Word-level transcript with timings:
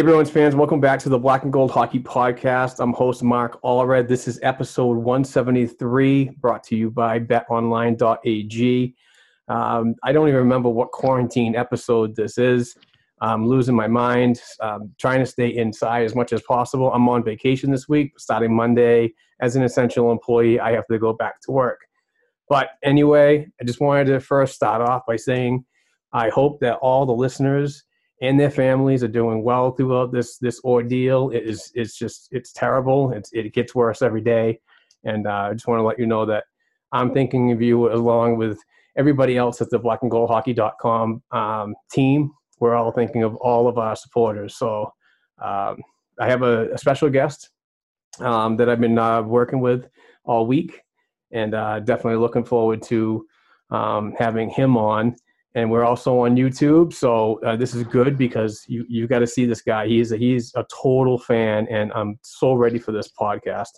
Hey, 0.00 0.04
Bruins 0.04 0.30
fans, 0.30 0.56
welcome 0.56 0.80
back 0.80 0.98
to 1.00 1.10
the 1.10 1.18
Black 1.18 1.42
and 1.42 1.52
Gold 1.52 1.70
Hockey 1.70 2.00
Podcast. 2.00 2.76
I'm 2.80 2.94
host 2.94 3.22
Mark 3.22 3.60
Allred. 3.60 4.08
This 4.08 4.26
is 4.26 4.40
episode 4.42 4.96
173, 4.96 6.30
brought 6.38 6.64
to 6.64 6.74
you 6.74 6.90
by 6.90 7.20
betonline.ag. 7.20 8.94
Um, 9.48 9.94
I 10.02 10.12
don't 10.12 10.26
even 10.26 10.40
remember 10.40 10.70
what 10.70 10.90
quarantine 10.90 11.54
episode 11.54 12.16
this 12.16 12.38
is. 12.38 12.74
I'm 13.20 13.46
losing 13.46 13.74
my 13.74 13.88
mind, 13.88 14.40
um, 14.60 14.90
trying 14.98 15.18
to 15.18 15.26
stay 15.26 15.54
inside 15.54 16.04
as 16.04 16.14
much 16.14 16.32
as 16.32 16.40
possible. 16.48 16.90
I'm 16.94 17.06
on 17.06 17.22
vacation 17.22 17.70
this 17.70 17.86
week, 17.86 18.18
starting 18.18 18.56
Monday. 18.56 19.12
As 19.42 19.54
an 19.54 19.62
essential 19.64 20.10
employee, 20.12 20.58
I 20.58 20.72
have 20.72 20.86
to 20.86 20.98
go 20.98 21.12
back 21.12 21.42
to 21.42 21.52
work. 21.52 21.80
But 22.48 22.70
anyway, 22.82 23.48
I 23.60 23.64
just 23.64 23.82
wanted 23.82 24.06
to 24.06 24.20
first 24.20 24.54
start 24.54 24.80
off 24.80 25.02
by 25.06 25.16
saying 25.16 25.66
I 26.14 26.30
hope 26.30 26.60
that 26.60 26.76
all 26.76 27.04
the 27.04 27.12
listeners 27.12 27.84
and 28.20 28.38
their 28.38 28.50
families 28.50 29.02
are 29.02 29.08
doing 29.08 29.42
well 29.42 29.70
throughout 29.72 30.12
this 30.12 30.36
this 30.38 30.60
ordeal. 30.64 31.30
It 31.30 31.44
is 31.44 31.72
it's 31.74 31.96
just 31.96 32.28
it's 32.30 32.52
terrible. 32.52 33.12
It's 33.12 33.30
it 33.32 33.52
gets 33.54 33.74
worse 33.74 34.02
every 34.02 34.20
day, 34.20 34.60
and 35.04 35.26
uh, 35.26 35.48
I 35.50 35.52
just 35.52 35.66
want 35.66 35.78
to 35.78 35.84
let 35.84 35.98
you 35.98 36.06
know 36.06 36.26
that 36.26 36.44
I'm 36.92 37.12
thinking 37.12 37.52
of 37.52 37.62
you 37.62 37.92
along 37.92 38.36
with 38.36 38.58
everybody 38.96 39.36
else 39.36 39.60
at 39.60 39.70
the 39.70 39.80
blackandgoldhockey.com 39.80 41.22
um, 41.30 41.74
team. 41.90 42.32
We're 42.58 42.74
all 42.74 42.92
thinking 42.92 43.22
of 43.22 43.36
all 43.36 43.68
of 43.68 43.78
our 43.78 43.96
supporters. 43.96 44.56
So 44.56 44.92
um, 45.42 45.80
I 46.18 46.28
have 46.28 46.42
a, 46.42 46.70
a 46.72 46.78
special 46.78 47.08
guest 47.08 47.50
um, 48.18 48.56
that 48.58 48.68
I've 48.68 48.80
been 48.80 48.98
uh, 48.98 49.22
working 49.22 49.60
with 49.60 49.88
all 50.24 50.46
week, 50.46 50.82
and 51.30 51.54
uh, 51.54 51.80
definitely 51.80 52.18
looking 52.18 52.44
forward 52.44 52.82
to 52.82 53.26
um, 53.70 54.14
having 54.18 54.50
him 54.50 54.76
on 54.76 55.16
and 55.54 55.70
we're 55.70 55.84
also 55.84 56.20
on 56.20 56.36
YouTube. 56.36 56.92
So 56.92 57.40
uh, 57.44 57.56
this 57.56 57.74
is 57.74 57.82
good 57.84 58.16
because 58.16 58.64
you 58.68 58.84
you 58.88 59.06
got 59.06 59.18
to 59.20 59.26
see 59.26 59.46
this 59.46 59.62
guy. 59.62 59.86
He's 59.86 60.12
a, 60.12 60.16
he's 60.16 60.52
a 60.54 60.64
total 60.82 61.18
fan, 61.18 61.66
and 61.70 61.92
I'm 61.94 62.18
so 62.22 62.54
ready 62.54 62.78
for 62.78 62.92
this 62.92 63.10
podcast. 63.20 63.72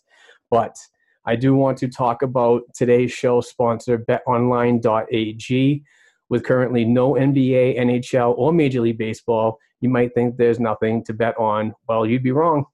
But 0.51 0.77
I 1.25 1.37
do 1.37 1.55
want 1.55 1.79
to 1.79 1.89
talk 1.89 2.23
about 2.23 2.63
today's 2.75 3.13
show 3.13 3.41
sponsor, 3.41 3.99
BetOnline.ag. 3.99 5.85
With 6.29 6.45
currently 6.45 6.87
no 6.87 7.13
NBA, 7.13 7.79
NHL, 7.79 8.35
or 8.39 8.55
Major 8.55 8.81
League 8.81 8.97
Baseball, 8.97 9.59
you 9.83 9.91
might 9.91 10.15
think 10.15 10.39
there's 10.39 10.59
nothing 10.59 11.05
to 11.05 11.13
bet 11.13 11.37
on. 11.39 11.75
Well, 11.89 12.07
you'd 12.07 12.23
be 12.23 12.33
wrong. 12.33 12.65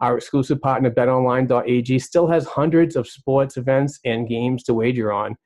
Our 0.00 0.16
exclusive 0.16 0.60
partner, 0.60 0.90
BetOnline.ag, 0.90 1.98
still 2.00 2.26
has 2.26 2.44
hundreds 2.44 2.96
of 2.96 3.06
sports 3.06 3.56
events 3.56 4.00
and 4.04 4.28
games 4.28 4.64
to 4.64 4.74
wager 4.74 5.12
on 5.12 5.36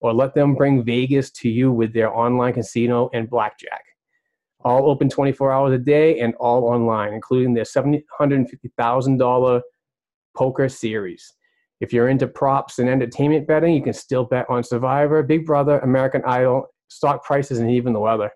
or 0.00 0.12
let 0.12 0.34
them 0.34 0.54
bring 0.54 0.84
Vegas 0.84 1.30
to 1.30 1.48
you 1.48 1.72
with 1.72 1.92
their 1.92 2.14
online 2.14 2.52
casino 2.54 3.10
and 3.12 3.28
blackjack. 3.28 3.84
All 4.64 4.90
open 4.90 5.08
24 5.08 5.52
hours 5.52 5.72
a 5.72 5.78
day 5.78 6.20
and 6.20 6.34
all 6.36 6.64
online, 6.64 7.12
including 7.12 7.54
their 7.54 7.64
$750,000 7.64 9.62
poker 10.36 10.68
series. 10.68 11.32
If 11.80 11.92
you're 11.92 12.08
into 12.08 12.26
props 12.26 12.78
and 12.78 12.88
entertainment 12.88 13.46
betting, 13.46 13.74
you 13.74 13.82
can 13.82 13.92
still 13.92 14.24
bet 14.24 14.46
on 14.48 14.64
Survivor, 14.64 15.22
Big 15.22 15.44
Brother, 15.46 15.78
American 15.80 16.22
Idol, 16.26 16.66
stock 16.88 17.24
prices, 17.24 17.58
and 17.58 17.70
even 17.70 17.92
the 17.92 18.00
weather. 18.00 18.30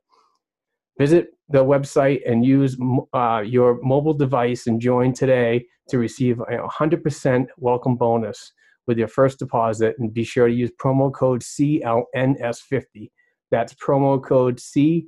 Visit 0.99 1.29
the 1.49 1.65
website 1.65 2.21
and 2.31 2.45
use 2.45 2.77
uh, 3.15 3.43
your 3.45 3.81
mobile 3.83 4.13
device 4.15 4.67
and 4.67 4.81
join 4.81 5.13
today 5.13 5.67
to 5.89 5.99
receive 5.99 6.39
a 6.41 6.45
100% 6.45 7.47
welcome 7.57 7.97
bonus 7.97 8.53
with 8.91 8.99
your 8.99 9.07
first 9.07 9.39
deposit 9.39 9.95
and 10.01 10.13
be 10.13 10.25
sure 10.25 10.49
to 10.49 10.53
use 10.53 10.73
promo 10.83 11.13
code 11.13 11.43
CLNS50. 11.43 13.09
That's 13.53 13.73
promo 13.75 14.21
code 14.21 14.59
CLNS50. 14.59 15.05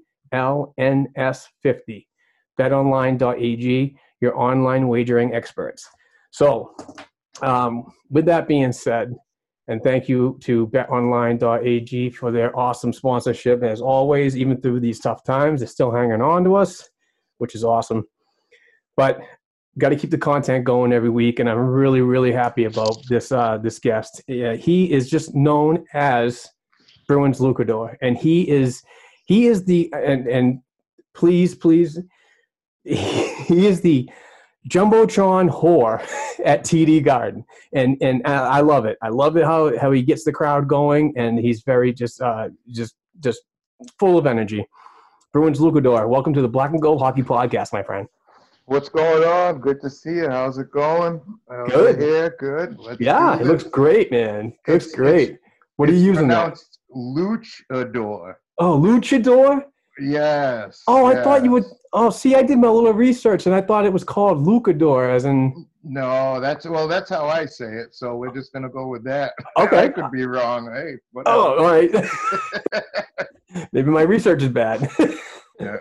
BetOnline.ag, 2.61 3.97
your 4.21 4.39
online 4.39 4.87
wagering 4.87 5.35
experts. 5.35 5.89
So, 6.31 6.77
um, 7.43 7.93
with 8.09 8.25
that 8.27 8.47
being 8.47 8.71
said, 8.71 9.17
and 9.67 9.83
thank 9.83 10.09
you 10.09 10.39
to 10.43 10.69
betonline.ag 10.69 12.11
for 12.11 12.31
their 12.31 12.57
awesome 12.57 12.93
sponsorship. 12.93 13.65
As 13.65 13.81
always, 13.81 14.37
even 14.37 14.61
through 14.61 14.79
these 14.79 15.01
tough 15.01 15.25
times, 15.25 15.61
they're 15.61 15.67
still 15.67 15.91
hanging 15.91 16.23
on 16.23 16.45
to 16.45 16.55
us, 16.55 16.89
which 17.39 17.57
is 17.57 17.65
awesome. 17.65 18.05
But 18.97 19.23
got 19.79 19.89
to 19.89 19.97
keep 19.97 20.11
the 20.11 20.19
content 20.19 20.65
going 20.65 20.93
every 20.93 21.09
week, 21.09 21.39
and 21.39 21.49
I'm 21.49 21.59
really, 21.59 22.03
really 22.03 22.33
happy 22.33 22.65
about 22.65 22.97
this 23.09 23.33
uh, 23.33 23.59
this 23.59 23.79
guest. 23.79 24.23
He 24.27 24.93
is 24.93 25.09
just 25.09 25.35
known 25.35 25.85
as 25.95 26.49
Bruins 27.09 27.41
Lucador, 27.41 27.97
and 28.03 28.17
he 28.17 28.49
is 28.49 28.83
he 29.25 29.47
is 29.47 29.65
the 29.65 29.93
and 29.93 30.27
and 30.27 30.61
please, 31.15 31.55
please, 31.55 31.99
he 32.85 33.67
is 33.67 33.81
the 33.81 34.11
jumbotron 34.69 35.51
whore 35.51 36.01
at 36.45 36.65
TD 36.65 37.03
Garden, 37.05 37.45
and 37.73 37.97
and 38.01 38.23
I 38.27 38.59
I 38.59 38.61
love 38.61 38.85
it. 38.85 38.99
I 39.03 39.09
love 39.09 39.37
it 39.37 39.45
how 39.45 39.77
how 39.79 39.91
he 39.91 40.03
gets 40.03 40.25
the 40.25 40.33
crowd 40.33 40.69
going, 40.69 41.15
and 41.17 41.39
he's 41.39 41.63
very 41.63 41.93
just 41.93 42.21
uh, 42.21 42.49
just 42.69 42.95
just 43.21 43.43
full 43.99 44.19
of 44.19 44.27
energy. 44.27 44.67
Bruins 45.33 45.61
Lucador, 45.61 46.07
welcome 46.09 46.35
to 46.35 46.43
the 46.43 46.49
Black 46.49 46.73
and 46.73 46.83
Gold 46.83 47.01
Hockey 47.01 47.23
Podcast, 47.23 47.73
my 47.73 47.83
friend. 47.83 48.07
What's 48.67 48.89
going 48.89 49.25
on? 49.25 49.61
Good 49.61 49.81
to 49.83 49.91
see 49.91 50.15
you. 50.17 50.29
How's 50.31 50.59
it 50.59 50.71
going? 50.71 51.21
Uh, 51.51 51.65
Good. 51.65 52.01
Here, 52.01 52.35
good. 52.39 52.79
Let's 52.79 53.01
Yeah, 53.01 53.39
it 53.39 53.47
looks 53.47 53.65
great, 53.65 54.11
man. 54.11 54.55
It 54.67 54.73
looks 54.73 54.87
It's- 54.87 54.95
great. 54.95 55.39
What 55.77 55.89
are 55.89 55.93
you 55.93 55.99
using 55.99 56.29
that? 56.29 56.35
pronounced 56.41 56.79
Luchador. 56.95 58.35
Oh, 58.59 58.79
luchador. 58.79 59.65
Yes. 59.99 60.83
Oh, 60.87 61.07
I 61.07 61.23
thought 61.23 61.43
you 61.45 61.51
would. 61.51 61.65
Oh, 61.93 62.11
see, 62.11 62.35
I 62.35 62.43
did 62.43 62.59
my 62.59 62.69
little 62.69 62.93
research, 62.93 63.47
and 63.47 63.55
I 63.55 63.61
thought 63.61 63.85
it 63.85 63.93
was 63.93 64.05
called 64.05 64.47
lucador, 64.47 65.11
as 65.15 65.25
in. 65.25 65.67
No, 65.83 66.41
that's 66.41 66.67
well. 66.67 66.87
That's 66.87 67.11
how 67.11 67.27
I 67.27 67.45
say 67.47 67.73
it. 67.75 67.95
So 67.95 68.17
we're 68.17 68.33
just 68.33 68.53
gonna 68.53 68.69
go 68.69 68.87
with 68.89 69.03
that. 69.05 69.33
Okay. 69.59 69.79
I 69.85 69.89
could 69.89 70.11
be 70.13 70.25
wrong. 70.25 70.71
Hey. 70.73 70.97
Whatever. 71.13 71.37
Oh, 71.37 71.59
all 71.59 71.65
right. 71.65 71.91
Maybe 73.73 73.91
my 73.91 74.03
research 74.03 74.43
is 74.43 74.49
bad. 74.51 74.89
Yeah. 75.61 75.77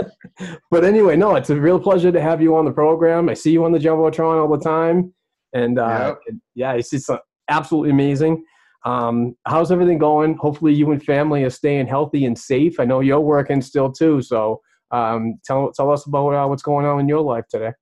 But 0.70 0.84
anyway, 0.84 1.16
no, 1.16 1.36
it's 1.36 1.50
a 1.50 1.56
real 1.60 1.80
pleasure 1.80 2.12
to 2.12 2.22
have 2.22 2.42
you 2.42 2.56
on 2.56 2.66
the 2.66 2.72
program. 2.72 3.30
I 3.30 3.34
see 3.34 3.52
you 3.52 3.64
on 3.66 3.72
the 3.72 3.80
jumbotron 3.80 4.42
all 4.42 4.48
the 4.48 4.64
time, 4.64 5.14
and 5.54 5.80
uh, 5.80 6.16
Yep. 6.28 6.38
yeah, 6.56 6.74
it's 6.74 6.90
just 6.90 7.10
uh, 7.10 7.20
absolutely 7.50 7.92
amazing. 7.92 8.44
Um, 8.86 9.36
how's 9.46 9.72
everything 9.72 9.98
going? 10.00 10.36
Hopefully, 10.38 10.74
you 10.74 10.92
and 10.92 11.04
family 11.04 11.44
are 11.44 11.50
staying 11.52 11.88
healthy 11.88 12.26
and 12.26 12.38
safe. 12.38 12.80
I 12.80 12.86
know 12.86 13.00
you're 13.02 13.20
working 13.20 13.62
still 13.62 13.92
too, 13.92 14.22
so 14.22 14.62
um, 14.92 15.40
tell 15.46 15.72
tell 15.72 15.92
us 15.92 16.06
about 16.08 16.30
uh, 16.34 16.48
what's 16.48 16.64
going 16.64 16.86
on 16.86 17.00
in 17.00 17.08
your 17.08 17.22
life 17.22 17.46
today. 17.50 17.74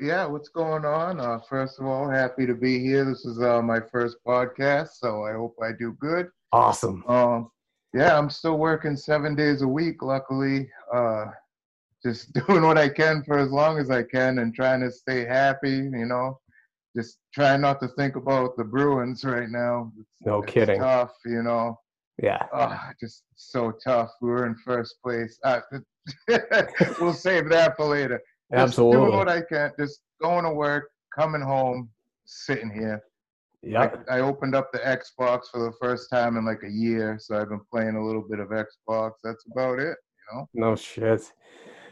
Yeah, 0.00 0.26
what's 0.26 0.48
going 0.48 0.84
on? 0.84 1.18
Uh, 1.18 1.40
first 1.48 1.80
of 1.80 1.86
all, 1.86 2.08
happy 2.08 2.46
to 2.46 2.54
be 2.54 2.78
here. 2.78 3.04
This 3.04 3.24
is 3.24 3.40
uh, 3.40 3.60
my 3.62 3.80
first 3.80 4.18
podcast, 4.24 4.90
so 4.92 5.24
I 5.24 5.32
hope 5.32 5.56
I 5.60 5.72
do 5.76 5.96
good. 5.98 6.28
Awesome. 6.52 7.02
Um, 7.08 7.50
yeah, 7.92 8.16
I'm 8.16 8.30
still 8.30 8.58
working 8.58 8.94
seven 8.96 9.34
days 9.34 9.62
a 9.62 9.66
week. 9.68 10.00
Luckily, 10.02 10.70
uh, 10.94 11.26
just 12.04 12.32
doing 12.46 12.62
what 12.62 12.78
I 12.78 12.88
can 12.88 13.22
for 13.24 13.38
as 13.38 13.50
long 13.50 13.78
as 13.78 13.90
I 13.90 14.02
can, 14.02 14.38
and 14.38 14.54
trying 14.54 14.80
to 14.80 14.90
stay 14.90 15.24
happy. 15.24 15.76
You 15.76 16.06
know, 16.06 16.38
just 16.96 17.18
trying 17.34 17.60
not 17.60 17.80
to 17.80 17.88
think 17.96 18.16
about 18.16 18.56
the 18.56 18.64
Bruins 18.64 19.24
right 19.24 19.48
now. 19.48 19.92
It's, 19.98 20.08
No 20.24 20.42
it's 20.42 20.52
kidding. 20.52 20.80
Tough, 20.80 21.12
you 21.24 21.42
know. 21.42 21.78
Yeah. 22.22 22.44
Oh, 22.52 22.76
just 23.00 23.22
so 23.36 23.72
tough. 23.84 24.10
We 24.20 24.30
were 24.30 24.46
in 24.46 24.56
first 24.64 24.96
place. 25.04 25.38
Uh, 25.44 25.60
we'll 27.00 27.12
save 27.12 27.48
that 27.50 27.76
for 27.76 27.86
later. 27.86 28.20
Just 28.52 28.76
doing 28.76 29.12
what 29.12 29.28
I 29.28 29.42
can. 29.42 29.72
Just 29.78 30.00
going 30.20 30.44
to 30.44 30.50
work, 30.50 30.90
coming 31.16 31.42
home, 31.42 31.90
sitting 32.24 32.70
here. 32.70 33.02
Yeah. 33.62 33.90
I, 34.08 34.18
I 34.18 34.20
opened 34.20 34.54
up 34.54 34.72
the 34.72 34.78
Xbox 34.78 35.46
for 35.52 35.60
the 35.60 35.72
first 35.80 36.08
time 36.10 36.36
in 36.36 36.44
like 36.44 36.62
a 36.64 36.70
year, 36.70 37.18
so 37.20 37.38
I've 37.40 37.48
been 37.48 37.60
playing 37.70 37.96
a 37.96 38.04
little 38.04 38.22
bit 38.22 38.38
of 38.40 38.48
Xbox. 38.48 39.12
That's 39.22 39.44
about 39.52 39.78
it. 39.78 39.96
You 39.96 40.34
know. 40.34 40.48
No 40.54 40.76
shit. 40.76 41.32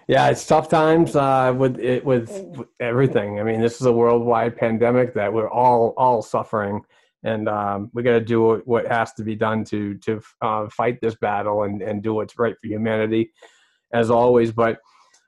Yeah, 0.09 0.29
it's 0.29 0.47
tough 0.47 0.69
times 0.69 1.17
uh, 1.17 1.53
with 1.57 1.81
it 1.81 2.05
with, 2.05 2.65
everything. 2.79 3.41
I 3.41 3.43
mean, 3.43 3.61
this 3.61 3.81
is 3.81 3.87
a 3.87 3.93
worldwide 3.93 4.57
pandemic 4.57 5.15
that 5.15 5.33
we're 5.33 5.51
all 5.51 5.95
all 5.97 6.23
suffering, 6.23 6.81
and 7.25 7.49
um, 7.49 7.91
we 7.93 8.05
got 8.05 8.13
to 8.13 8.21
do 8.21 8.63
what- 8.67 8.87
has 8.87 9.13
to 9.15 9.25
be 9.25 9.35
done 9.35 9.65
to 9.65 9.95
to 9.99 10.21
uh, 10.43 10.69
fight 10.69 11.01
this 11.01 11.17
battle 11.17 11.65
and 11.65 11.83
and 11.83 12.05
do 12.05 12.15
what's 12.15 12.39
right 12.39 12.55
for 12.61 12.69
humanity, 12.69 13.33
as 13.93 14.09
always. 14.09 14.53
But 14.53 14.79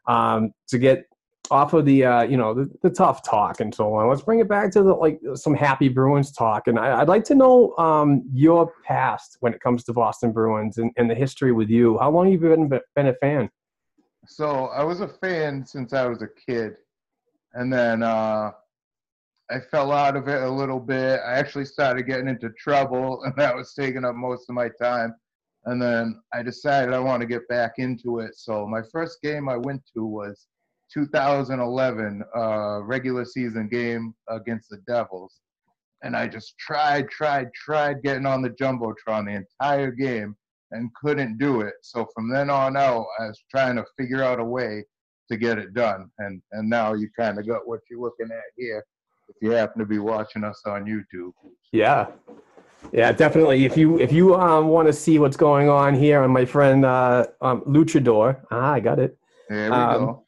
um, 0.06 0.52
to 0.68 0.78
get 0.78 1.06
off 1.50 1.72
of 1.72 1.84
the 1.84 2.04
uh, 2.04 2.22
you 2.22 2.36
know 2.36 2.54
the, 2.54 2.70
the 2.82 2.90
tough 2.90 3.24
talk 3.28 3.58
and 3.58 3.74
so 3.74 3.92
on, 3.94 4.08
let's 4.08 4.22
bring 4.22 4.38
it 4.38 4.48
back 4.48 4.70
to 4.74 4.84
the 4.84 4.94
like 4.94 5.18
some 5.34 5.54
happy 5.54 5.88
Bruins 5.88 6.30
talk. 6.30 6.68
And 6.68 6.78
I, 6.78 7.00
I'd 7.00 7.08
like 7.08 7.24
to 7.24 7.34
know 7.34 7.76
um, 7.78 8.22
your 8.32 8.72
past 8.84 9.38
when 9.40 9.52
it 9.52 9.60
comes 9.60 9.82
to 9.84 9.92
Boston 9.92 10.30
Bruins 10.30 10.78
and, 10.78 10.92
and 10.96 11.10
the 11.10 11.16
history 11.16 11.50
with 11.50 11.68
you. 11.68 11.98
How 11.98 12.12
long 12.12 12.30
have 12.30 12.40
you 12.40 12.48
been 12.48 12.80
been 12.94 13.08
a 13.08 13.14
fan? 13.14 13.50
So 14.30 14.66
I 14.66 14.84
was 14.84 15.00
a 15.00 15.08
fan 15.08 15.64
since 15.64 15.94
I 15.94 16.06
was 16.06 16.20
a 16.20 16.28
kid, 16.28 16.76
and 17.54 17.72
then 17.72 18.02
uh, 18.02 18.52
I 19.50 19.60
fell 19.70 19.90
out 19.90 20.16
of 20.16 20.28
it 20.28 20.42
a 20.42 20.50
little 20.50 20.78
bit. 20.78 21.20
I 21.26 21.32
actually 21.32 21.64
started 21.64 22.02
getting 22.02 22.28
into 22.28 22.50
trouble, 22.50 23.22
and 23.24 23.34
that 23.36 23.56
was 23.56 23.72
taking 23.72 24.04
up 24.04 24.14
most 24.14 24.50
of 24.50 24.54
my 24.54 24.68
time. 24.80 25.14
And 25.64 25.80
then 25.80 26.20
I 26.34 26.42
decided 26.42 26.94
I 26.94 26.98
want 26.98 27.22
to 27.22 27.26
get 27.26 27.48
back 27.48 27.74
into 27.78 28.20
it. 28.20 28.36
So 28.36 28.66
my 28.66 28.82
first 28.92 29.20
game 29.22 29.48
I 29.48 29.56
went 29.56 29.82
to 29.96 30.04
was 30.04 30.46
2011 30.92 32.22
uh, 32.36 32.82
regular 32.82 33.24
season 33.24 33.66
game 33.68 34.14
against 34.28 34.68
the 34.68 34.78
Devils, 34.86 35.40
and 36.02 36.14
I 36.14 36.28
just 36.28 36.56
tried, 36.58 37.08
tried, 37.08 37.52
tried 37.54 38.02
getting 38.02 38.26
on 38.26 38.42
the 38.42 38.50
jumbotron 38.50 39.24
the 39.24 39.42
entire 39.42 39.90
game 39.90 40.36
and 40.72 40.90
couldn't 40.94 41.38
do 41.38 41.60
it. 41.62 41.74
So 41.82 42.06
from 42.14 42.30
then 42.30 42.50
on 42.50 42.76
out, 42.76 43.06
I 43.18 43.26
was 43.26 43.40
trying 43.50 43.76
to 43.76 43.84
figure 43.96 44.22
out 44.22 44.40
a 44.40 44.44
way 44.44 44.84
to 45.30 45.36
get 45.36 45.58
it 45.58 45.74
done. 45.74 46.10
And 46.18 46.40
and 46.52 46.68
now 46.68 46.94
you 46.94 47.08
kind 47.18 47.38
of 47.38 47.46
got 47.46 47.66
what 47.66 47.80
you're 47.90 48.00
looking 48.00 48.30
at 48.30 48.44
here. 48.56 48.84
If 49.28 49.36
you 49.42 49.50
happen 49.50 49.78
to 49.80 49.86
be 49.86 49.98
watching 49.98 50.42
us 50.44 50.62
on 50.66 50.84
YouTube, 50.84 51.32
Yeah, 51.72 52.06
yeah, 52.92 53.12
definitely. 53.12 53.64
If 53.64 53.76
you 53.76 53.98
if 53.98 54.12
you 54.12 54.34
um, 54.34 54.68
want 54.68 54.86
to 54.88 54.92
see 54.92 55.18
what's 55.18 55.36
going 55.36 55.68
on 55.68 55.94
here 55.94 56.22
on 56.22 56.30
my 56.30 56.44
friend 56.44 56.84
uh, 56.84 57.26
um, 57.40 57.60
Luchador, 57.62 58.40
ah, 58.50 58.72
I 58.72 58.80
got 58.80 58.98
it. 58.98 59.18
there 59.48 59.70
we 59.70 59.76
Um, 59.76 60.06
go. 60.06 60.24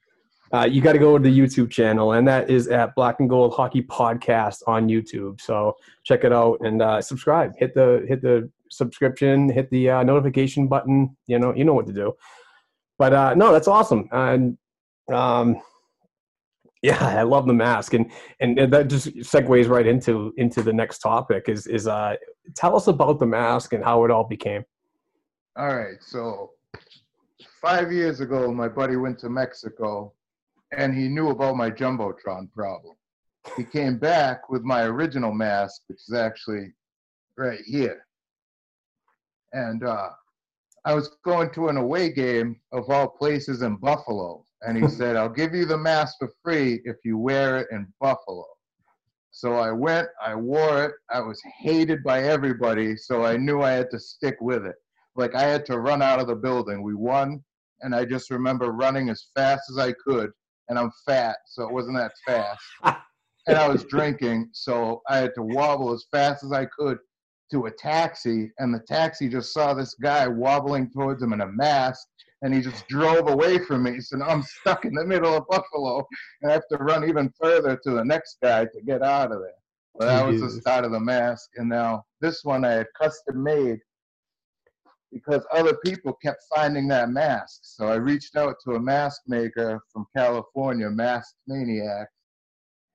Uh, 0.52 0.64
you 0.64 0.80
got 0.80 0.94
to 0.94 0.98
go 0.98 1.16
to 1.16 1.22
the 1.22 1.38
YouTube 1.38 1.70
channel, 1.70 2.12
and 2.14 2.26
that 2.26 2.50
is 2.50 2.66
at 2.66 2.92
Black 2.96 3.20
and 3.20 3.30
Gold 3.30 3.54
Hockey 3.54 3.82
Podcast 3.82 4.62
on 4.66 4.88
YouTube. 4.88 5.40
So 5.40 5.76
check 6.02 6.24
it 6.24 6.32
out 6.32 6.58
and 6.62 6.82
uh, 6.82 7.00
subscribe. 7.00 7.52
Hit 7.56 7.72
the 7.74 8.04
hit 8.08 8.20
the 8.20 8.50
subscription. 8.70 9.50
Hit 9.50 9.70
the 9.70 9.90
uh, 9.90 10.02
notification 10.02 10.68
button. 10.68 11.16
You 11.26 11.38
know 11.38 11.54
you 11.54 11.64
know 11.64 11.74
what 11.74 11.86
to 11.86 11.92
do. 11.92 12.14
But 12.98 13.14
uh, 13.14 13.34
no, 13.34 13.52
that's 13.52 13.68
awesome. 13.68 14.08
And 14.12 14.58
um, 15.12 15.60
yeah, 16.82 16.98
I 17.18 17.22
love 17.22 17.46
the 17.46 17.52
mask, 17.52 17.94
and 17.94 18.10
and 18.40 18.56
that 18.72 18.88
just 18.88 19.08
segues 19.16 19.68
right 19.68 19.86
into 19.86 20.32
into 20.36 20.62
the 20.62 20.72
next 20.72 20.98
topic. 21.00 21.48
Is 21.48 21.66
is 21.66 21.86
uh, 21.86 22.16
tell 22.56 22.74
us 22.74 22.86
about 22.86 23.18
the 23.18 23.26
mask 23.26 23.72
and 23.72 23.84
how 23.84 24.04
it 24.04 24.10
all 24.10 24.24
became. 24.24 24.64
All 25.56 25.76
right, 25.76 25.98
so 26.00 26.52
five 27.60 27.92
years 27.92 28.20
ago, 28.20 28.52
my 28.52 28.68
buddy 28.68 28.96
went 28.96 29.18
to 29.18 29.28
Mexico, 29.28 30.14
and 30.76 30.94
he 30.94 31.08
knew 31.08 31.30
about 31.30 31.56
my 31.56 31.70
jumbotron 31.70 32.50
problem. 32.52 32.96
He 33.56 33.64
came 33.64 33.98
back 33.98 34.48
with 34.48 34.62
my 34.62 34.82
original 34.84 35.32
mask, 35.32 35.82
which 35.88 36.00
is 36.08 36.14
actually 36.14 36.72
right 37.36 37.60
here. 37.66 38.06
And 39.52 39.84
uh, 39.84 40.10
I 40.84 40.94
was 40.94 41.16
going 41.24 41.50
to 41.52 41.68
an 41.68 41.76
away 41.76 42.10
game 42.12 42.60
of 42.72 42.88
all 42.90 43.08
places 43.08 43.62
in 43.62 43.76
Buffalo, 43.76 44.44
and 44.62 44.76
he 44.76 44.88
said, 44.98 45.16
"I'll 45.16 45.28
give 45.28 45.54
you 45.54 45.64
the 45.64 45.78
mask 45.78 46.16
for 46.18 46.30
free 46.42 46.80
if 46.84 46.96
you 47.04 47.18
wear 47.18 47.58
it 47.58 47.68
in 47.70 47.86
Buffalo." 48.00 48.46
So 49.32 49.54
I 49.54 49.70
went, 49.70 50.08
I 50.24 50.34
wore 50.34 50.84
it. 50.84 50.94
I 51.08 51.20
was 51.20 51.40
hated 51.60 52.02
by 52.02 52.24
everybody, 52.24 52.96
so 52.96 53.24
I 53.24 53.36
knew 53.36 53.62
I 53.62 53.70
had 53.70 53.90
to 53.92 53.98
stick 53.98 54.36
with 54.40 54.66
it 54.66 54.74
like 55.16 55.34
I 55.34 55.42
had 55.42 55.66
to 55.66 55.78
run 55.78 56.02
out 56.02 56.20
of 56.20 56.26
the 56.26 56.34
building. 56.34 56.82
We 56.82 56.94
won, 56.94 57.42
and 57.82 57.94
I 57.94 58.04
just 58.04 58.30
remember 58.30 58.72
running 58.72 59.10
as 59.10 59.26
fast 59.34 59.70
as 59.70 59.78
I 59.78 59.92
could. 59.92 60.30
And 60.68 60.78
I'm 60.78 60.92
fat, 61.04 61.36
so 61.46 61.64
it 61.64 61.72
wasn't 61.72 61.96
that 61.96 62.12
fast. 62.24 62.62
and 63.46 63.58
I 63.58 63.68
was 63.68 63.84
drinking, 63.84 64.50
so 64.52 65.02
I 65.08 65.16
had 65.16 65.34
to 65.34 65.42
wobble 65.42 65.92
as 65.92 66.06
fast 66.12 66.44
as 66.44 66.52
I 66.52 66.66
could 66.66 66.98
to 67.50 67.66
a 67.66 67.70
taxi. 67.70 68.50
And 68.58 68.74
the 68.74 68.80
taxi 68.80 69.28
just 69.28 69.52
saw 69.52 69.74
this 69.74 69.94
guy 69.94 70.26
wobbling 70.26 70.90
towards 70.90 71.22
him 71.22 71.32
in 71.32 71.40
a 71.40 71.46
mask, 71.46 72.06
and 72.42 72.54
he 72.54 72.60
just 72.60 72.88
drove 72.88 73.28
away 73.28 73.58
from 73.58 73.82
me. 73.82 74.00
So 74.00 74.16
now 74.16 74.26
I'm 74.26 74.42
stuck 74.42 74.84
in 74.84 74.94
the 74.94 75.04
middle 75.04 75.36
of 75.36 75.46
Buffalo, 75.48 76.06
and 76.42 76.50
I 76.50 76.54
have 76.54 76.68
to 76.70 76.78
run 76.78 77.08
even 77.08 77.32
further 77.40 77.78
to 77.84 77.90
the 77.90 78.04
next 78.04 78.38
guy 78.42 78.64
to 78.64 78.80
get 78.86 79.02
out 79.02 79.32
of 79.32 79.40
there. 79.40 79.54
But 79.96 80.06
that 80.06 80.26
was 80.26 80.40
the 80.40 80.60
start 80.60 80.84
of 80.84 80.92
the 80.92 81.00
mask. 81.00 81.50
And 81.56 81.68
now 81.68 82.04
this 82.20 82.44
one 82.44 82.64
I 82.64 82.72
had 82.72 82.86
custom 82.98 83.42
made 83.42 83.80
because 85.12 85.44
other 85.52 85.76
people 85.84 86.12
kept 86.22 86.42
finding 86.54 86.86
that 86.88 87.10
mask. 87.10 87.60
So 87.62 87.88
I 87.88 87.96
reached 87.96 88.36
out 88.36 88.56
to 88.64 88.76
a 88.76 88.80
mask 88.80 89.22
maker 89.26 89.82
from 89.92 90.06
California, 90.16 90.88
Mask 90.88 91.34
Maniac, 91.48 92.08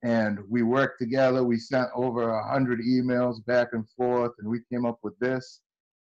and 0.05 0.37
we 0.47 0.61
worked 0.61 0.99
together. 0.99 1.43
We 1.43 1.57
sent 1.57 1.89
over 1.95 2.29
a 2.29 2.47
hundred 2.47 2.79
emails 2.79 3.43
back 3.45 3.69
and 3.73 3.89
forth, 3.97 4.33
and 4.37 4.47
we 4.47 4.59
came 4.71 4.85
up 4.85 4.99
with 5.01 5.17
this. 5.19 5.61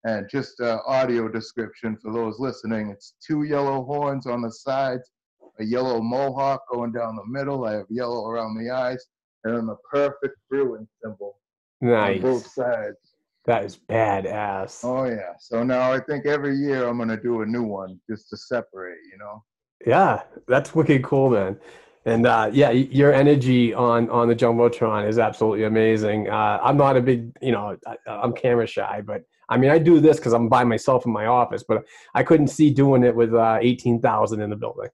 And 0.05 0.29
just 0.29 0.61
uh, 0.61 0.79
audio 0.87 1.27
description 1.27 1.97
for 2.01 2.13
those 2.13 2.39
listening: 2.39 2.89
it's 2.89 3.15
two 3.25 3.43
yellow 3.43 3.83
horns 3.83 4.25
on 4.25 4.41
the 4.41 4.51
sides, 4.51 5.11
a 5.59 5.65
yellow 5.65 6.01
mohawk 6.01 6.61
going 6.71 6.93
down 6.93 7.17
the 7.17 7.25
middle. 7.27 7.65
I 7.65 7.73
have 7.73 7.87
yellow 7.89 8.25
around 8.25 8.57
the 8.57 8.71
eyes, 8.71 9.05
and 9.43 9.53
then 9.53 9.65
the 9.65 9.75
perfect 9.91 10.37
Bruin 10.49 10.87
symbol 11.03 11.37
on 11.83 12.21
both 12.21 12.47
sides. 12.47 12.95
That 13.43 13.65
is 13.65 13.77
badass. 13.89 14.85
Oh 14.85 15.03
yeah. 15.05 15.33
So 15.39 15.63
now 15.63 15.91
I 15.91 15.99
think 15.99 16.25
every 16.25 16.55
year 16.55 16.87
I'm 16.87 16.97
gonna 16.97 17.21
do 17.21 17.41
a 17.41 17.45
new 17.45 17.63
one 17.63 17.99
just 18.09 18.29
to 18.29 18.37
separate, 18.37 18.99
you 19.11 19.17
know. 19.17 19.43
Yeah, 19.85 20.23
that's 20.47 20.73
wicked 20.73 21.03
cool, 21.03 21.31
man. 21.31 21.59
And 22.05 22.25
uh, 22.25 22.49
yeah, 22.53 22.71
your 22.71 23.13
energy 23.13 23.73
on 23.73 24.09
on 24.09 24.27
the 24.27 24.35
jumbotron 24.35 25.07
is 25.07 25.19
absolutely 25.19 25.65
amazing. 25.65 26.29
Uh, 26.29 26.59
I'm 26.63 26.77
not 26.77 26.95
a 26.95 27.01
big, 27.01 27.35
you 27.41 27.51
know, 27.51 27.77
I, 27.85 27.97
I'm 28.07 28.33
camera 28.33 28.67
shy, 28.67 29.01
but 29.05 29.23
I 29.49 29.57
mean, 29.57 29.69
I 29.69 29.79
do 29.79 29.99
this 29.99 30.17
because 30.17 30.33
I'm 30.33 30.47
by 30.47 30.63
myself 30.63 31.05
in 31.05 31.11
my 31.11 31.25
office. 31.25 31.63
But 31.67 31.83
I 32.15 32.23
couldn't 32.23 32.47
see 32.47 32.69
doing 32.71 33.03
it 33.03 33.13
with 33.15 33.33
uh, 33.33 33.57
eighteen 33.61 33.99
thousand 34.01 34.41
in 34.41 34.49
the 34.49 34.55
building. 34.55 34.89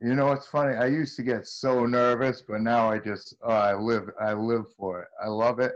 You 0.00 0.14
know 0.14 0.26
what's 0.26 0.46
funny? 0.46 0.76
I 0.76 0.86
used 0.86 1.16
to 1.16 1.22
get 1.22 1.46
so 1.46 1.86
nervous, 1.86 2.42
but 2.46 2.60
now 2.60 2.90
I 2.90 2.98
just 2.98 3.34
oh, 3.42 3.50
I 3.50 3.74
live 3.74 4.10
I 4.20 4.32
live 4.34 4.66
for 4.78 5.02
it. 5.02 5.08
I 5.22 5.28
love 5.28 5.58
it. 5.58 5.72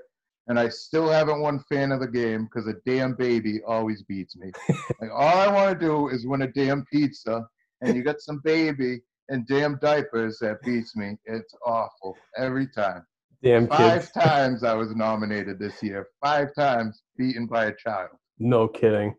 And 0.46 0.58
I 0.58 0.68
still 0.68 1.08
haven't 1.08 1.40
won 1.40 1.60
fan 1.68 1.92
of 1.92 2.00
the 2.00 2.08
game 2.08 2.44
because 2.44 2.66
a 2.66 2.74
damn 2.84 3.14
baby 3.14 3.60
always 3.66 4.02
beats 4.02 4.36
me. 4.36 4.50
like 5.00 5.10
all 5.12 5.38
I 5.38 5.48
want 5.48 5.78
to 5.78 5.86
do 5.86 6.08
is 6.08 6.26
win 6.26 6.42
a 6.42 6.48
damn 6.48 6.84
pizza, 6.92 7.46
and 7.80 7.96
you 7.96 8.02
got 8.02 8.20
some 8.20 8.40
baby 8.44 9.00
in 9.30 9.44
damn 9.48 9.78
diapers 9.78 10.38
that 10.40 10.60
beats 10.62 10.94
me. 10.96 11.16
It's 11.24 11.54
awful 11.64 12.16
every 12.36 12.66
time. 12.66 13.04
Damn 13.42 13.68
Five 13.68 14.02
kids, 14.02 14.12
times 14.24 14.64
I 14.64 14.74
was 14.74 14.94
nominated 14.94 15.58
this 15.58 15.82
year. 15.82 16.08
Five 16.22 16.54
times 16.54 17.02
beaten 17.16 17.46
by 17.46 17.66
a 17.66 17.74
child. 17.74 18.10
no 18.38 18.68
kidding. 18.68 19.14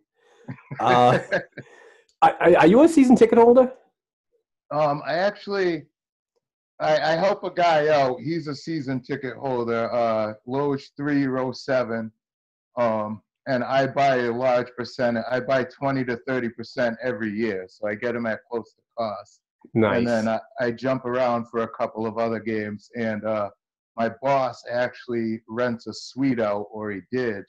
Uh, 0.80 1.18
I, 2.22 2.36
I, 2.40 2.56
are 2.56 2.68
you 2.68 2.84
a 2.84 2.88
season 2.88 3.16
ticket 3.16 3.40
holder? 3.40 3.72
Um, 4.72 5.02
I 5.06 5.16
actually, 5.16 5.86
I, 6.80 6.98
I 6.98 7.12
help 7.16 7.44
a 7.44 7.52
guy 7.52 7.88
out. 7.88 8.20
He's 8.22 8.48
a 8.48 8.56
season 8.56 9.02
ticket 9.02 9.38
holder, 9.38 9.92
uh, 9.92 10.34
Loge 10.46 10.92
three 10.96 11.26
row 11.26 11.52
seven, 11.52 12.12
um, 12.78 13.22
and 13.48 13.64
I 13.64 13.88
buy 13.88 14.18
a 14.18 14.32
large 14.32 14.70
percent. 14.78 15.18
I 15.30 15.40
buy 15.40 15.64
twenty 15.64 16.06
to 16.06 16.18
thirty 16.28 16.50
percent 16.50 16.98
every 17.02 17.32
year, 17.32 17.66
so 17.68 17.88
I 17.88 17.96
get 17.96 18.16
him 18.16 18.26
at 18.28 18.40
close 18.50 18.74
to 18.74 18.82
cost. 18.98 19.42
Nice. 19.74 20.00
And 20.00 20.08
then 20.08 20.28
I, 20.28 20.40
I 20.60 20.72
jump 20.72 21.06
around 21.06 21.46
for 21.50 21.64
a 21.64 21.68
couple 21.68 22.06
of 22.06 22.18
other 22.18 22.40
games, 22.40 22.90
and 22.96 23.24
uh, 23.24 23.50
my 23.98 24.12
boss 24.22 24.64
actually 24.72 25.42
rents 25.48 25.88
a 25.88 25.94
suite 25.94 26.40
out, 26.40 26.68
or 26.72 26.92
he 26.92 27.02
did. 27.12 27.44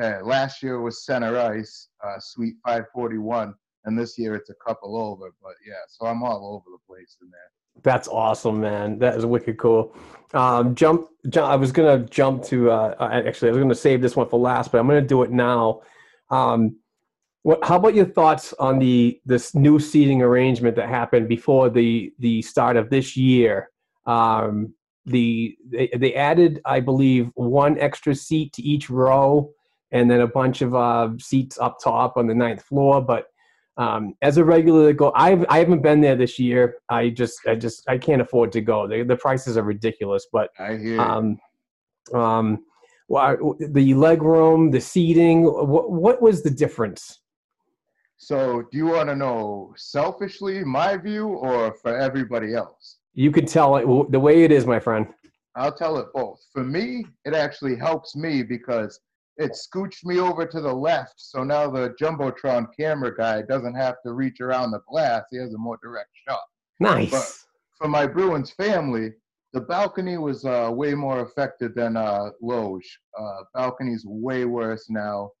Uh, 0.00 0.20
last 0.22 0.62
year 0.62 0.80
was 0.80 1.04
center 1.04 1.38
ice, 1.38 1.88
uh, 2.04 2.18
suite 2.18 2.54
541, 2.64 3.54
and 3.84 3.98
this 3.98 4.16
year 4.18 4.34
it's 4.34 4.50
a 4.50 4.54
couple 4.66 4.96
over. 4.96 5.32
But 5.42 5.54
yeah, 5.66 5.74
so 5.88 6.06
I'm 6.06 6.22
all 6.22 6.54
over 6.54 6.64
the 6.70 6.94
place 6.94 7.16
in 7.20 7.28
there. 7.30 7.82
That's 7.82 8.08
awesome, 8.08 8.60
man. 8.60 8.98
That 8.98 9.16
is 9.16 9.26
wicked 9.26 9.58
cool. 9.58 9.94
Um, 10.34 10.74
jump, 10.74 11.08
jump. 11.28 11.50
I 11.50 11.56
was 11.56 11.72
gonna 11.72 11.98
jump 12.06 12.44
to. 12.44 12.70
Uh, 12.70 13.22
actually, 13.26 13.48
I 13.48 13.52
was 13.52 13.60
gonna 13.60 13.74
save 13.74 14.00
this 14.00 14.14
one 14.14 14.28
for 14.28 14.38
last, 14.38 14.72
but 14.72 14.78
I'm 14.78 14.86
gonna 14.86 15.00
do 15.02 15.22
it 15.22 15.30
now. 15.30 15.82
Um, 16.30 16.76
what? 17.42 17.64
How 17.64 17.76
about 17.76 17.94
your 17.94 18.06
thoughts 18.06 18.52
on 18.58 18.78
the 18.78 19.20
this 19.24 19.54
new 19.54 19.78
seating 19.78 20.22
arrangement 20.22 20.76
that 20.76 20.88
happened 20.88 21.28
before 21.28 21.70
the 21.70 22.12
the 22.18 22.42
start 22.42 22.76
of 22.76 22.90
this 22.90 23.16
year? 23.16 23.70
Um, 24.06 24.74
the 25.06 25.56
they, 25.68 25.90
they 25.96 26.14
added, 26.14 26.60
I 26.64 26.80
believe, 26.80 27.30
one 27.34 27.78
extra 27.78 28.14
seat 28.14 28.52
to 28.54 28.62
each 28.62 28.88
row, 28.90 29.52
and 29.90 30.10
then 30.10 30.20
a 30.20 30.26
bunch 30.26 30.62
of 30.62 30.74
uh, 30.74 31.10
seats 31.18 31.58
up 31.58 31.78
top 31.82 32.16
on 32.16 32.26
the 32.26 32.34
ninth 32.34 32.62
floor. 32.62 33.00
But 33.00 33.26
um, 33.76 34.14
as 34.22 34.36
a 34.36 34.44
regular 34.44 34.92
go, 34.92 35.12
I've 35.16 35.44
I 35.48 35.58
haven't 35.58 35.82
been 35.82 36.00
there 36.00 36.16
this 36.16 36.38
year. 36.38 36.76
I 36.88 37.08
just 37.08 37.40
I 37.46 37.56
just 37.56 37.88
I 37.88 37.98
can't 37.98 38.22
afford 38.22 38.52
to 38.52 38.60
go. 38.60 38.86
The 38.86 39.02
the 39.02 39.16
prices 39.16 39.56
are 39.56 39.64
ridiculous. 39.64 40.26
But 40.32 40.50
I 40.58 40.76
hear. 40.76 41.00
um, 41.00 41.38
um, 42.14 42.64
well, 43.08 43.56
the 43.58 43.94
leg 43.94 44.22
room, 44.22 44.70
the 44.70 44.80
seating. 44.80 45.42
What 45.42 45.90
what 45.90 46.22
was 46.22 46.42
the 46.42 46.50
difference? 46.50 47.21
So, 48.22 48.62
do 48.70 48.78
you 48.78 48.86
want 48.86 49.08
to 49.08 49.16
know 49.16 49.74
selfishly 49.76 50.62
my 50.62 50.96
view 50.96 51.26
or 51.26 51.74
for 51.74 51.98
everybody 51.98 52.54
else? 52.54 52.98
You 53.14 53.32
could 53.32 53.48
tell 53.48 53.74
it 53.78 54.12
the 54.12 54.20
way 54.20 54.44
it 54.44 54.52
is, 54.52 54.64
my 54.64 54.78
friend. 54.78 55.08
I'll 55.56 55.74
tell 55.74 55.98
it 55.98 56.06
both. 56.14 56.40
For 56.52 56.62
me, 56.62 57.04
it 57.24 57.34
actually 57.34 57.74
helps 57.74 58.14
me 58.14 58.44
because 58.44 59.00
it 59.38 59.58
scooched 59.58 60.04
me 60.04 60.20
over 60.20 60.46
to 60.46 60.60
the 60.60 60.72
left. 60.72 61.14
So 61.16 61.42
now 61.42 61.68
the 61.68 61.96
Jumbotron 62.00 62.68
camera 62.78 63.12
guy 63.12 63.42
doesn't 63.42 63.74
have 63.74 63.96
to 64.06 64.12
reach 64.12 64.40
around 64.40 64.70
the 64.70 64.82
glass. 64.88 65.24
He 65.32 65.38
has 65.38 65.52
a 65.52 65.58
more 65.58 65.80
direct 65.82 66.10
shot. 66.28 66.44
Nice. 66.78 67.10
But 67.10 67.28
for 67.76 67.88
my 67.88 68.06
Bruins 68.06 68.52
family, 68.52 69.14
the 69.52 69.62
balcony 69.62 70.16
was 70.16 70.44
uh, 70.44 70.70
way 70.72 70.94
more 70.94 71.22
affected 71.22 71.74
than 71.74 71.96
uh, 71.96 72.30
Loge. 72.40 73.00
Uh, 73.18 73.42
balcony's 73.52 74.04
way 74.06 74.44
worse 74.44 74.88
now. 74.88 75.32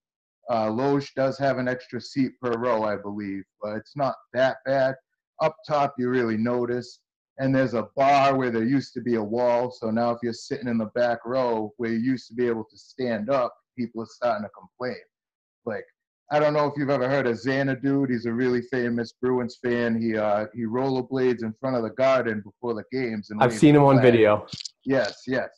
Uh, 0.50 0.70
Loge 0.70 1.12
does 1.14 1.38
have 1.38 1.58
an 1.58 1.68
extra 1.68 2.00
seat 2.00 2.32
per 2.40 2.52
row, 2.52 2.82
I 2.84 2.96
believe, 2.96 3.44
but 3.62 3.76
it's 3.76 3.96
not 3.96 4.14
that 4.32 4.56
bad. 4.64 4.94
Up 5.40 5.56
top, 5.66 5.94
you 5.98 6.08
really 6.08 6.36
notice. 6.36 7.00
And 7.38 7.54
there's 7.54 7.74
a 7.74 7.88
bar 7.96 8.36
where 8.36 8.50
there 8.50 8.64
used 8.64 8.92
to 8.94 9.00
be 9.00 9.14
a 9.14 9.22
wall. 9.22 9.70
So 9.70 9.90
now, 9.90 10.10
if 10.10 10.18
you're 10.22 10.32
sitting 10.32 10.68
in 10.68 10.78
the 10.78 10.90
back 10.94 11.24
row 11.24 11.72
where 11.78 11.90
you 11.90 11.98
used 11.98 12.28
to 12.28 12.34
be 12.34 12.46
able 12.46 12.64
to 12.64 12.76
stand 12.76 13.30
up, 13.30 13.54
people 13.76 14.02
are 14.02 14.06
starting 14.06 14.44
to 14.44 14.50
complain. 14.50 15.00
Like, 15.64 15.84
I 16.30 16.38
don't 16.38 16.54
know 16.54 16.66
if 16.66 16.74
you've 16.76 16.90
ever 16.90 17.08
heard 17.08 17.26
of 17.26 17.36
Xana 17.36 17.80
Dude. 17.80 18.10
He's 18.10 18.26
a 18.26 18.32
really 18.32 18.62
famous 18.62 19.12
Bruins 19.20 19.58
fan. 19.62 20.00
He 20.00 20.16
uh, 20.16 20.46
he 20.54 20.64
rollerblades 20.64 21.42
in 21.42 21.54
front 21.60 21.76
of 21.76 21.82
the 21.82 21.90
garden 21.90 22.42
before 22.42 22.74
the 22.74 22.84
games. 22.90 23.30
And 23.30 23.42
I've 23.42 23.52
seen 23.52 23.76
him 23.76 23.82
on 23.82 24.00
video. 24.00 24.46
Yes, 24.84 25.22
yes. 25.26 25.48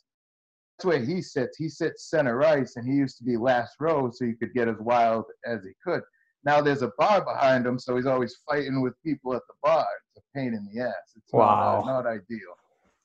That's 0.77 0.85
where 0.85 0.99
he 0.99 1.21
sits. 1.21 1.57
He 1.57 1.69
sits 1.69 2.09
center 2.09 2.43
ice, 2.43 2.75
and 2.75 2.85
he 2.85 2.95
used 2.95 3.17
to 3.19 3.23
be 3.23 3.37
last 3.37 3.75
row, 3.79 4.11
so 4.11 4.25
he 4.25 4.33
could 4.33 4.53
get 4.53 4.67
as 4.67 4.75
wild 4.79 5.25
as 5.45 5.63
he 5.63 5.71
could. 5.83 6.01
Now 6.43 6.61
there's 6.61 6.81
a 6.81 6.91
bar 6.97 7.23
behind 7.23 7.65
him, 7.65 7.79
so 7.79 7.95
he's 7.95 8.05
always 8.05 8.37
fighting 8.49 8.81
with 8.81 8.93
people 9.03 9.33
at 9.33 9.41
the 9.47 9.53
bar. 9.63 9.87
It's 10.15 10.23
a 10.25 10.37
pain 10.37 10.53
in 10.53 10.67
the 10.71 10.81
ass. 10.83 10.93
It's 11.15 11.31
Wow. 11.31 11.81
not, 11.85 11.89
uh, 11.89 12.01
not 12.01 12.07
ideal. 12.07 12.55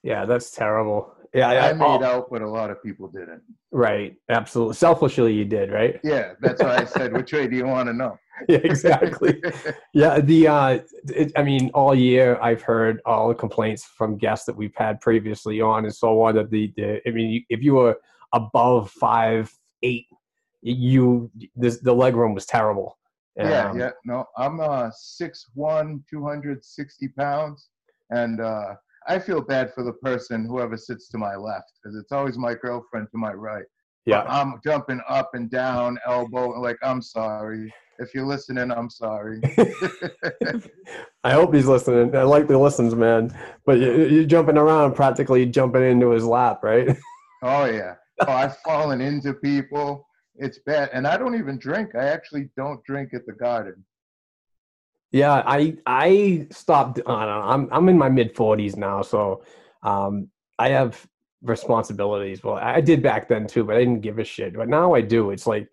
Yeah, 0.03 0.25
that's 0.27 0.51
terrible. 0.51 1.15
Yeah, 1.33 1.49
I, 1.49 1.71
I, 1.71 1.73
made 1.75 2.03
out, 2.03 2.27
but 2.31 2.43
a 2.43 2.49
lot 2.49 2.71
of 2.71 2.83
people 2.83 3.07
didn't. 3.07 3.43
Right, 3.71 4.17
absolutely. 4.29 4.75
Selfishly, 4.75 5.33
you 5.33 5.45
did, 5.45 5.71
right? 5.71 6.01
Yeah, 6.03 6.33
that's 6.41 6.61
why 6.61 6.79
I 6.79 6.85
said, 6.85 7.13
which 7.13 7.33
way 7.33 7.47
do 7.47 7.57
you 7.57 7.67
want 7.67 7.89
to 7.89 7.93
know? 7.93 8.19
Yeah, 8.49 8.59
exactly. 8.59 9.43
yeah, 9.93 10.21
the 10.21 10.49
uh, 10.49 10.79
it, 11.09 11.33
I 11.37 11.43
mean, 11.43 11.71
all 11.75 11.95
year 11.95 12.39
I've 12.41 12.63
heard 12.63 13.01
all 13.05 13.29
the 13.29 13.35
complaints 13.35 13.85
from 13.85 14.17
guests 14.17 14.47
that 14.47 14.57
we've 14.57 14.75
had 14.77 15.01
previously 15.01 15.61
on 15.61 15.85
and 15.85 15.95
so 15.95 16.21
on. 16.23 16.35
That 16.37 16.51
the, 16.51 16.73
the 16.77 17.01
I 17.07 17.11
mean, 17.11 17.45
if 17.49 17.63
you 17.63 17.75
were 17.75 17.97
above 18.33 18.91
five 18.91 19.53
eight, 19.83 20.07
you 20.63 21.31
this 21.57 21.81
the 21.81 21.93
leg 21.93 22.17
room 22.17 22.35
was 22.35 22.47
terrible. 22.47 22.99
yeah, 23.37 23.71
Um, 23.71 23.79
yeah. 23.79 23.91
No, 24.05 24.25
I'm 24.37 24.61
uh, 24.61 24.91
6'1", 24.91 26.03
260 26.09 27.09
pounds, 27.09 27.69
and 28.11 28.41
uh, 28.41 28.75
I 29.09 29.19
feel 29.19 29.41
bad 29.41 29.73
for 29.75 29.83
the 29.83 29.95
person, 29.95 30.45
whoever 30.45 30.77
sits 30.77 31.09
to 31.11 31.19
my 31.19 31.35
left, 31.37 31.73
because 31.83 31.99
it's 31.99 32.13
always 32.13 32.37
my 32.39 32.55
girlfriend 32.55 33.09
to 33.13 33.19
my 33.19 33.33
right. 33.33 33.65
yeah. 34.07 34.23
I'm 34.29 34.61
jumping 34.65 35.01
up 35.09 35.31
and 35.35 35.51
down, 35.51 35.99
elbow, 36.07 36.61
like 36.61 36.77
I'm 36.83 37.03
sorry. 37.03 37.73
If 38.01 38.15
you're 38.15 38.27
listening, 38.27 38.71
I'm 38.71 38.89
sorry. 38.91 39.41
I 41.25 41.33
hope 41.33 41.55
he's 41.55 41.67
listening. 41.67 42.17
I 42.17 42.23
like 42.23 42.49
the 42.49 42.59
listens, 42.59 42.95
man. 42.95 43.37
But 43.67 43.79
you- 43.79 44.07
you're 44.07 44.25
jumping 44.25 44.57
around, 44.57 44.95
practically 44.95 45.47
jumping 45.47 45.83
into 45.85 46.11
his 46.11 46.25
lap, 46.25 46.61
right? 46.63 46.89
oh 47.43 47.67
yeah. 47.67 47.95
Oh, 48.27 48.33
I've 48.33 48.57
fallen 48.59 49.01
into 49.01 49.35
people. 49.35 50.07
It's 50.37 50.59
bad, 50.61 50.91
and 50.93 51.07
I 51.07 51.17
don't 51.19 51.35
even 51.35 51.59
drink. 51.59 51.95
I 51.95 52.05
actually 52.05 52.49
don't 52.57 52.83
drink 52.85 53.13
at 53.15 53.27
the 53.27 53.33
garden. 53.33 53.85
Yeah, 55.13 55.43
I 55.47 55.77
I 55.87 56.47
stopped. 56.51 57.01
I 57.07 57.27
don't 57.27 57.41
know. 57.41 57.49
I'm 57.49 57.69
I'm 57.73 57.89
in 57.89 57.99
my 57.99 58.09
mid 58.09 58.35
forties 58.37 58.77
now, 58.77 59.03
so 59.03 59.43
um, 59.83 60.29
I 60.59 60.69
have 60.71 61.07
responsibilities. 61.43 62.43
Well, 62.45 62.57
I 62.57 62.81
did 62.81 63.03
back 63.03 63.29
then 63.29 63.47
too, 63.47 63.65
but 63.65 63.77
I 63.77 63.81
didn't 63.81 64.01
give 64.01 64.19
a 64.19 64.25
shit. 64.25 64.55
But 64.55 64.69
now 64.69 64.95
I 64.95 65.01
do. 65.01 65.31
It's 65.31 65.47
like 65.47 65.69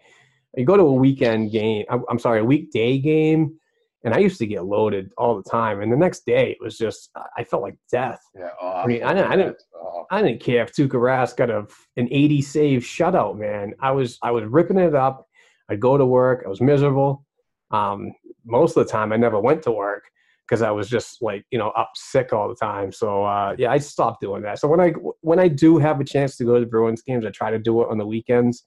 you 0.58 0.66
go 0.66 0.76
to 0.78 0.84
a 0.84 0.94
weekend 0.94 1.52
game. 1.52 1.86
I'm, 1.90 2.20
sorry, 2.20 2.40
a 2.40 2.44
weekday 2.46 2.98
game, 2.98 3.58
and 4.04 4.14
I 4.14 4.18
used 4.18 4.40
to 4.40 4.48
get 4.48 4.66
loaded 4.66 5.12
all 5.18 5.36
the 5.42 5.50
time. 5.50 5.82
And 5.82 5.92
the 5.92 5.98
next 5.98 6.26
day, 6.26 6.52
it 6.52 6.58
was 6.60 6.78
just 6.78 7.10
I 7.38 7.44
felt 7.44 7.62
like 7.62 7.76
death. 7.92 8.20
Yeah. 8.38 8.50
Oh, 8.62 8.86
mean, 8.88 9.04
I 9.04 9.14
didn't- 9.14 9.32
I 9.32 9.36
didn't- 9.36 9.58
Oh, 9.76 10.06
I 10.12 10.22
didn't 10.22 10.42
care 10.42 10.64
if 10.64 10.74
Tuukka 10.74 10.92
Rask 11.00 11.38
got 11.38 11.50
a 11.50 11.66
an 11.96 12.08
80 12.12 12.42
save 12.42 12.82
shutout, 12.82 13.38
man. 13.38 13.74
I 13.80 13.92
was 13.92 14.18
I 14.22 14.32
was 14.32 14.44
ripping 14.46 14.78
it 14.78 14.96
up. 14.96 15.28
I'd 15.70 15.80
go 15.80 15.98
to 15.98 16.06
work. 16.06 16.44
I 16.46 16.50
was 16.50 16.62
miserable. 16.62 17.24
Um, 17.72 18.14
most 18.46 18.76
of 18.78 18.86
the 18.86 18.92
time, 18.92 19.12
I 19.12 19.18
never 19.18 19.40
went 19.40 19.64
to 19.64 19.72
work 19.72 20.04
because 20.48 20.62
I 20.62 20.72
was 20.72 20.90
just 20.90 21.22
like 21.22 21.46
you 21.52 21.58
know 21.60 21.70
up 21.70 21.92
sick 21.96 22.34
all 22.34 22.48
the 22.50 22.56
time. 22.56 22.92
So 22.92 23.24
uh, 23.24 23.56
yeah, 23.58 23.72
I 23.72 23.78
stopped 23.78 24.22
doing 24.22 24.42
that. 24.44 24.60
So 24.60 24.68
when 24.68 24.80
I 24.80 24.90
when 25.22 25.40
I 25.40 25.48
do 25.48 25.78
have 25.78 26.00
a 26.00 26.06
chance 26.06 26.38
to 26.38 26.44
go 26.46 26.60
to 26.60 26.66
Bruins 26.66 27.02
games, 27.02 27.26
I 27.26 27.30
try 27.32 27.52
to 27.52 27.60
do 27.60 27.82
it 27.82 27.90
on 27.90 27.98
the 27.98 28.06
weekends, 28.08 28.64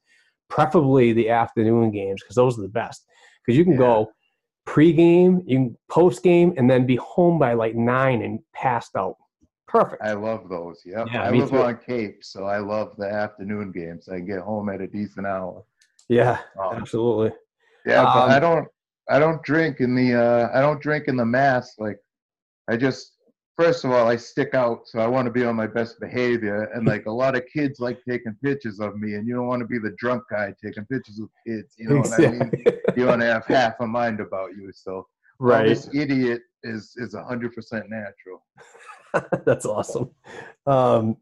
preferably 0.51 1.13
the 1.15 1.31
afternoon 1.31 1.91
games 1.91 2.23
because 2.23 2.37
those 2.37 2.59
are 2.59 2.63
the 2.63 2.69
best. 2.69 3.07
Because 3.45 3.57
you 3.57 3.65
can 3.65 3.77
go 3.77 4.11
pregame, 4.67 5.43
you 5.47 5.57
can 5.57 5.77
post 5.91 6.23
game, 6.23 6.53
and 6.59 6.71
then 6.71 6.85
be 6.85 6.97
home 6.97 7.39
by 7.39 7.55
like 7.55 7.75
nine 7.75 8.23
and 8.23 8.41
passed 8.53 8.95
out. 8.97 9.17
Perfect. 9.67 10.03
I 10.03 10.13
love 10.13 10.49
those. 10.49 10.83
Yep. 10.85 11.09
Yeah, 11.13 11.23
I 11.23 11.31
live 11.31 11.51
too. 11.51 11.63
on 11.63 11.79
Cape, 11.79 12.19
so 12.23 12.45
I 12.45 12.59
love 12.59 12.95
the 12.99 13.09
afternoon 13.09 13.73
games. 13.73 14.09
I 14.09 14.19
get 14.19 14.41
home 14.41 14.69
at 14.69 14.81
a 14.81 14.87
decent 14.87 15.27
hour. 15.27 15.63
Yeah, 16.09 16.39
Um, 16.61 16.77
absolutely. 16.77 17.33
Yeah, 17.87 18.03
but 18.03 18.25
Um, 18.25 18.31
I 18.31 18.41
don't 18.41 18.69
I 19.09 19.19
don't 19.21 19.43
drink 19.45 19.81
in 19.81 19.95
the 19.95 20.15
uh 20.15 20.51
I 20.53 20.61
don't 20.61 20.83
drink 20.83 21.07
in 21.07 21.17
the 21.17 21.25
mass 21.25 21.75
like 21.79 21.99
I 22.69 22.77
just 22.77 23.17
first 23.61 23.85
of 23.85 23.91
all 23.91 24.09
I 24.09 24.17
stick 24.17 24.55
out 24.55 24.89
so 24.89 25.01
I 25.01 25.07
want 25.07 25.27
to 25.27 25.31
be 25.31 25.45
on 25.45 25.55
my 25.55 25.67
best 25.67 26.01
behavior 26.01 26.71
and 26.75 26.87
like 26.87 27.05
a 27.05 27.11
lot 27.11 27.37
of 27.37 27.43
kids 27.53 27.79
like 27.79 27.99
taking 28.09 28.35
pictures 28.43 28.81
of 28.81 28.97
me 28.97 29.15
and 29.15 29.29
you 29.29 29.35
don't 29.35 29.47
want 29.47 29.61
to 29.61 29.67
be 29.67 29.79
the 29.79 29.95
drunk 29.99 30.23
guy 30.31 30.55
taking 30.65 30.87
pictures 30.87 31.19
of 31.19 31.29
kids, 31.47 31.75
you 31.77 31.91
know 31.91 31.99
what 31.99 32.13
I 32.13 32.29
mean? 32.29 32.53
You 32.97 33.07
want 33.07 33.21
to 33.21 33.27
have 33.27 33.45
half 33.47 33.75
a 33.81 33.87
mind 33.87 34.21
about 34.21 34.53
you. 34.57 34.71
So 34.75 35.07
right. 35.39 35.69
this 35.69 35.91
idiot 35.95 36.41
is 36.63 36.95
is 36.97 37.15
a 37.15 37.23
hundred 37.23 37.55
percent 37.55 37.85
natural. 37.91 38.43
That's 39.45 39.67
awesome. 39.67 40.11
Um, 40.67 41.17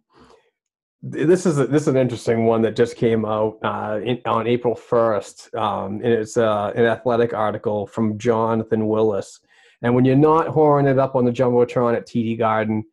this 1.02 1.46
is 1.46 1.58
a, 1.58 1.66
this 1.66 1.82
is 1.82 1.88
an 1.88 1.96
interesting 1.96 2.44
one 2.46 2.62
that 2.62 2.74
just 2.74 2.96
came 2.96 3.24
out 3.24 3.58
uh, 3.62 4.00
in, 4.04 4.20
on 4.26 4.46
April 4.46 4.74
first, 4.74 5.54
um, 5.54 5.94
and 6.02 6.12
it's 6.12 6.36
uh, 6.36 6.72
an 6.74 6.84
athletic 6.84 7.32
article 7.32 7.86
from 7.86 8.18
Jonathan 8.18 8.88
Willis. 8.88 9.40
And 9.82 9.94
when 9.94 10.04
you're 10.04 10.16
not 10.16 10.48
whoring 10.48 10.90
it 10.90 10.98
up 10.98 11.14
on 11.14 11.24
the 11.24 11.30
jumbotron 11.30 11.96
at 11.96 12.06
TD 12.06 12.38
Garden, 12.38 12.84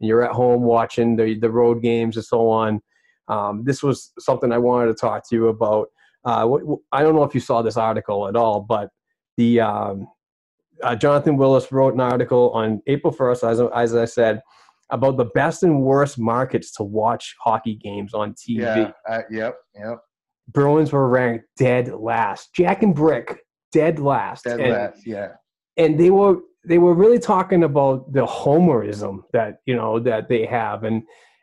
and 0.00 0.08
you're 0.08 0.22
at 0.22 0.32
home 0.32 0.62
watching 0.62 1.16
the 1.16 1.38
the 1.38 1.50
road 1.50 1.82
games 1.82 2.16
and 2.16 2.24
so 2.24 2.48
on, 2.48 2.80
um, 3.28 3.64
this 3.64 3.82
was 3.82 4.12
something 4.18 4.52
I 4.52 4.58
wanted 4.58 4.88
to 4.88 4.94
talk 4.94 5.28
to 5.28 5.36
you 5.36 5.48
about. 5.48 5.88
Uh, 6.24 6.48
I 6.92 7.02
don't 7.02 7.14
know 7.14 7.24
if 7.24 7.34
you 7.34 7.40
saw 7.40 7.62
this 7.62 7.76
article 7.76 8.28
at 8.28 8.36
all, 8.36 8.60
but 8.60 8.88
the 9.36 9.60
um, 9.60 10.08
uh, 10.82 10.96
Jonathan 10.96 11.36
Willis 11.36 11.70
wrote 11.70 11.94
an 11.94 12.00
article 12.00 12.50
on 12.50 12.80
April 12.86 13.12
1st, 13.12 13.50
as, 13.50 13.60
as 13.74 13.94
I 13.94 14.04
said, 14.04 14.40
about 14.90 15.16
the 15.16 15.26
best 15.26 15.62
and 15.62 15.82
worst 15.82 16.18
markets 16.18 16.72
to 16.76 16.82
watch 16.82 17.34
hockey 17.40 17.74
games 17.74 18.14
on 18.14 18.34
TV. 18.34 18.60
Yeah. 18.60 18.90
Uh, 19.08 19.22
yep. 19.30 19.56
Yep. 19.74 19.98
Bruins 20.48 20.92
were 20.92 21.08
ranked 21.08 21.46
dead 21.56 21.88
last. 21.88 22.54
Jack 22.54 22.82
and 22.82 22.94
Brick 22.94 23.40
dead 23.72 23.98
last. 23.98 24.44
Dead 24.44 24.60
and, 24.60 24.72
last. 24.72 25.06
Yeah. 25.06 25.32
And 25.76 25.98
they 25.98 26.10
were 26.10 26.38
they 26.66 26.78
were 26.78 26.94
really 26.94 27.18
talking 27.18 27.64
about 27.64 28.12
the 28.12 28.24
homerism 28.26 29.22
that 29.32 29.58
you 29.66 29.74
know 29.76 29.98
that 30.00 30.28
they 30.28 30.46
have 30.46 30.84
and 30.84 31.02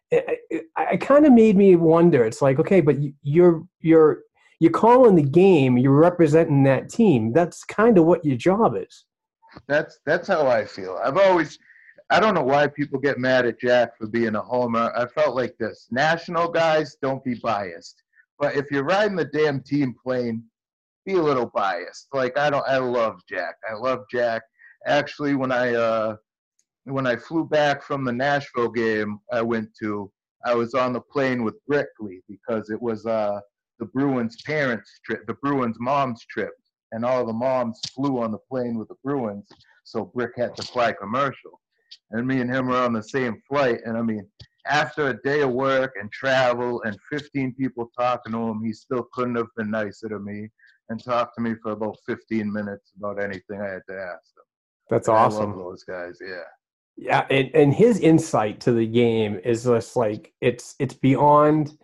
it, 0.10 0.40
it, 0.50 0.64
it 0.78 0.98
kind 1.02 1.26
of 1.26 1.34
made 1.34 1.56
me 1.56 1.76
wonder 1.76 2.24
it's 2.26 2.42
like 2.42 2.60
okay 2.60 2.82
but 2.82 3.00
you- 3.00 3.14
you're 3.24 3.64
you're 3.80 4.20
you're 4.60 4.72
calling 4.72 5.16
the 5.16 5.24
game 5.24 5.78
you're 5.78 5.92
representing 6.10 6.64
that 6.64 6.90
team 6.90 7.32
that's 7.34 7.64
kind 7.64 7.98
of 7.98 8.06
what 8.06 8.24
your 8.26 8.38
job 8.38 8.76
is 8.76 9.06
That's 9.68 10.00
that's 10.06 10.28
how 10.28 10.48
I 10.48 10.66
feel. 10.66 10.98
I've 11.04 11.18
always 11.18 11.58
I 12.10 12.20
don't 12.20 12.36
know 12.36 12.44
why 12.44 12.68
people 12.68 13.00
get 13.00 13.18
mad 13.20 13.46
at 13.46 13.60
Jack 13.60 13.98
for 13.98 14.06
being 14.08 14.36
a 14.36 14.42
homer. 14.42 14.92
I 14.96 15.06
felt 15.08 15.34
like 15.36 15.56
this. 15.58 15.88
National 15.92 16.48
guys, 16.50 16.98
don't 17.02 17.24
be 17.24 17.36
biased. 17.36 18.02
But 18.40 18.56
if 18.56 18.66
you're 18.72 18.84
riding 18.84 19.16
the 19.16 19.26
damn 19.26 19.62
team 19.62 19.94
plane, 20.04 20.44
be 21.06 21.14
a 21.14 21.22
little 21.22 21.52
biased. 21.54 22.08
Like 22.14 22.38
I 22.38 22.50
don't 22.50 22.68
I 22.68 22.78
love 22.78 23.22
Jack. 23.30 23.56
I 23.70 23.76
love 23.76 24.04
Jack. 24.12 24.44
Actually 24.86 25.36
when 25.36 25.52
I 25.52 25.74
uh 25.76 26.16
when 26.86 27.06
I 27.06 27.16
flew 27.16 27.46
back 27.46 27.84
from 27.84 28.04
the 28.04 28.12
Nashville 28.12 28.72
game 28.72 29.20
I 29.32 29.42
went 29.42 29.70
to, 29.82 30.12
I 30.46 30.56
was 30.56 30.74
on 30.74 30.94
the 30.94 31.02
plane 31.02 31.44
with 31.44 31.56
Brickley 31.68 32.22
because 32.28 32.70
it 32.70 32.82
was 32.82 33.06
uh 33.06 33.40
the 33.80 33.86
Bruins 33.86 34.42
parents 34.44 35.00
trip, 35.06 35.26
the 35.28 35.34
Bruins 35.36 35.78
mom's 35.80 36.26
trip 36.26 36.54
and 36.92 37.06
all 37.06 37.26
the 37.26 37.34
moms 37.34 37.80
flew 37.94 38.22
on 38.22 38.32
the 38.32 38.38
plane 38.50 38.78
with 38.78 38.88
the 38.90 38.96
Bruins, 39.04 39.48
so 39.84 40.06
Brick 40.06 40.32
had 40.38 40.56
to 40.58 40.64
fly 40.64 40.92
commercial. 40.92 41.60
And 42.12 42.28
me 42.28 42.42
and 42.42 42.50
him 42.54 42.68
were 42.68 42.78
on 42.78 42.94
the 42.94 43.04
same 43.04 43.42
flight, 43.48 43.80
and 43.86 43.98
I 43.98 44.02
mean, 44.02 44.28
after 44.68 45.08
a 45.08 45.22
day 45.24 45.42
of 45.42 45.52
work 45.52 45.94
and 46.00 46.12
travel 46.12 46.84
and 46.84 46.98
15 47.10 47.56
people 47.56 47.90
talking 47.98 48.34
to 48.34 48.38
him, 48.38 48.62
he 48.64 48.74
still 48.74 49.08
couldn't 49.14 49.36
have 49.36 49.48
been 49.58 49.72
nicer 49.72 50.08
to 50.10 50.20
me 50.20 50.50
and 50.92 51.04
talked 51.04 51.36
to 51.36 51.42
me 51.42 51.56
for 51.62 51.72
about 51.72 51.98
15 52.06 52.52
minutes 52.52 52.92
about 52.98 53.22
anything 53.22 53.62
I 53.62 53.70
had 53.70 53.82
to 53.88 53.96
ask 53.96 54.26
him. 54.38 54.44
that's 54.90 55.10
I 55.10 55.16
awesome 55.16 55.58
those 55.58 55.84
guys, 55.84 56.18
yeah. 56.22 56.44
yeah 56.98 57.26
and, 57.30 57.50
and 57.56 57.74
his 57.74 58.00
insight 58.00 58.60
to 58.62 58.74
the 58.74 58.86
game 58.86 59.40
is 59.44 59.64
just 59.64 59.96
like 59.96 60.34
it's 60.42 60.76
it's 60.80 60.94
beyond 60.94 61.78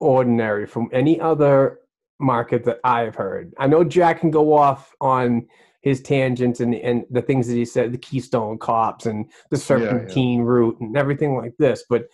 ordinary 0.00 0.66
from 0.66 0.88
any 0.92 1.20
other 1.20 1.80
market 2.20 2.64
that 2.64 2.78
i've 2.84 3.16
heard 3.16 3.52
i 3.58 3.66
know 3.66 3.82
jack 3.82 4.20
can 4.20 4.30
go 4.30 4.56
off 4.56 4.94
on 5.00 5.46
his 5.82 6.00
tangents 6.00 6.60
and, 6.60 6.74
and 6.74 7.04
the 7.10 7.22
things 7.22 7.48
that 7.48 7.54
he 7.54 7.64
said 7.64 7.92
the 7.92 7.98
keystone 7.98 8.58
cops 8.58 9.06
and 9.06 9.30
the 9.50 9.56
serpentine 9.56 10.40
route 10.40 10.78
and 10.80 10.96
everything 10.96 11.36
like 11.36 11.54
this 11.58 11.84
but 11.90 12.08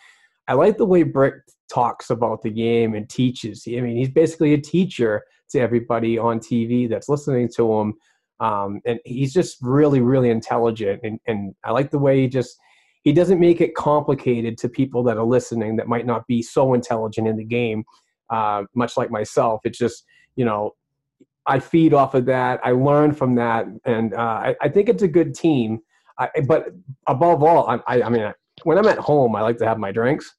i 0.48 0.52
like 0.54 0.76
the 0.76 0.86
way 0.86 1.02
brick 1.02 1.34
talks 1.68 2.10
about 2.10 2.42
the 2.42 2.50
game 2.50 2.94
and 2.94 3.08
teaches. 3.08 3.64
I 3.66 3.80
mean 3.80 3.96
he's 3.96 4.10
basically 4.10 4.54
a 4.54 4.60
teacher 4.60 5.22
to 5.50 5.60
everybody 5.60 6.18
on 6.18 6.38
tv 6.38 6.88
that's 6.88 7.08
listening 7.08 7.48
to 7.56 7.72
him. 7.72 7.94
Um, 8.40 8.80
and 8.84 8.98
he's 9.04 9.32
just 9.32 9.58
really 9.62 10.00
really 10.00 10.30
intelligent. 10.30 11.00
And, 11.02 11.18
and 11.26 11.54
i 11.64 11.70
like 11.70 11.90
the 11.90 11.98
way 11.98 12.22
he 12.22 12.28
just 12.28 12.56
he 13.02 13.12
doesn't 13.12 13.40
make 13.40 13.60
it 13.60 13.74
complicated 13.74 14.56
to 14.58 14.68
people 14.68 15.02
that 15.04 15.18
are 15.18 15.24
listening 15.24 15.76
that 15.76 15.88
might 15.88 16.06
not 16.06 16.26
be 16.26 16.42
so 16.42 16.74
intelligent 16.74 17.28
in 17.28 17.36
the 17.36 17.44
game 17.44 17.84
uh, 18.30 18.64
much 18.74 18.96
like 18.96 19.10
myself. 19.10 19.60
It's 19.64 19.78
just 19.78 20.04
you 20.36 20.44
know 20.44 20.72
i 21.46 21.58
feed 21.58 21.92
off 21.92 22.14
of 22.14 22.24
that. 22.26 22.60
I 22.64 22.72
learn 22.72 23.12
from 23.12 23.34
that. 23.34 23.66
And 23.84 24.14
uh, 24.14 24.16
I, 24.18 24.56
I 24.62 24.68
think 24.68 24.88
it's 24.88 25.02
a 25.02 25.08
good 25.08 25.34
team. 25.34 25.80
I, 26.18 26.30
but 26.46 26.68
above 27.06 27.42
all 27.42 27.68
I, 27.68 27.80
I, 27.86 28.02
I 28.02 28.08
mean 28.08 28.32
when 28.62 28.78
i'm 28.78 28.87
at 28.87 28.99
home 28.99 29.34
i 29.34 29.42
like 29.42 29.58
to 29.58 29.66
have 29.66 29.78
my 29.78 29.92
drinks 29.92 30.37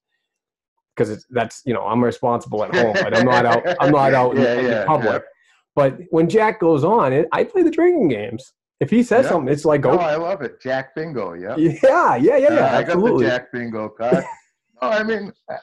because 0.95 1.09
it's 1.09 1.25
that's 1.29 1.61
you 1.65 1.73
know 1.73 1.81
i'm 1.85 2.03
responsible 2.03 2.63
at 2.63 2.73
home 2.73 2.93
but 2.93 3.15
i'm 3.15 3.25
not 3.25 3.45
out 3.45 3.63
i'm 3.79 3.91
not 3.91 4.13
out 4.13 4.35
Yeah, 4.37 4.53
in, 4.53 4.65
yeah, 4.65 4.79
the 4.79 4.85
public 4.85 5.23
yeah. 5.23 5.29
but 5.75 5.99
when 6.09 6.29
Jack 6.29 6.59
goes 6.61 6.83
on, 6.85 7.11
it, 7.11 7.27
I 7.33 7.43
play 7.43 7.63
the 7.63 7.71
drinking 7.71 8.07
games. 8.07 8.53
If 8.79 8.89
he 8.89 9.03
says 9.03 9.27
something, 9.27 9.51
it's 9.51 9.63
like, 9.63 9.81
No, 9.81 9.91
oh, 9.91 9.97
I 9.97 10.15
love 10.15 10.41
it. 10.41 10.61
Jack 10.61 10.95
Bingo, 10.95 11.33
yeah. 11.33 11.55
yeah, 11.57 11.71
yeah, 11.83 12.15
yeah, 12.15 12.37
yeah, 12.37 12.47
Uh, 12.47 12.77
I 12.77 12.83
got 12.83 12.97
the. 13.01 13.19
Jack 13.25 13.51
Bingo 13.51 13.89
card. 13.89 14.23
no, 14.81 14.89
I 14.89 15.01
mean, 15.03 15.31
I, 15.49 15.57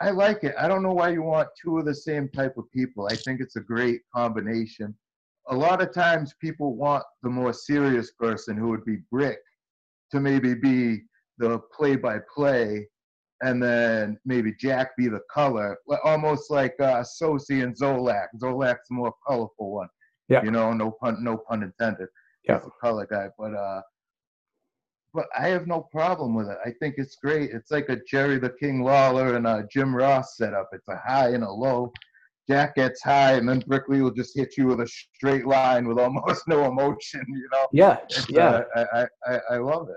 I 0.00 0.10
like 0.10 0.42
it. 0.44 0.54
I 0.58 0.68
don't 0.68 0.82
know 0.82 0.92
why 0.92 1.10
you 1.10 1.22
want 1.22 1.48
two 1.60 1.78
of 1.78 1.84
the 1.84 1.94
same 1.94 2.28
type 2.30 2.56
of 2.56 2.70
people. 2.70 3.08
I 3.10 3.16
think 3.16 3.40
it's 3.40 3.56
a 3.56 3.60
great 3.60 4.00
combination. 4.14 4.94
A 5.48 5.56
lot 5.56 5.82
of 5.82 5.92
times 5.92 6.34
people 6.40 6.76
want 6.76 7.04
the 7.22 7.30
more 7.30 7.52
serious 7.52 8.12
person 8.12 8.56
who 8.56 8.68
would 8.68 8.84
be 8.84 8.98
Brick 9.10 9.38
to 10.12 10.20
maybe 10.20 10.54
be 10.54 11.02
the 11.38 11.60
play-by-play 11.76 12.86
and 13.42 13.62
then 13.62 14.18
maybe 14.24 14.52
Jack 14.58 14.96
be 14.96 15.08
the 15.08 15.20
color, 15.32 15.76
almost 16.04 16.50
like 16.50 16.74
uh, 16.80 17.02
Socci 17.04 17.62
and 17.62 17.76
Zolak. 17.76 18.26
Zolak's 18.42 18.88
the 18.88 18.94
more 18.96 19.14
colorful 19.26 19.72
one. 19.72 19.88
Yeah. 20.28 20.42
You 20.42 20.50
know, 20.50 20.72
no 20.72 20.90
pun, 20.90 21.22
no 21.22 21.38
pun 21.48 21.62
intended. 21.62 22.08
Yeah. 22.44 22.58
He's 22.58 22.66
a 22.66 22.70
color 22.86 23.06
guy, 23.10 23.28
but 23.38 23.54
uh, 23.54 23.80
but 25.14 25.26
I 25.38 25.48
have 25.48 25.66
no 25.66 25.88
problem 25.92 26.34
with 26.34 26.48
it. 26.48 26.58
I 26.64 26.72
think 26.80 26.96
it's 26.98 27.16
great. 27.16 27.50
It's 27.50 27.70
like 27.70 27.88
a 27.88 27.98
Jerry 28.10 28.38
the 28.38 28.50
King 28.50 28.82
Lawler 28.82 29.36
and 29.36 29.46
a 29.46 29.66
Jim 29.72 29.94
Ross 29.94 30.36
setup. 30.36 30.68
It's 30.72 30.88
a 30.88 30.96
high 31.06 31.30
and 31.30 31.44
a 31.44 31.50
low. 31.50 31.92
Jack 32.48 32.74
gets 32.76 33.02
high, 33.02 33.32
and 33.34 33.48
then 33.48 33.62
Brickley 33.66 34.00
will 34.00 34.10
just 34.10 34.36
hit 34.36 34.56
you 34.56 34.66
with 34.66 34.80
a 34.80 34.86
straight 34.88 35.46
line 35.46 35.86
with 35.86 35.98
almost 35.98 36.42
no 36.48 36.64
emotion. 36.66 37.22
You 37.28 37.48
know. 37.52 37.66
Yeah, 37.72 37.98
It's, 38.04 38.28
yeah. 38.28 38.62
uh, 38.74 38.84
I 38.94 39.06
I 39.32 39.40
I 39.52 39.56
love 39.58 39.88
it. 39.88 39.96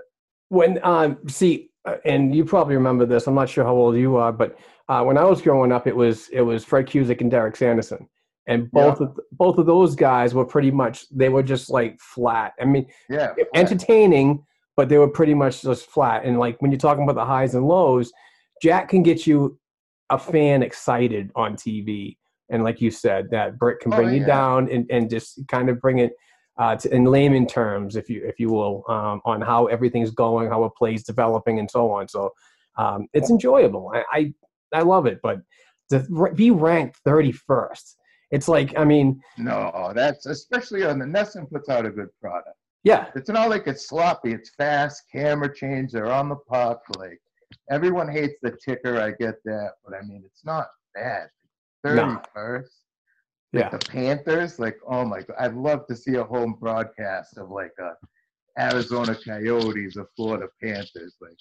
When 0.52 0.78
um, 0.82 1.16
see, 1.28 1.70
uh, 1.86 1.96
and 2.04 2.36
you 2.36 2.44
probably 2.44 2.74
remember 2.74 3.06
this. 3.06 3.26
I'm 3.26 3.34
not 3.34 3.48
sure 3.48 3.64
how 3.64 3.74
old 3.74 3.96
you 3.96 4.16
are, 4.16 4.32
but 4.32 4.58
uh, 4.90 5.02
when 5.02 5.16
I 5.16 5.24
was 5.24 5.40
growing 5.40 5.72
up, 5.72 5.86
it 5.86 5.96
was 5.96 6.28
it 6.28 6.42
was 6.42 6.62
Fred 6.62 6.86
Cusick 6.86 7.22
and 7.22 7.30
Derek 7.30 7.56
Sanderson, 7.56 8.06
and 8.46 8.70
both 8.70 9.00
of 9.00 9.18
both 9.32 9.56
of 9.56 9.64
those 9.64 9.94
guys 9.94 10.34
were 10.34 10.44
pretty 10.44 10.70
much 10.70 11.06
they 11.10 11.30
were 11.30 11.42
just 11.42 11.70
like 11.70 11.98
flat. 12.00 12.52
I 12.60 12.66
mean, 12.66 12.86
Yeah. 13.08 13.32
entertaining, 13.54 14.44
but 14.76 14.90
they 14.90 14.98
were 14.98 15.08
pretty 15.08 15.32
much 15.32 15.62
just 15.62 15.86
flat. 15.86 16.26
And 16.26 16.38
like 16.38 16.60
when 16.60 16.70
you're 16.70 16.78
talking 16.78 17.04
about 17.04 17.16
the 17.16 17.24
highs 17.24 17.54
and 17.54 17.66
lows, 17.66 18.12
Jack 18.60 18.90
can 18.90 19.02
get 19.02 19.26
you 19.26 19.58
a 20.10 20.18
fan 20.18 20.62
excited 20.62 21.30
on 21.34 21.56
TV. 21.56 22.18
And 22.50 22.62
like 22.62 22.82
you 22.82 22.90
said, 22.90 23.30
that 23.30 23.58
Brick 23.58 23.80
can 23.80 23.94
Oh, 23.94 23.96
bring 23.96 24.12
you 24.12 24.26
down 24.26 24.70
and, 24.70 24.84
and 24.90 25.08
just 25.08 25.40
kind 25.48 25.70
of 25.70 25.80
bring 25.80 26.00
it 26.00 26.12
uh, 26.58 26.76
to, 26.76 26.94
in 26.94 27.04
layman 27.04 27.46
terms, 27.46 27.96
if 27.96 28.08
you 28.10 28.22
if 28.24 28.38
you 28.38 28.50
will, 28.50 28.84
um, 28.88 29.20
on 29.24 29.40
how 29.40 29.66
everything's 29.66 30.10
going, 30.10 30.48
how 30.48 30.64
a 30.64 30.70
play's 30.70 31.02
developing, 31.04 31.58
and 31.58 31.70
so 31.70 31.90
on. 31.90 32.08
So 32.08 32.30
um, 32.78 33.06
it's 33.12 33.30
enjoyable. 33.30 33.92
I, 33.94 34.04
I 34.12 34.34
I 34.74 34.82
love 34.82 35.06
it, 35.06 35.20
but 35.22 35.38
to 35.90 36.00
be 36.34 36.50
ranked 36.50 36.98
31st, 37.06 37.94
it's 38.30 38.48
like 38.48 38.78
I 38.78 38.84
mean, 38.84 39.20
No, 39.38 39.92
that's 39.94 40.26
especially 40.26 40.84
on 40.84 40.98
the 40.98 41.04
NESN 41.06 41.50
puts 41.50 41.68
out 41.68 41.84
a 41.86 41.90
good 41.90 42.08
product. 42.20 42.56
yeah, 42.84 43.08
It's 43.14 43.28
not 43.28 43.50
like 43.50 43.66
it's 43.66 43.88
sloppy. 43.88 44.32
It's 44.32 44.50
fast. 44.56 45.02
Camera 45.12 45.54
change. 45.54 45.92
They're 45.92 46.10
on 46.12 46.28
the 46.28 46.36
puck. 46.36 46.80
Like 46.98 47.20
everyone 47.70 48.08
hates 48.10 48.34
the 48.42 48.56
ticker. 48.64 49.00
I 49.00 49.10
get 49.22 49.36
that, 49.44 49.72
but 49.84 49.94
I 49.94 50.02
mean, 50.06 50.22
it's 50.24 50.44
not 50.44 50.66
bad. 50.94 51.28
Thirty 51.84 51.96
No. 51.96 52.22
First. 53.52 53.64
Yeah. 53.64 53.68
The 53.70 53.78
Panthers, 53.78 54.58
like, 54.58 54.78
oh 54.86 55.04
my 55.04 55.22
god, 55.22 55.36
I'd 55.38 55.54
love 55.54 55.86
to 55.88 55.96
see 55.96 56.16
a 56.16 56.24
home 56.24 56.56
broadcast 56.58 57.36
of 57.38 57.50
like 57.50 57.72
a 57.78 57.92
Arizona 58.58 59.14
Coyotes 59.14 59.96
or 59.96 60.08
Florida 60.16 60.48
Panthers. 60.62 61.16
Like, 61.20 61.38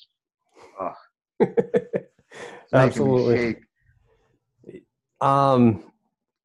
oh, 0.80 0.94
it's 1.40 2.74
making 2.74 3.06
me 3.06 3.20
absolutely. 3.28 3.56
Um, 5.20 5.92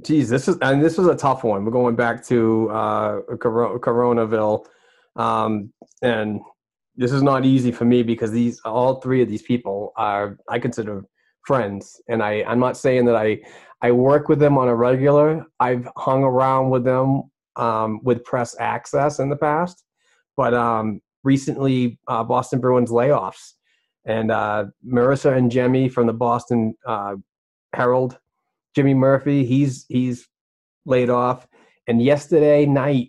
geez, 0.02 0.29
this 0.29 0.48
is 0.48 0.59
and 0.61 0.83
this 0.83 0.98
was 0.98 1.07
a 1.07 1.16
tough 1.16 1.44
one. 1.44 1.64
We're 1.64 1.70
going 1.70 1.96
back 1.96 2.24
to 2.26 2.70
uh, 2.70 3.20
Coro- 3.40 3.79
Coronaville, 3.79 4.66
um, 5.16 5.72
and 6.02 6.40
this 6.96 7.12
is 7.12 7.22
not 7.22 7.44
easy 7.44 7.72
for 7.72 7.85
me 7.85 8.02
because 8.02 8.31
these 8.31 8.61
all 8.64 9.00
three 9.00 9.22
of 9.22 9.29
these 9.29 9.42
people 9.42 9.92
are 9.96 10.38
I 10.48 10.59
consider 10.59 11.05
friends, 11.47 12.01
and 12.09 12.23
I 12.23 12.45
I'm 12.47 12.59
not 12.59 12.77
saying 12.77 13.07
that 13.07 13.17
I 13.17 13.41
I 13.83 13.93
work 13.93 14.29
with 14.29 14.39
them 14.39 14.59
on 14.59 14.69
a 14.69 14.75
regular. 14.75 15.45
I've 15.61 15.89
hung 15.97 16.25
around 16.25 16.71
with 16.71 16.85
them 16.85 17.25
um, 17.57 18.01
with 18.03 18.25
press 18.25 18.57
access 18.59 19.19
in 19.19 19.29
the 19.29 19.37
past, 19.37 19.85
but 20.37 20.55
um, 20.55 21.01
recently 21.25 21.99
uh, 22.09 22.25
Boston 22.25 22.61
Bruins 22.61 22.91
layoffs, 22.91 23.53
and 24.05 24.31
uh, 24.31 24.67
Marisa 24.87 25.33
Ingemi 25.33 25.91
from 25.91 26.07
the 26.07 26.13
Boston 26.13 26.75
uh, 26.87 27.17
Herald 27.73 28.19
Jimmy 28.77 28.93
Murphy, 28.93 29.45
he's 29.45 29.87
he's 29.89 30.29
laid 30.85 31.09
off. 31.09 31.49
And 31.89 32.03
yesterday 32.03 32.67
night, 32.67 33.09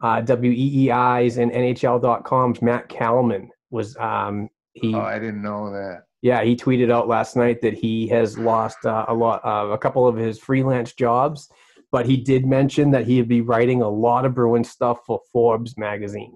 uh, 0.00 0.22
WEEI's 0.22 1.38
and 1.38 1.50
NHL.com's 1.50 2.62
Matt 2.62 2.88
Kalman 2.88 3.50
was 3.70 3.96
um, 3.96 4.48
he 4.74 4.94
Oh, 4.94 5.00
I 5.00 5.18
didn't 5.18 5.42
know 5.42 5.72
that. 5.72 6.04
Yeah 6.22 6.42
he 6.42 6.56
tweeted 6.56 6.90
out 6.90 7.08
last 7.08 7.36
night 7.36 7.60
that 7.60 7.74
he 7.74 8.08
has 8.08 8.38
lost 8.38 8.86
uh, 8.86 9.04
a 9.08 9.14
lot 9.14 9.44
uh, 9.44 9.72
a 9.72 9.78
couple 9.78 10.08
of 10.08 10.16
his 10.16 10.38
freelance 10.38 10.92
jobs 10.94 11.50
but 11.92 12.06
he 12.06 12.16
did 12.16 12.46
mention 12.46 12.90
that 12.90 13.06
he'd 13.06 13.28
be 13.28 13.42
writing 13.42 13.82
a 13.82 13.88
lot 13.88 14.24
of 14.24 14.34
Bruin 14.34 14.64
stuff 14.64 15.00
for 15.06 15.20
Forbes 15.30 15.76
magazine. 15.76 16.32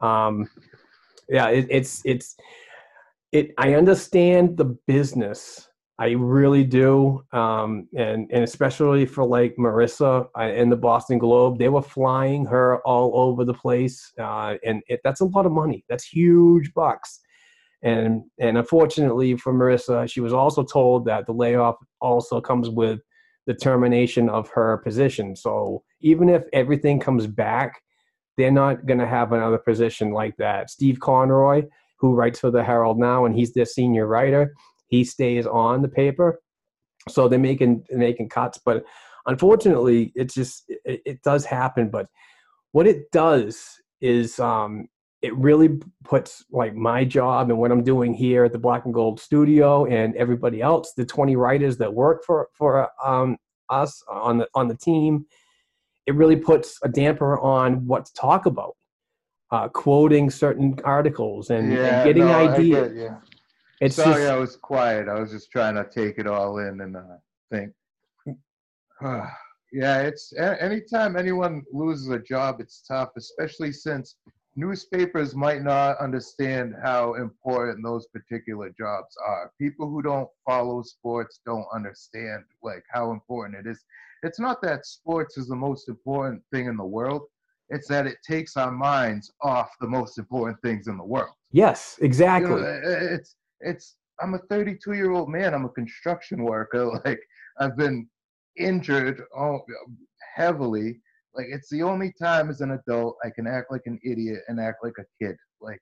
Um, 0.00 0.50
yeah, 1.28 1.48
it, 1.48 1.66
it's 1.70 2.02
it's 2.04 2.36
it. 3.32 3.54
I 3.56 3.74
understand 3.74 4.56
the 4.56 4.76
business. 4.86 5.68
I 5.96 6.10
really 6.10 6.64
do, 6.64 7.22
um, 7.32 7.88
and 7.96 8.28
and 8.32 8.42
especially 8.42 9.06
for 9.06 9.24
like 9.24 9.54
Marisa 9.56 10.26
uh, 10.36 10.42
in 10.42 10.68
the 10.68 10.76
Boston 10.76 11.18
Globe, 11.18 11.56
they 11.56 11.68
were 11.68 11.80
flying 11.80 12.44
her 12.46 12.80
all 12.80 13.12
over 13.14 13.44
the 13.44 13.54
place, 13.54 14.12
uh, 14.18 14.56
and 14.66 14.82
it, 14.88 15.00
that's 15.04 15.20
a 15.20 15.26
lot 15.26 15.46
of 15.46 15.52
money. 15.52 15.84
That's 15.88 16.04
huge 16.04 16.74
bucks, 16.74 17.20
and 17.84 18.22
and 18.38 18.56
unfortunately 18.58 19.36
for 19.36 19.52
Marisa, 19.52 20.10
she 20.10 20.20
was 20.20 20.32
also 20.32 20.64
told 20.64 21.04
that 21.04 21.26
the 21.26 21.32
layoff 21.32 21.76
also 22.00 22.40
comes 22.40 22.70
with 22.70 23.00
the 23.46 23.54
termination 23.54 24.28
of 24.30 24.48
her 24.48 24.78
position. 24.78 25.36
So 25.36 25.84
even 26.00 26.30
if 26.30 26.44
everything 26.54 26.98
comes 26.98 27.26
back, 27.26 27.82
they're 28.38 28.50
not 28.50 28.86
going 28.86 29.00
to 29.00 29.06
have 29.06 29.32
another 29.32 29.58
position 29.58 30.12
like 30.12 30.34
that. 30.38 30.70
Steve 30.70 30.98
Conroy, 30.98 31.64
who 31.98 32.14
writes 32.14 32.40
for 32.40 32.50
the 32.50 32.64
Herald 32.64 32.98
now, 32.98 33.26
and 33.26 33.34
he's 33.34 33.52
their 33.52 33.66
senior 33.66 34.06
writer, 34.06 34.54
he 34.88 35.04
stays 35.04 35.46
on 35.46 35.82
the 35.82 35.88
paper. 35.88 36.40
So 37.10 37.28
they're 37.28 37.38
making 37.38 37.84
making 37.90 38.30
cuts, 38.30 38.58
but 38.64 38.84
unfortunately, 39.26 40.10
it's 40.14 40.32
just 40.32 40.64
it, 40.68 41.02
it 41.04 41.22
does 41.22 41.44
happen. 41.44 41.90
But 41.90 42.06
what 42.72 42.86
it 42.86 43.10
does 43.12 43.62
is 44.00 44.40
um, 44.40 44.88
it 45.24 45.34
really 45.36 45.80
puts 46.04 46.44
like 46.50 46.74
my 46.74 47.02
job 47.02 47.48
and 47.48 47.58
what 47.58 47.72
I'm 47.72 47.82
doing 47.82 48.12
here 48.12 48.44
at 48.44 48.52
the 48.52 48.58
Black 48.58 48.84
and 48.84 48.92
Gold 48.92 49.18
Studio 49.18 49.86
and 49.86 50.14
everybody 50.16 50.60
else, 50.60 50.92
the 50.92 51.06
20 51.06 51.34
writers 51.34 51.78
that 51.78 51.92
work 51.92 52.22
for 52.26 52.50
for 52.52 52.90
um, 53.02 53.38
us 53.70 54.02
on 54.06 54.36
the 54.36 54.48
on 54.54 54.68
the 54.68 54.76
team, 54.76 55.24
it 56.06 56.14
really 56.14 56.36
puts 56.36 56.78
a 56.82 56.90
damper 56.90 57.38
on 57.40 57.86
what 57.86 58.04
to 58.04 58.12
talk 58.12 58.44
about. 58.44 58.76
Uh, 59.50 59.68
quoting 59.68 60.28
certain 60.28 60.76
articles 60.84 61.48
and, 61.48 61.72
Yeah, 61.72 62.00
and 62.00 62.04
getting 62.04 62.26
no, 62.26 62.50
ideas. 62.50 62.92
get 62.92 62.96
you. 63.02 63.16
It's 63.80 63.96
Sorry, 63.96 64.24
just, 64.24 64.32
I 64.32 64.36
was 64.36 64.56
quiet. 64.56 65.08
I 65.08 65.18
was 65.18 65.30
just 65.30 65.50
trying 65.50 65.76
to 65.76 65.88
take 65.88 66.18
it 66.18 66.26
all 66.26 66.58
in 66.58 66.82
and 66.82 66.96
uh, 66.96 67.16
think. 67.50 67.72
yeah, 69.72 70.00
it's 70.02 70.34
anytime 70.36 71.16
anyone 71.16 71.62
loses 71.72 72.08
a 72.08 72.18
job, 72.18 72.60
it's 72.60 72.82
tough, 72.82 73.10
especially 73.16 73.72
since 73.72 74.16
newspapers 74.56 75.34
might 75.34 75.62
not 75.62 75.98
understand 75.98 76.74
how 76.82 77.14
important 77.14 77.82
those 77.82 78.06
particular 78.08 78.70
jobs 78.76 79.16
are. 79.26 79.50
People 79.60 79.88
who 79.88 80.02
don't 80.02 80.28
follow 80.46 80.82
sports 80.82 81.40
don't 81.44 81.66
understand 81.74 82.44
like 82.62 82.84
how 82.90 83.10
important 83.12 83.56
it 83.66 83.68
is. 83.68 83.84
It's 84.22 84.38
not 84.40 84.62
that 84.62 84.86
sports 84.86 85.36
is 85.36 85.48
the 85.48 85.56
most 85.56 85.88
important 85.88 86.42
thing 86.52 86.66
in 86.66 86.76
the 86.76 86.84
world. 86.84 87.22
It's 87.70 87.88
that 87.88 88.06
it 88.06 88.16
takes 88.28 88.56
our 88.56 88.70
minds 88.70 89.32
off 89.42 89.70
the 89.80 89.88
most 89.88 90.18
important 90.18 90.60
things 90.62 90.86
in 90.86 90.96
the 90.96 91.04
world. 91.04 91.34
yes, 91.50 91.96
You 92.00 92.06
exactly. 92.06 92.50
know, 92.50 92.66
i- 92.66 92.88
i- 92.90 93.14
it's 93.16 93.36
it's. 93.60 93.96
I'm 94.20 94.34
a 94.34 94.38
32 94.38 94.92
year 94.92 95.10
old 95.10 95.28
man. 95.28 95.54
I'm 95.54 95.64
a 95.64 95.68
construction 95.70 96.44
worker. 96.44 96.84
Like 97.04 97.20
I've 97.58 97.76
been 97.76 98.08
injured 98.56 99.22
all, 99.36 99.64
heavily. 100.34 101.00
Like 101.34 101.46
it's 101.50 101.68
the 101.70 101.82
only 101.82 102.12
time 102.20 102.50
as 102.50 102.60
an 102.60 102.72
adult 102.72 103.16
I 103.24 103.30
can 103.30 103.46
act 103.46 103.70
like 103.70 103.82
an 103.86 103.98
idiot 104.04 104.40
and 104.48 104.60
act 104.60 104.78
like 104.82 104.94
a 104.98 105.24
kid. 105.24 105.36
Like 105.60 105.80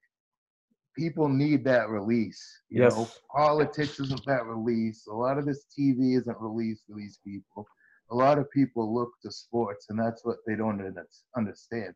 people 0.97 1.29
need 1.29 1.65
that 1.65 1.89
release. 1.89 2.43
You 2.71 2.83
know, 2.83 3.13
Yes. 3.13 3.21
politics 3.35 3.99
isn't 4.01 4.25
that 4.27 4.47
release. 4.47 5.07
A 5.09 5.15
lot 5.15 5.39
of 5.39 5.47
this 5.47 5.65
TV 5.79 6.15
isn't 6.17 6.41
released 6.41 6.87
to 6.87 6.95
these 6.97 7.19
people. 7.25 7.69
A 8.11 8.15
lot 8.15 8.39
of 8.39 8.51
people 8.51 8.95
look 8.95 9.11
to 9.23 9.31
sports, 9.31 9.87
and 9.89 9.99
that's 9.99 10.25
what 10.25 10.37
they 10.47 10.57
don't 10.57 10.83
understand. 11.37 11.95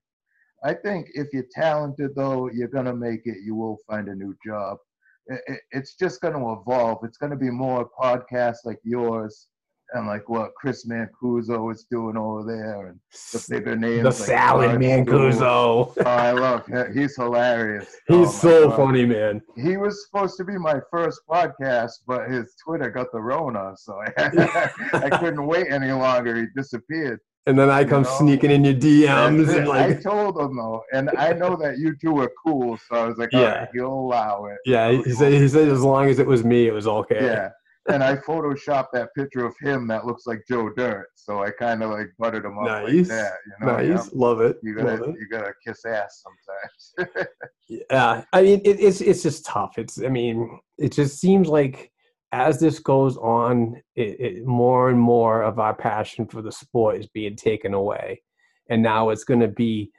I 0.65 0.75
think 0.75 1.09
if 1.15 1.29
you're 1.33 1.47
talented, 1.53 2.15
though, 2.17 2.51
you're 2.51 2.69
gonna 2.69 2.95
make 2.95 3.23
it. 3.25 3.39
You 3.45 3.55
will 3.55 3.79
find 3.87 4.09
a 4.09 4.15
new 4.15 4.35
job. 4.45 4.79
It, 5.27 5.41
it, 5.47 5.61
it's 5.73 5.95
just 5.97 6.21
gonna 6.21 6.53
evolve. 6.61 6.99
It's 7.05 7.19
gonna 7.19 7.37
be 7.37 7.51
more 7.51 7.89
podcasts 8.01 8.65
like 8.65 8.81
yours 8.85 9.49
and 9.95 10.07
like 10.07 10.29
what 10.29 10.55
Chris 10.55 10.87
Mancuso 10.87 11.73
is 11.73 11.87
doing 11.91 12.17
over 12.17 12.45
there, 12.45 12.89
and 12.89 13.01
the 13.33 13.47
bigger 13.49 13.77
names. 13.77 14.03
The 14.03 14.09
like 14.09 14.15
salad 14.15 14.71
Mancuso. 14.81 15.41
Oh, 15.43 15.95
I 16.05 16.33
love 16.33 16.67
him. 16.67 16.93
He's 16.97 17.17
hilarious. 17.17 17.87
He's 18.09 18.29
Oh, 18.29 18.31
so 18.31 18.69
God. 18.69 18.77
funny, 18.77 19.07
man. 19.07 19.43
He 19.57 19.77
was 19.77 20.05
supposed 20.07 20.37
to 20.39 20.45
be 20.45 20.59
my 20.59 20.81
first 20.91 21.21
podcast, 21.31 21.93
but 22.07 22.29
his 22.31 22.55
Twitter 22.65 22.91
got 22.91 23.13
the 23.13 23.21
Rona, 23.21 23.75
so 23.77 23.99
I, 24.17 24.71
I 24.93 25.19
couldn't 25.19 25.47
wait 25.47 25.67
any 25.71 25.93
longer. 25.93 26.37
He 26.37 26.47
disappeared. 26.57 27.21
And 27.49 27.57
then 27.57 27.71
I 27.71 27.85
come 27.85 28.03
know, 28.03 28.19
sneaking 28.19 28.51
in 28.51 28.65
your 28.65 28.75
DMs 28.75 29.49
and 29.57 29.69
it. 29.69 29.69
I 29.69 29.95
told 29.95 30.37
him 30.37 30.57
though, 30.57 30.83
and 30.93 31.11
I 31.17 31.33
know 31.33 31.55
that 31.57 31.79
you 31.79 31.95
two 32.01 32.19
are 32.19 32.31
cool, 32.45 32.77
so 32.77 32.97
I 32.97 33.07
was 33.07 33.19
like, 33.19 33.29
Yeah. 33.33 33.59
right, 33.61 33.69
he'll 33.73 33.87
allow 33.87 34.47
it. 34.47 34.59
yeah, 34.67 34.91
he 34.91 35.13
said, 35.13 35.33
he 35.33 35.47
said 35.47 35.69
as 35.69 35.81
long 35.81 36.09
as 36.09 36.19
it 36.19 36.27
was 36.27 36.43
me, 36.45 36.67
it 36.67 36.73
was 36.73 36.89
okay. 36.89 37.21
yeah. 37.23 37.51
And 37.89 38.03
I 38.03 38.17
photoshopped 38.17 38.89
that 38.95 39.15
picture 39.15 39.45
of 39.45 39.55
him 39.61 39.87
that 39.89 40.07
looks 40.07 40.27
like 40.27 40.43
Joe 40.49 40.71
Dirt, 40.71 41.07
so 41.15 41.43
I 41.43 41.51
kind 41.51 41.83
of 41.83 41.91
like 41.91 42.09
buttered 42.19 42.45
him 42.45 42.59
up 42.59 42.65
like 42.67 42.85
that. 43.07 43.35
You 43.61 43.67
know, 43.67 43.77
nice, 43.77 43.87
yeah. 43.87 44.03
love 44.13 44.41
it, 44.41 44.59
You 44.63 44.77
love 44.77 44.99
gotta, 45.01 45.11
it. 45.11 45.17
you 45.21 45.29
gotta 45.29 45.53
kiss 45.65 45.85
ass 45.85 46.25
sometimes. 46.25 47.27
Yeah, 47.69 48.23
I 48.33 48.43
mean, 48.43 48.61
it, 48.65 48.79
it's 48.79 49.01
it's 49.01 49.25
just 49.25 49.45
tough. 49.45 49.77
It's, 49.77 50.01
I 50.01 50.09
mean, 50.09 50.61
it 50.79 50.93
just 50.93 51.19
seems 51.19 51.49
like 51.49 51.91
as 52.31 52.61
this 52.61 52.79
goes 52.79 53.17
on, 53.17 53.83
it, 53.97 54.21
it, 54.21 54.47
more 54.47 54.89
and 54.89 55.01
more 55.01 55.43
of 55.43 55.59
our 55.59 55.75
passion 55.75 56.27
for 56.27 56.43
the 56.43 56.53
sport 56.53 57.01
is 57.01 57.09
being 57.09 57.35
taken 57.35 57.75
away, 57.75 58.23
and 58.71 58.83
now 58.83 59.11
it's 59.11 59.25
going 59.25 59.41
to 59.41 59.49
be. 59.49 59.91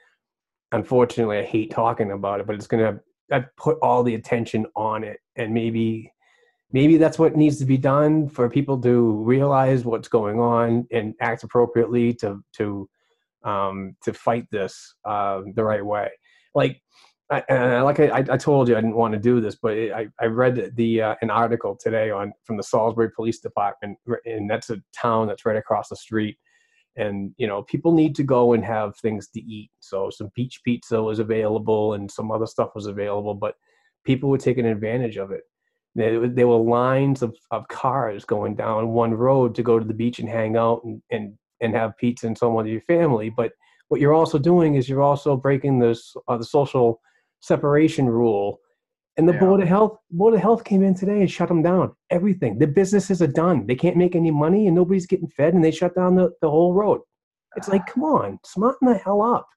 Unfortunately, 0.72 1.40
I 1.40 1.44
hate 1.44 1.72
talking 1.72 2.12
about 2.12 2.40
it, 2.40 2.48
but 2.48 2.56
it's 2.56 2.68
going 2.68 2.84
to 2.84 3.02
I 3.32 3.46
put 3.58 3.78
all 3.82 4.04
the 4.04 4.16
attention 4.16 4.66
on 4.76 5.04
it, 5.04 5.20
and 5.36 5.54
maybe, 5.54 6.12
maybe 6.72 6.98
that's 6.98 7.20
what 7.20 7.36
needs 7.36 7.58
to 7.60 7.66
be 7.66 7.78
done 7.78 8.28
for 8.30 8.50
people 8.50 8.80
to 8.82 9.12
realize 9.24 9.86
what's 9.86 10.08
going 10.08 10.40
on 10.40 10.88
and 10.92 11.14
act 11.22 11.44
appropriately 11.44 12.14
to 12.16 12.44
to 12.58 12.90
um, 13.44 13.96
to 14.04 14.14
fight 14.14 14.46
this 14.52 14.96
uh, 15.06 15.42
the 15.56 15.64
right 15.64 15.86
way. 15.86 16.10
Like 16.54 16.82
I, 17.30 17.82
like 17.82 18.00
I, 18.00 18.24
I 18.30 18.38
told 18.38 18.70
you, 18.70 18.78
I 18.78 18.82
didn't 18.82 18.96
want 18.96 19.14
to 19.14 19.20
do 19.20 19.42
this, 19.42 19.56
but 19.62 19.74
it, 19.74 19.92
I, 19.92 20.08
I 20.20 20.26
read 20.26 20.72
the 20.76 21.02
uh, 21.02 21.16
an 21.22 21.30
article 21.30 21.78
today 21.80 22.10
on 22.10 22.32
from 22.46 22.56
the 22.56 22.64
Salisbury 22.64 23.12
Police 23.14 23.40
Department, 23.40 23.98
and 24.26 24.50
that's 24.50 24.70
a 24.70 24.82
town 24.96 25.28
that's 25.28 25.46
right 25.46 25.58
across 25.58 25.90
the 25.90 25.96
street. 25.96 26.38
And 26.96 27.34
you 27.38 27.46
know, 27.46 27.64
people 27.64 27.92
need 27.92 28.16
to 28.16 28.24
go 28.24 28.54
and 28.54 28.64
have 28.64 28.96
things 28.98 29.28
to 29.30 29.42
eat. 29.42 29.70
So 29.82 30.10
some 30.10 30.30
beach 30.36 30.62
pizza 30.64 31.02
was 31.02 31.20
available, 31.20 31.94
and 31.94 32.10
some 32.10 32.32
other 32.32 32.48
stuff 32.48 32.70
was 32.74 32.86
available, 32.86 33.36
but 33.36 33.56
people 34.06 34.30
were 34.30 34.38
taking 34.38 34.66
advantage 34.66 35.18
of 35.18 35.32
it. 35.32 35.42
There, 35.98 36.30
there 36.30 36.48
were 36.48 36.58
lines 36.58 37.24
of, 37.24 37.36
of 37.50 37.68
cars 37.68 38.24
going 38.24 38.56
down 38.56 38.90
one 38.90 39.14
road 39.16 39.56
to 39.56 39.64
go 39.64 39.80
to 39.80 39.86
the 39.86 39.94
beach 39.96 40.20
and 40.20 40.30
hang 40.30 40.56
out 40.56 40.82
and, 40.86 41.02
and, 41.10 41.34
and 41.60 41.76
have 41.76 41.98
pizza 41.98 42.28
and 42.28 42.38
so 42.38 42.50
on 42.50 42.56
with 42.56 42.68
your 42.68 42.82
family. 42.82 43.30
But 43.30 43.52
what 43.88 44.00
you're 44.00 44.14
also 44.14 44.38
doing 44.38 44.76
is 44.76 44.88
you're 44.88 45.02
also 45.02 45.36
breaking 45.36 45.80
this 45.80 46.16
uh, 46.28 46.38
the 46.38 46.46
social 46.46 47.02
separation 47.42 48.08
rule. 48.08 48.60
And 49.18 49.28
the 49.28 49.34
Yeah. 49.34 49.40
board 49.40 49.62
of 49.62 49.68
health 49.68 49.98
board 50.12 50.36
of 50.36 50.40
health 50.40 50.64
came 50.64 50.84
in 50.84 50.94
today 50.94 51.20
and 51.22 51.32
shut 51.32 51.48
them 51.48 51.64
down. 51.64 51.96
Everything. 52.12 52.60
The 52.60 52.68
businesses 52.68 53.20
are 53.24 53.34
done. 53.46 53.66
They 53.66 53.76
can't 53.76 53.98
make 53.98 54.16
any 54.16 54.30
money 54.30 54.68
and 54.68 54.76
nobody's 54.76 55.08
getting 55.08 55.30
fed 55.30 55.56
and 55.56 55.64
they 55.66 55.72
shut 55.72 55.96
down 55.96 56.16
the, 56.16 56.30
the 56.42 56.50
whole 56.50 56.74
road. 56.76 57.02
It's 57.56 57.68
like, 57.70 57.88
come 57.88 58.04
on, 58.04 58.38
smarten 58.46 58.88
the 58.88 58.98
hell 59.00 59.24
up. 59.24 59.48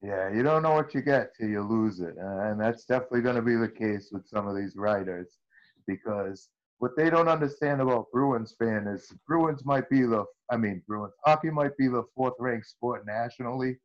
Yeah, 0.00 0.32
you 0.32 0.42
don't 0.42 0.62
know 0.62 0.74
what 0.74 0.94
you 0.94 1.02
get 1.02 1.34
till 1.36 1.48
you 1.48 1.62
lose 1.62 2.00
it, 2.00 2.14
and 2.16 2.60
that's 2.60 2.84
definitely 2.84 3.22
going 3.22 3.36
to 3.36 3.42
be 3.42 3.56
the 3.56 3.68
case 3.68 4.10
with 4.12 4.26
some 4.28 4.46
of 4.46 4.54
these 4.56 4.76
writers, 4.76 5.38
because 5.86 6.48
what 6.78 6.92
they 6.96 7.10
don't 7.10 7.28
understand 7.28 7.80
about 7.80 8.06
Bruins 8.12 8.54
fan 8.58 8.86
is 8.86 9.12
Bruins 9.26 9.64
might 9.64 9.90
be 9.90 10.02
the, 10.02 10.24
I 10.50 10.56
mean 10.56 10.82
Bruins 10.86 11.14
hockey 11.24 11.50
might 11.50 11.76
be 11.76 11.88
the 11.88 12.04
fourth 12.14 12.34
ranked 12.38 12.68
sport 12.68 13.04
nationally, 13.06 13.76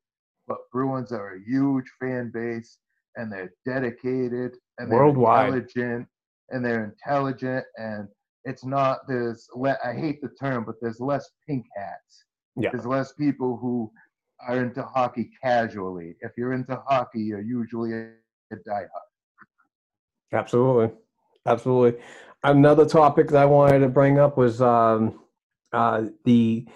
but 0.47 0.58
Bruins 0.71 1.12
are 1.12 1.36
a 1.36 1.43
huge 1.47 1.89
fan 1.99 2.30
base, 2.32 2.78
and 3.15 3.32
they're 3.32 3.54
dedicated 3.65 4.52
and 4.78 4.91
they're 4.91 5.08
intelligent, 5.08 6.08
and 6.52 6.63
they're 6.63 6.84
intelligent, 6.84 7.65
and 7.78 8.08
it's 8.45 8.65
not 8.65 8.99
there's 9.08 9.49
I 9.84 9.93
hate 9.93 10.21
the 10.21 10.30
term, 10.39 10.63
but 10.63 10.76
there's 10.80 10.99
less 10.99 11.28
pink 11.47 11.65
hats. 11.76 12.26
Yeah. 12.56 12.69
There's 12.71 12.86
less 12.86 13.13
people 13.13 13.58
who 13.58 13.91
are 14.47 14.62
into 14.62 14.84
hockey 14.84 15.32
casually. 15.41 16.15
If 16.21 16.32
you're 16.38 16.53
into 16.53 16.82
hockey, 16.88 17.21
you're 17.21 17.41
usually 17.41 17.93
a 17.93 18.56
diehard. 18.67 18.88
Absolutely, 20.32 20.95
absolutely. 21.45 22.01
Another 22.43 22.86
topic 22.86 23.29
that 23.29 23.41
I 23.41 23.45
wanted 23.45 23.79
to 23.79 23.89
bring 23.89 24.19
up 24.19 24.38
was 24.38 24.62
um, 24.62 25.19
uh, 25.71 26.06
the 26.25 26.67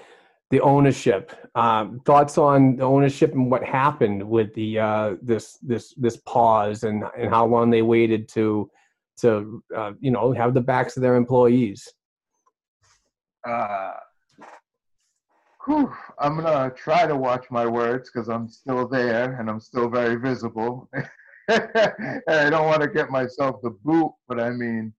the 0.49 0.61
ownership. 0.61 1.33
Um, 1.55 1.99
thoughts 2.05 2.37
on 2.37 2.77
the 2.77 2.83
ownership 2.83 3.33
and 3.33 3.51
what 3.51 3.63
happened 3.63 4.23
with 4.27 4.53
the 4.53 4.79
uh, 4.79 5.15
this 5.21 5.57
this 5.61 5.93
this 5.95 6.17
pause 6.17 6.83
and 6.83 7.03
and 7.17 7.29
how 7.29 7.45
long 7.45 7.69
they 7.69 7.81
waited 7.81 8.29
to 8.29 8.69
to 9.17 9.63
uh, 9.75 9.91
you 9.99 10.11
know 10.11 10.31
have 10.31 10.53
the 10.53 10.61
backs 10.61 10.95
of 10.95 11.01
their 11.01 11.15
employees. 11.15 11.87
Uh, 13.47 13.91
Whew, 15.67 15.93
I'm 16.17 16.37
gonna 16.37 16.71
try 16.71 17.05
to 17.05 17.15
watch 17.17 17.51
my 17.51 17.65
words 17.65 18.09
because 18.09 18.29
I'm 18.29 18.47
still 18.47 18.87
there 18.87 19.37
and 19.37 19.49
I'm 19.49 19.59
still 19.59 19.89
very 19.89 20.15
visible. 20.15 20.89
and 20.93 22.23
I 22.29 22.49
don't 22.49 22.67
want 22.67 22.81
to 22.83 22.87
get 22.87 23.09
myself 23.09 23.57
the 23.61 23.71
boot, 23.71 24.13
but 24.29 24.39
I 24.39 24.51
mean, 24.51 24.93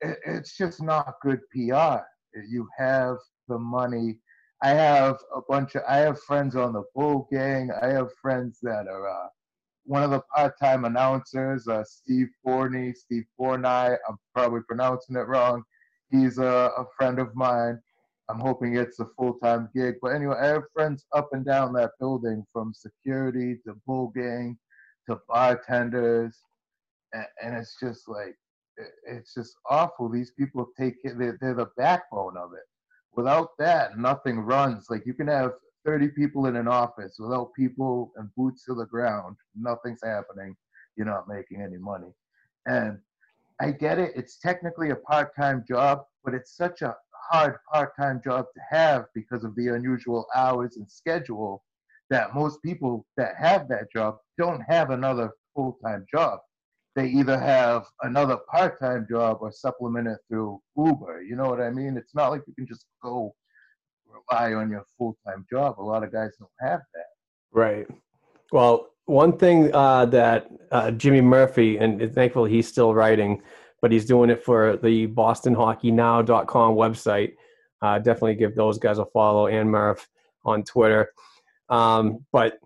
it's 0.00 0.56
just 0.56 0.80
not 0.80 1.16
good 1.20 1.40
PR. 1.50 1.98
You 2.48 2.68
have 2.78 3.16
the 3.48 3.58
money. 3.58 4.18
I 4.62 4.68
have 4.70 5.16
a 5.34 5.40
bunch 5.48 5.74
of. 5.74 5.82
I 5.88 5.96
have 5.96 6.20
friends 6.22 6.54
on 6.54 6.72
the 6.72 6.84
Bull 6.94 7.26
Gang. 7.32 7.72
I 7.82 7.88
have 7.88 8.14
friends 8.22 8.60
that 8.62 8.86
are. 8.86 9.08
Uh, 9.08 9.28
one 9.84 10.02
of 10.02 10.10
the 10.10 10.20
part-time 10.36 10.84
announcers, 10.84 11.66
uh, 11.66 11.82
Steve 11.82 12.28
Forney, 12.44 12.92
Steve 12.92 13.24
Forney. 13.36 13.66
I'm 13.66 14.18
probably 14.34 14.60
pronouncing 14.68 15.16
it 15.16 15.26
wrong. 15.26 15.62
He's 16.10 16.36
a, 16.36 16.70
a 16.76 16.84
friend 16.96 17.18
of 17.18 17.34
mine. 17.34 17.80
I'm 18.30 18.40
hoping 18.40 18.76
it's 18.76 19.00
a 19.00 19.06
full-time 19.16 19.70
gig. 19.74 19.96
But 20.02 20.08
anyway, 20.08 20.36
I 20.40 20.46
have 20.48 20.64
friends 20.74 21.06
up 21.14 21.30
and 21.32 21.44
down 21.44 21.72
that 21.74 21.92
building, 21.98 22.44
from 22.52 22.74
security 22.74 23.58
to 23.66 23.74
Bull 23.86 24.12
Gang 24.14 24.58
to 25.08 25.18
bartenders, 25.28 26.38
and, 27.14 27.56
it's 27.56 27.76
just 27.80 28.08
like 28.08 28.36
it's 29.06 29.34
just 29.34 29.56
awful. 29.68 30.08
These 30.08 30.32
people 30.32 30.66
take 30.78 30.96
it; 31.04 31.18
they're, 31.18 31.54
the 31.54 31.70
backbone 31.76 32.36
of 32.36 32.52
it. 32.52 32.66
Without 33.16 33.50
that, 33.58 33.98
nothing 33.98 34.38
runs. 34.40 34.86
Like 34.90 35.06
you 35.06 35.14
can 35.14 35.26
have 35.28 35.52
30 35.86 36.08
people 36.08 36.46
in 36.46 36.56
an 36.56 36.68
office 36.68 37.16
without 37.18 37.54
people 37.54 38.12
and 38.16 38.28
boots 38.36 38.64
to 38.64 38.74
the 38.74 38.86
ground, 38.86 39.36
nothing's 39.58 40.00
happening. 40.04 40.54
You're 40.96 41.06
not 41.06 41.28
making 41.28 41.62
any 41.62 41.78
money. 41.78 42.12
And 42.66 42.98
I 43.60 43.70
get 43.72 43.98
it; 43.98 44.12
it's 44.14 44.38
technically 44.38 44.90
a 44.90 44.96
part-time 44.96 45.64
job, 45.66 46.04
but 46.24 46.34
it's 46.34 46.54
such 46.56 46.82
a 46.82 46.94
hard 47.30 47.56
part-time 47.72 48.20
job 48.24 48.46
to 48.54 48.60
have 48.70 49.04
because 49.14 49.44
of 49.44 49.54
the 49.56 49.68
unusual 49.68 50.26
hours 50.34 50.76
and 50.76 50.90
schedule 50.90 51.62
that 52.10 52.34
most 52.34 52.62
people 52.62 53.06
that 53.16 53.34
have 53.38 53.68
that 53.68 53.90
job 53.92 54.16
don't 54.38 54.60
have 54.62 54.90
another 54.90 55.30
full-time 55.54 56.04
job 56.10 56.38
they 56.98 57.06
either 57.06 57.38
have 57.38 57.84
another 58.02 58.38
part-time 58.50 59.06
job 59.08 59.38
or 59.40 59.52
supplement 59.52 60.08
it 60.08 60.18
through 60.28 60.60
Uber. 60.76 61.22
You 61.22 61.36
know 61.36 61.48
what 61.48 61.60
I 61.60 61.70
mean? 61.70 61.96
It's 61.96 62.12
not 62.12 62.32
like 62.32 62.42
you 62.48 62.54
can 62.54 62.66
just 62.66 62.86
go 63.00 63.36
rely 64.04 64.54
on 64.54 64.68
your 64.68 64.84
full-time 64.98 65.46
job. 65.48 65.78
A 65.78 65.82
lot 65.82 66.02
of 66.02 66.12
guys 66.12 66.30
don't 66.40 66.50
have 66.58 66.80
that. 66.94 67.06
Right. 67.52 67.86
Well, 68.50 68.88
one 69.04 69.38
thing 69.38 69.72
uh, 69.72 70.06
that 70.06 70.50
uh, 70.72 70.90
Jimmy 70.90 71.20
Murphy, 71.20 71.78
and 71.78 72.12
thankfully 72.12 72.50
he's 72.50 72.66
still 72.66 72.92
writing, 72.94 73.42
but 73.80 73.92
he's 73.92 74.04
doing 74.04 74.30
it 74.30 74.44
for 74.44 74.76
the 74.76 75.06
BostonHockeyNow.com 75.08 76.74
website. 76.74 77.32
Uh, 77.80 77.98
definitely 77.98 78.34
give 78.34 78.54
those 78.54 78.78
guys 78.78 78.98
a 78.98 79.06
follow 79.06 79.46
and 79.46 79.70
Murph 79.70 80.08
on 80.44 80.64
Twitter. 80.64 81.12
Um, 81.68 82.24
but 82.32 82.58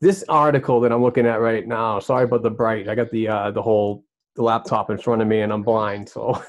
this 0.00 0.24
article 0.28 0.80
that 0.80 0.92
I'm 0.92 1.02
looking 1.02 1.26
at 1.26 1.40
right 1.40 1.66
now, 1.66 2.00
sorry 2.00 2.24
about 2.24 2.42
the 2.42 2.50
bright. 2.50 2.88
I 2.88 2.94
got 2.94 3.10
the 3.10 3.28
uh, 3.28 3.50
the 3.50 3.62
whole 3.62 4.04
the 4.34 4.42
laptop 4.42 4.90
in 4.90 4.98
front 4.98 5.22
of 5.22 5.28
me 5.28 5.40
and 5.40 5.52
I'm 5.52 5.62
blind, 5.62 6.08
so 6.08 6.42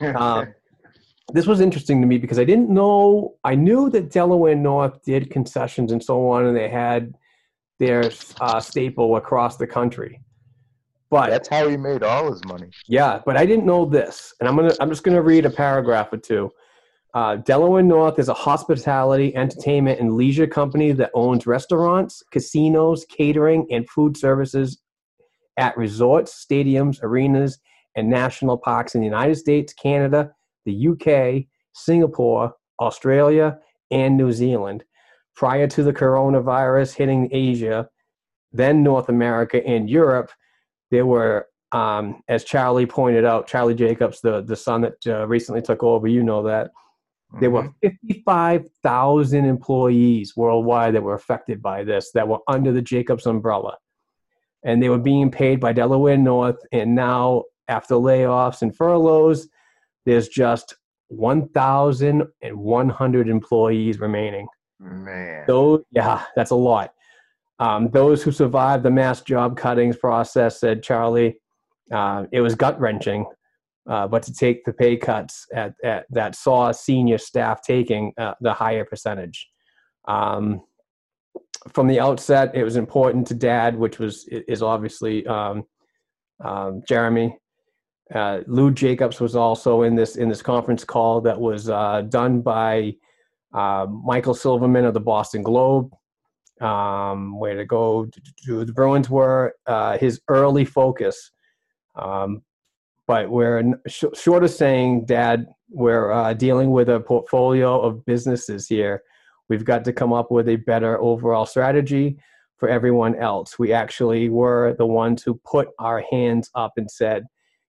Uh, 0.00 0.46
this 1.32 1.46
was 1.46 1.60
interesting 1.60 2.00
to 2.00 2.06
me 2.06 2.18
because 2.18 2.38
I 2.38 2.44
didn't 2.44 2.70
know. 2.70 3.34
I 3.44 3.54
knew 3.54 3.90
that 3.90 4.10
Delaware 4.10 4.54
North 4.54 5.02
did 5.04 5.30
concessions 5.30 5.92
and 5.92 6.02
so 6.02 6.28
on, 6.30 6.46
and 6.46 6.56
they 6.56 6.68
had 6.68 7.14
their 7.78 8.10
uh, 8.40 8.60
staple 8.60 9.16
across 9.16 9.56
the 9.56 9.66
country. 9.66 10.20
But 11.14 11.30
That's 11.30 11.46
how 11.46 11.68
he 11.68 11.76
made 11.76 12.02
all 12.02 12.32
his 12.32 12.44
money. 12.44 12.70
yeah, 12.88 13.20
but 13.24 13.36
I 13.36 13.46
didn't 13.46 13.66
know 13.66 13.84
this, 13.84 14.34
and 14.40 14.48
I'm 14.48 14.56
gonna. 14.56 14.74
I'm 14.80 14.88
just 14.88 15.04
gonna 15.04 15.22
read 15.22 15.46
a 15.46 15.50
paragraph 15.50 16.12
or 16.12 16.16
two. 16.16 16.50
Uh, 17.14 17.36
Delaware 17.36 17.84
North 17.84 18.18
is 18.18 18.28
a 18.28 18.34
hospitality, 18.34 19.32
entertainment, 19.36 20.00
and 20.00 20.14
leisure 20.14 20.48
company 20.48 20.90
that 20.90 21.12
owns 21.14 21.46
restaurants, 21.46 22.20
casinos, 22.32 23.04
catering, 23.08 23.64
and 23.70 23.88
food 23.88 24.16
services 24.16 24.82
at 25.56 25.76
resorts, 25.76 26.44
stadiums, 26.44 27.00
arenas, 27.00 27.60
and 27.94 28.10
national 28.10 28.58
parks 28.58 28.96
in 28.96 29.00
the 29.00 29.06
United 29.06 29.36
States, 29.36 29.72
Canada, 29.72 30.32
the 30.64 30.88
UK, 30.88 31.44
Singapore, 31.74 32.54
Australia, 32.80 33.56
and 33.92 34.16
New 34.16 34.32
Zealand. 34.32 34.82
Prior 35.36 35.68
to 35.68 35.84
the 35.84 35.92
coronavirus 35.92 36.96
hitting 36.96 37.28
Asia, 37.30 37.88
then 38.52 38.82
North 38.82 39.08
America 39.08 39.64
and 39.64 39.88
Europe, 39.88 40.32
there 40.90 41.06
were, 41.06 41.46
um, 41.72 42.22
as 42.28 42.44
Charlie 42.44 42.84
pointed 42.86 43.24
out, 43.24 43.46
Charlie 43.46 43.74
Jacobs, 43.74 44.20
the, 44.20 44.42
the 44.42 44.56
son 44.56 44.82
that 44.82 45.06
uh, 45.06 45.26
recently 45.26 45.62
took 45.62 45.82
over, 45.82 46.06
you 46.08 46.22
know 46.22 46.42
that, 46.44 46.70
there 47.40 47.50
were 47.50 47.64
Mhm. 47.64 47.74
55,000 47.82 49.44
employees 49.44 50.36
worldwide 50.36 50.94
that 50.94 51.02
were 51.02 51.14
affected 51.14 51.60
by 51.60 51.82
this 51.82 52.12
that 52.12 52.28
were 52.28 52.38
under 52.46 52.70
the 52.70 52.82
Jacobs 52.82 53.26
umbrella. 53.26 53.76
And 54.62 54.80
they 54.80 54.88
were 54.88 54.98
being 54.98 55.32
paid 55.32 55.58
by 55.58 55.72
Delaware 55.72 56.16
North. 56.16 56.64
And 56.70 56.94
now, 56.94 57.42
after 57.66 57.96
layoffs 57.96 58.62
and 58.62 58.76
furloughs, 58.76 59.48
there's 60.06 60.28
just 60.28 60.76
1,100 61.08 63.28
employees 63.28 64.00
remaining. 64.00 64.46
man. 64.80 65.44
Those, 65.46 65.82
yeah, 65.90 66.22
that's 66.36 66.50
a 66.50 66.54
lot. 66.56 66.92
Um, 67.58 67.88
those 67.90 68.22
who 68.22 68.32
survived 68.32 68.82
the 68.82 68.90
mass 68.90 69.20
job 69.20 69.56
cuttings 69.56 69.96
process 69.96 70.60
said 70.60 70.82
Charlie, 70.82 71.36
uh, 71.92 72.24
it 72.32 72.40
was 72.40 72.54
gut 72.54 72.78
wrenching, 72.80 73.26
uh, 73.88 74.08
but 74.08 74.22
to 74.24 74.32
take 74.32 74.64
the 74.64 74.72
pay 74.72 74.96
cuts 74.96 75.46
at, 75.54 75.74
at 75.84 76.06
that 76.10 76.34
saw 76.34 76.72
senior 76.72 77.18
staff 77.18 77.62
taking 77.62 78.12
uh, 78.18 78.34
the 78.40 78.52
higher 78.52 78.84
percentage. 78.84 79.48
Um, 80.08 80.62
from 81.72 81.86
the 81.86 82.00
outset, 82.00 82.54
it 82.54 82.64
was 82.64 82.76
important 82.76 83.26
to 83.28 83.34
Dad, 83.34 83.76
which 83.76 83.98
was 83.98 84.26
is 84.28 84.62
obviously 84.62 85.26
um, 85.26 85.64
um, 86.44 86.82
Jeremy. 86.86 87.38
Uh, 88.14 88.40
Lou 88.46 88.70
Jacobs 88.70 89.20
was 89.20 89.34
also 89.34 89.82
in 89.82 89.94
this 89.94 90.16
in 90.16 90.28
this 90.28 90.42
conference 90.42 90.84
call 90.84 91.20
that 91.22 91.40
was 91.40 91.70
uh, 91.70 92.02
done 92.02 92.42
by 92.42 92.94
uh, 93.54 93.86
Michael 94.04 94.34
Silverman 94.34 94.84
of 94.84 94.94
the 94.94 95.00
Boston 95.00 95.42
Globe. 95.42 95.90
Um, 96.60 97.38
where 97.38 97.56
to 97.56 97.64
go? 97.64 98.08
The 98.46 98.72
Bruins 98.72 99.10
were 99.10 99.54
uh, 99.66 99.98
his 99.98 100.20
early 100.28 100.64
focus, 100.64 101.32
um, 101.96 102.42
but 103.06 103.28
we're 103.28 103.74
sh- 103.88 104.04
short 104.14 104.44
of 104.44 104.50
saying, 104.50 105.06
Dad, 105.06 105.46
we're 105.68 106.12
uh, 106.12 106.32
dealing 106.32 106.70
with 106.70 106.88
a 106.88 107.00
portfolio 107.00 107.80
of 107.80 108.04
businesses 108.06 108.68
here. 108.68 109.02
We've 109.48 109.64
got 109.64 109.84
to 109.84 109.92
come 109.92 110.12
up 110.12 110.30
with 110.30 110.48
a 110.48 110.56
better 110.56 110.98
overall 111.00 111.44
strategy 111.44 112.18
for 112.56 112.68
everyone 112.68 113.16
else. 113.16 113.58
We 113.58 113.72
actually 113.72 114.28
were 114.28 114.74
the 114.78 114.86
ones 114.86 115.22
who 115.22 115.34
put 115.44 115.68
our 115.78 116.04
hands 116.10 116.50
up 116.54 116.74
and 116.76 116.88
said, 116.90 117.26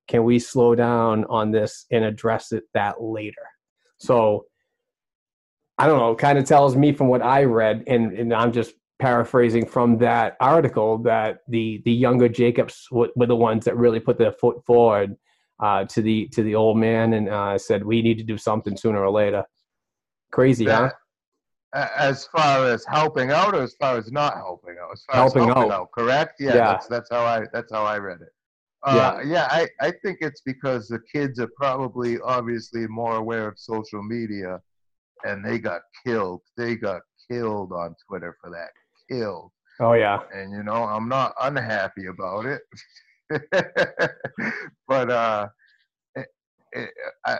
can 0.07 0.23
we 0.23 0.37
slow 0.37 0.75
down 0.75 1.25
on 1.25 1.51
this 1.51 1.87
and 1.91 2.05
address 2.05 2.51
it 2.51 2.63
that 2.75 3.01
later? 3.01 3.41
So 3.97 4.45
I 5.77 5.87
don't 5.87 5.99
know, 5.99 6.15
kind 6.15 6.37
of 6.37 6.45
tells 6.45 6.75
me 6.75 6.93
from 6.93 7.07
what 7.07 7.21
I 7.21 7.43
read, 7.43 7.83
and, 7.87 8.13
and 8.13 8.33
I'm 8.33 8.51
just 8.53 8.73
paraphrasing 8.99 9.65
from 9.65 9.97
that 9.97 10.37
article 10.39 10.97
that 10.99 11.39
the 11.49 11.81
the 11.83 11.91
younger 11.91 12.29
Jacobs 12.29 12.87
were, 12.91 13.09
were 13.17 13.25
the 13.25 13.35
ones 13.35 13.65
that 13.65 13.75
really 13.75 13.99
put 13.99 14.17
their 14.17 14.31
foot 14.31 14.63
forward 14.65 15.17
uh, 15.59 15.83
to 15.85 16.01
the 16.01 16.27
to 16.29 16.43
the 16.43 16.55
old 16.55 16.77
man 16.77 17.13
and 17.13 17.27
uh, 17.27 17.57
said 17.57 17.83
we 17.83 18.01
need 18.01 18.17
to 18.17 18.23
do 18.23 18.37
something 18.37 18.77
sooner 18.77 19.03
or 19.03 19.11
later. 19.11 19.43
Crazy, 20.31 20.65
huh? 20.65 20.83
That- 20.83 20.93
a- 21.73 21.99
as 22.01 22.25
far 22.27 22.65
as 22.65 22.85
helping 22.85 23.31
out 23.31 23.53
or 23.53 23.61
as 23.61 23.75
far 23.75 23.97
as 23.97 24.09
not 24.09 24.35
helping 24.35 24.77
out? 24.81 24.91
As 24.93 25.03
far 25.11 25.15
Helping 25.17 25.41
as 25.41 25.47
helping 25.55 25.71
out. 25.73 25.81
out, 25.81 25.91
correct? 25.91 26.35
Yeah, 26.39 26.55
Yeah. 26.55 26.67
That's, 26.71 26.87
that's 26.87 27.09
how 27.11 27.25
I 27.25 27.43
that's 27.51 27.71
how 27.73 27.83
I 27.83 27.97
read 27.97 28.21
it. 28.21 28.29
Uh, 28.83 29.19
yeah, 29.25 29.47
I, 29.49 29.67
I 29.81 29.91
think 30.03 30.19
it's 30.21 30.41
because 30.41 30.87
the 30.87 30.99
kids 31.11 31.39
are 31.39 31.49
probably 31.57 32.17
obviously 32.21 32.87
more 32.87 33.15
aware 33.17 33.47
of 33.47 33.57
social 33.59 34.01
media 34.03 34.61
and 35.23 35.43
they 35.43 35.59
got 35.59 35.81
killed. 36.05 36.41
They 36.57 36.75
got 36.75 37.01
killed 37.31 37.71
on 37.71 37.95
Twitter 38.07 38.35
for 38.41 38.49
that. 38.51 38.69
Killed. 39.09 39.51
Oh 39.79 39.93
yeah, 39.93 40.19
and 40.33 40.51
you 40.53 40.63
know 40.63 40.83
i'm 40.85 41.09
not 41.09 41.33
unhappy 41.41 42.05
about 42.07 42.45
it 42.45 42.61
but 44.87 45.11
uh 45.11 45.47
it, 46.15 46.27
it, 46.71 46.89
i 47.25 47.37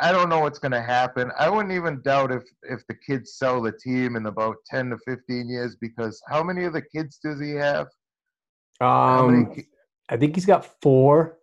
i 0.00 0.12
don't 0.12 0.28
know 0.28 0.40
what's 0.40 0.58
going 0.58 0.72
to 0.72 0.82
happen 0.82 1.30
i 1.38 1.48
wouldn't 1.48 1.72
even 1.72 2.02
doubt 2.02 2.30
if 2.32 2.42
if 2.64 2.80
the 2.88 2.94
kids 3.06 3.36
sell 3.38 3.62
the 3.62 3.72
team 3.72 4.16
in 4.16 4.26
about 4.26 4.56
10 4.70 4.90
to 4.90 4.98
15 5.06 5.48
years 5.48 5.76
because 5.80 6.20
how 6.28 6.42
many 6.42 6.64
of 6.64 6.72
the 6.72 6.82
kids 6.82 7.18
does 7.22 7.40
he 7.40 7.52
have 7.52 7.86
um, 8.80 9.54
ki- 9.54 9.68
I 10.08 10.16
think 10.16 10.36
he's 10.36 10.46
got 10.46 10.80
four. 10.80 11.38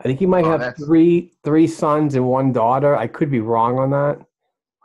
I 0.00 0.04
think 0.04 0.18
he 0.18 0.26
might 0.26 0.44
Oh, 0.44 0.58
have 0.58 0.74
three 0.76 1.32
three 1.44 1.66
sons 1.68 2.16
and 2.16 2.26
one 2.26 2.52
daughter. 2.52 2.96
I 2.96 3.06
could 3.06 3.30
be 3.30 3.40
wrong 3.40 3.78
on 3.78 3.90
that. 3.90 4.18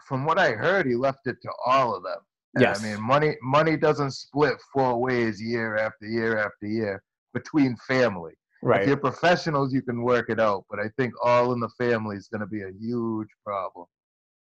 From 0.07 0.25
what 0.25 0.37
i 0.39 0.51
heard 0.51 0.85
he 0.85 0.95
left 0.95 1.25
it 1.27 1.37
to 1.41 1.49
all 1.65 1.95
of 1.95 2.03
them 2.03 2.19
And 2.55 2.61
Yes. 2.63 2.83
i 2.83 2.87
mean 2.87 3.01
money 3.01 3.35
money 3.41 3.77
doesn't 3.77 4.11
split 4.11 4.55
four 4.73 4.99
ways 4.99 5.41
year 5.41 5.77
after 5.77 6.05
year 6.05 6.37
after 6.37 6.67
year 6.67 7.01
between 7.33 7.75
family 7.87 8.33
Right. 8.63 8.81
If 8.83 8.87
you're 8.89 8.97
professionals, 8.97 9.73
you 9.73 9.81
can 9.81 10.03
work 10.03 10.29
it 10.29 10.39
out, 10.39 10.65
but 10.69 10.79
I 10.79 10.87
think 10.95 11.15
all 11.23 11.51
in 11.53 11.59
the 11.59 11.69
family 11.79 12.15
is 12.15 12.27
going 12.27 12.41
to 12.41 12.45
be 12.45 12.61
a 12.61 12.69
huge 12.79 13.29
problem. 13.43 13.87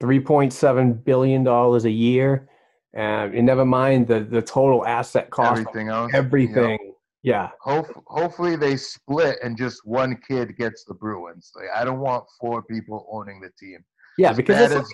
three 0.00 0.18
point 0.18 0.52
seven 0.52 0.94
billion 0.94 1.44
dollars 1.44 1.84
a 1.84 1.90
year, 1.92 2.48
and, 2.92 3.32
and 3.36 3.46
never 3.46 3.64
mind 3.64 4.08
the 4.08 4.18
the 4.18 4.42
total 4.42 4.84
asset 4.84 5.30
cost. 5.30 5.60
Everything 5.60 5.90
else. 5.90 6.08
you 6.08 6.12
know. 6.12 6.18
Everything. 6.26 6.92
Yeah. 7.22 7.50
Hope, 7.60 7.86
hopefully 8.08 8.56
they 8.56 8.76
split 8.76 9.38
and 9.44 9.56
just 9.56 9.86
one 9.86 10.18
kid 10.26 10.56
gets 10.56 10.82
the 10.82 10.94
Bruins. 10.94 11.52
Like 11.54 11.66
I 11.72 11.84
don't 11.84 12.00
want 12.00 12.24
four 12.40 12.64
people 12.64 13.06
owning 13.12 13.40
the 13.40 13.50
team. 13.64 13.78
Yeah, 14.18 14.30
As 14.30 14.36
because 14.38 14.72
it's, 14.72 14.80
as- 14.80 14.92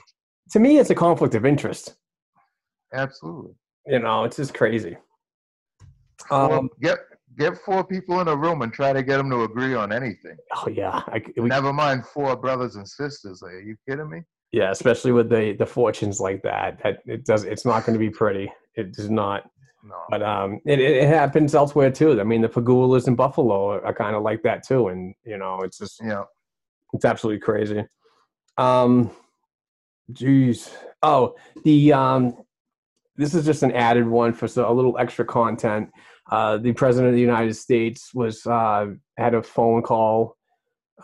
to 0.50 0.58
me, 0.58 0.78
it's 0.78 0.90
a 0.90 0.94
conflict 0.94 1.34
of 1.34 1.44
interest. 1.44 1.96
absolutely. 2.92 3.52
You 3.86 4.00
know, 4.00 4.24
it's 4.24 4.36
just 4.36 4.52
crazy. 4.54 4.96
Um, 6.30 6.68
get 6.80 6.98
get 7.38 7.56
four 7.58 7.84
people 7.84 8.20
in 8.20 8.28
a 8.28 8.34
room 8.34 8.62
and 8.62 8.72
try 8.72 8.92
to 8.92 9.02
get 9.02 9.18
them 9.18 9.30
to 9.30 9.42
agree 9.42 9.74
on 9.74 9.92
anything. 9.92 10.36
oh 10.56 10.68
yeah, 10.68 11.02
I, 11.06 11.22
we, 11.36 11.48
Never 11.48 11.72
mind 11.72 12.04
four 12.06 12.34
brothers 12.36 12.76
and 12.76 12.88
sisters. 12.88 13.42
Are 13.42 13.60
you 13.60 13.76
kidding 13.88 14.08
me? 14.10 14.22
yeah, 14.52 14.70
especially 14.70 15.12
with 15.12 15.28
the 15.28 15.54
the 15.58 15.66
fortunes 15.66 16.18
like 16.20 16.42
that. 16.42 16.80
That 16.82 16.98
it 17.06 17.24
does. 17.24 17.44
It's 17.44 17.64
not 17.64 17.84
going 17.86 17.94
to 17.94 17.98
be 18.00 18.10
pretty. 18.10 18.50
It 18.74 18.92
does 18.92 19.10
not. 19.10 19.48
No. 19.84 19.94
But 20.10 20.22
um, 20.22 20.58
it, 20.66 20.80
it 20.80 20.96
it 21.04 21.08
happens 21.08 21.54
elsewhere 21.54 21.92
too. 21.92 22.20
I 22.20 22.24
mean, 22.24 22.40
the 22.40 22.48
Pegulas 22.48 23.06
in 23.06 23.14
Buffalo 23.14 23.70
are, 23.70 23.84
are 23.86 23.94
kind 23.94 24.16
of 24.16 24.22
like 24.22 24.42
that 24.42 24.66
too, 24.66 24.88
and 24.88 25.14
you 25.24 25.38
know, 25.38 25.60
it's 25.62 25.78
just 25.78 26.00
Yeah. 26.02 26.24
it's 26.92 27.04
absolutely 27.04 27.40
crazy. 27.40 27.84
Um, 28.58 29.10
geez. 30.12 30.70
Oh, 31.02 31.34
the 31.64 31.92
um, 31.92 32.36
this 33.16 33.34
is 33.34 33.44
just 33.44 33.62
an 33.62 33.72
added 33.72 34.06
one 34.06 34.32
for 34.32 34.48
so 34.48 34.70
a 34.70 34.72
little 34.72 34.98
extra 34.98 35.24
content. 35.24 35.90
Uh, 36.30 36.58
the 36.58 36.72
president 36.72 37.08
of 37.08 37.14
the 37.14 37.20
United 37.20 37.54
States 37.54 38.12
was 38.14 38.44
uh, 38.46 38.86
had 39.16 39.34
a 39.34 39.42
phone 39.42 39.82
call 39.82 40.36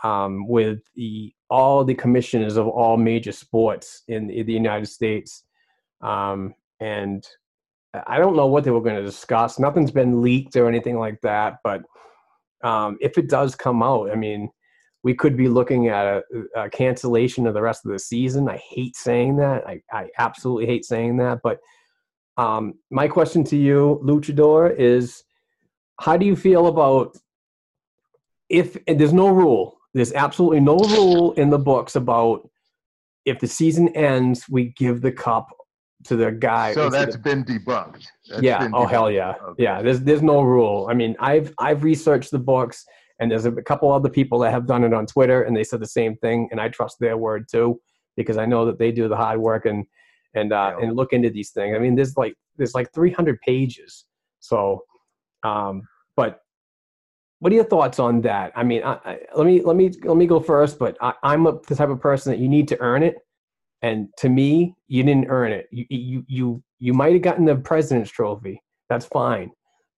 um, 0.03 0.47
with 0.47 0.79
the 0.95 1.33
all 1.49 1.83
the 1.83 1.93
commissioners 1.93 2.57
of 2.57 2.67
all 2.67 2.97
major 2.97 3.31
sports 3.31 4.03
in, 4.07 4.29
in 4.29 4.45
the 4.45 4.53
United 4.53 4.87
States, 4.87 5.43
um, 6.01 6.53
and 6.79 7.25
I 8.07 8.17
don't 8.17 8.35
know 8.35 8.47
what 8.47 8.63
they 8.63 8.71
were 8.71 8.81
going 8.81 8.95
to 8.95 9.03
discuss. 9.03 9.59
Nothing's 9.59 9.91
been 9.91 10.21
leaked 10.21 10.55
or 10.55 10.67
anything 10.67 10.97
like 10.97 11.21
that, 11.21 11.57
but 11.63 11.83
um, 12.63 12.97
if 13.01 13.17
it 13.17 13.29
does 13.29 13.55
come 13.55 13.83
out, 13.83 14.09
I 14.11 14.15
mean, 14.15 14.49
we 15.03 15.13
could 15.13 15.35
be 15.35 15.49
looking 15.49 15.89
at 15.89 16.05
a, 16.05 16.23
a 16.55 16.69
cancellation 16.69 17.45
of 17.45 17.53
the 17.53 17.61
rest 17.61 17.85
of 17.85 17.91
the 17.91 17.99
season. 17.99 18.47
I 18.49 18.57
hate 18.57 18.95
saying 18.95 19.35
that. 19.37 19.67
I, 19.67 19.81
I 19.91 20.07
absolutely 20.17 20.65
hate 20.65 20.85
saying 20.85 21.17
that. 21.17 21.41
But 21.43 21.59
um, 22.37 22.75
my 22.89 23.07
question 23.07 23.43
to 23.45 23.57
you, 23.57 24.01
Luchador, 24.03 24.75
is 24.77 25.23
how 25.99 26.17
do 26.17 26.25
you 26.25 26.35
feel 26.35 26.67
about 26.67 27.17
if 28.49 28.77
there's 28.85 29.13
no 29.13 29.29
rule? 29.29 29.77
There's 29.93 30.13
absolutely 30.13 30.61
no 30.61 30.77
rule 30.77 31.33
in 31.33 31.49
the 31.49 31.59
books 31.59 31.95
about 31.95 32.49
if 33.25 33.39
the 33.39 33.47
season 33.47 33.89
ends, 33.89 34.47
we 34.49 34.73
give 34.75 35.01
the 35.01 35.11
cup 35.11 35.49
to 36.05 36.15
the 36.15 36.31
guy. 36.31 36.73
So 36.73 36.89
that's 36.89 37.15
been 37.15 37.43
debunked. 37.43 38.05
That's 38.29 38.41
yeah. 38.41 38.59
been 38.59 38.71
Oh 38.73 38.85
hell 38.85 39.11
yeah. 39.11 39.35
Okay. 39.41 39.63
Yeah. 39.63 39.81
There's 39.81 40.01
there's 40.01 40.21
no 40.21 40.41
rule. 40.41 40.87
I 40.89 40.93
mean, 40.93 41.15
I've 41.19 41.53
I've 41.59 41.83
researched 41.83 42.31
the 42.31 42.39
books, 42.39 42.85
and 43.19 43.31
there's 43.31 43.45
a 43.45 43.51
couple 43.51 43.91
other 43.91 44.09
people 44.09 44.39
that 44.39 44.51
have 44.51 44.67
done 44.67 44.83
it 44.83 44.93
on 44.93 45.05
Twitter, 45.05 45.43
and 45.43 45.55
they 45.55 45.63
said 45.63 45.79
the 45.79 45.87
same 45.87 46.15
thing, 46.17 46.47
and 46.51 46.59
I 46.59 46.69
trust 46.69 46.97
their 46.99 47.17
word 47.17 47.47
too, 47.49 47.79
because 48.17 48.37
I 48.37 48.45
know 48.45 48.65
that 48.65 48.79
they 48.79 48.91
do 48.91 49.07
the 49.07 49.15
hard 49.15 49.39
work 49.39 49.65
and 49.65 49.85
and 50.33 50.51
uh, 50.51 50.75
and 50.81 50.95
look 50.95 51.13
into 51.13 51.29
these 51.29 51.51
things. 51.51 51.75
I 51.75 51.79
mean, 51.79 51.95
there's 51.95 52.17
like 52.17 52.35
there's 52.57 52.73
like 52.73 52.91
300 52.93 53.39
pages. 53.41 54.05
So, 54.39 54.83
um, 55.43 55.83
but 56.15 56.39
what 57.39 57.51
are 57.51 57.55
your 57.55 57.65
thoughts 57.65 57.99
on 57.99 58.21
that? 58.21 58.51
I 58.55 58.63
mean, 58.63 58.83
I, 58.83 58.93
I, 59.05 59.19
let 59.35 59.45
me 59.45 59.61
let 59.61 59.75
me 59.75 59.91
let 60.03 60.17
me 60.17 60.25
go 60.25 60.39
first. 60.39 60.79
But 60.79 60.97
I, 61.01 61.13
I'm 61.23 61.45
a, 61.45 61.59
the 61.67 61.75
type 61.75 61.89
of 61.89 61.99
person 61.99 62.31
that 62.31 62.39
you 62.39 62.47
need 62.47 62.67
to 62.69 62.79
earn 62.79 63.03
it, 63.03 63.15
and 63.81 64.07
to 64.17 64.29
me, 64.29 64.75
you 64.87 65.03
didn't 65.03 65.27
earn 65.29 65.51
it. 65.51 65.67
You 65.71 65.85
you 65.89 66.25
you 66.27 66.63
you 66.79 66.93
might 66.93 67.13
have 67.13 67.21
gotten 67.21 67.45
the 67.45 67.55
President's 67.55 68.11
Trophy. 68.11 68.61
That's 68.89 69.05
fine, 69.05 69.51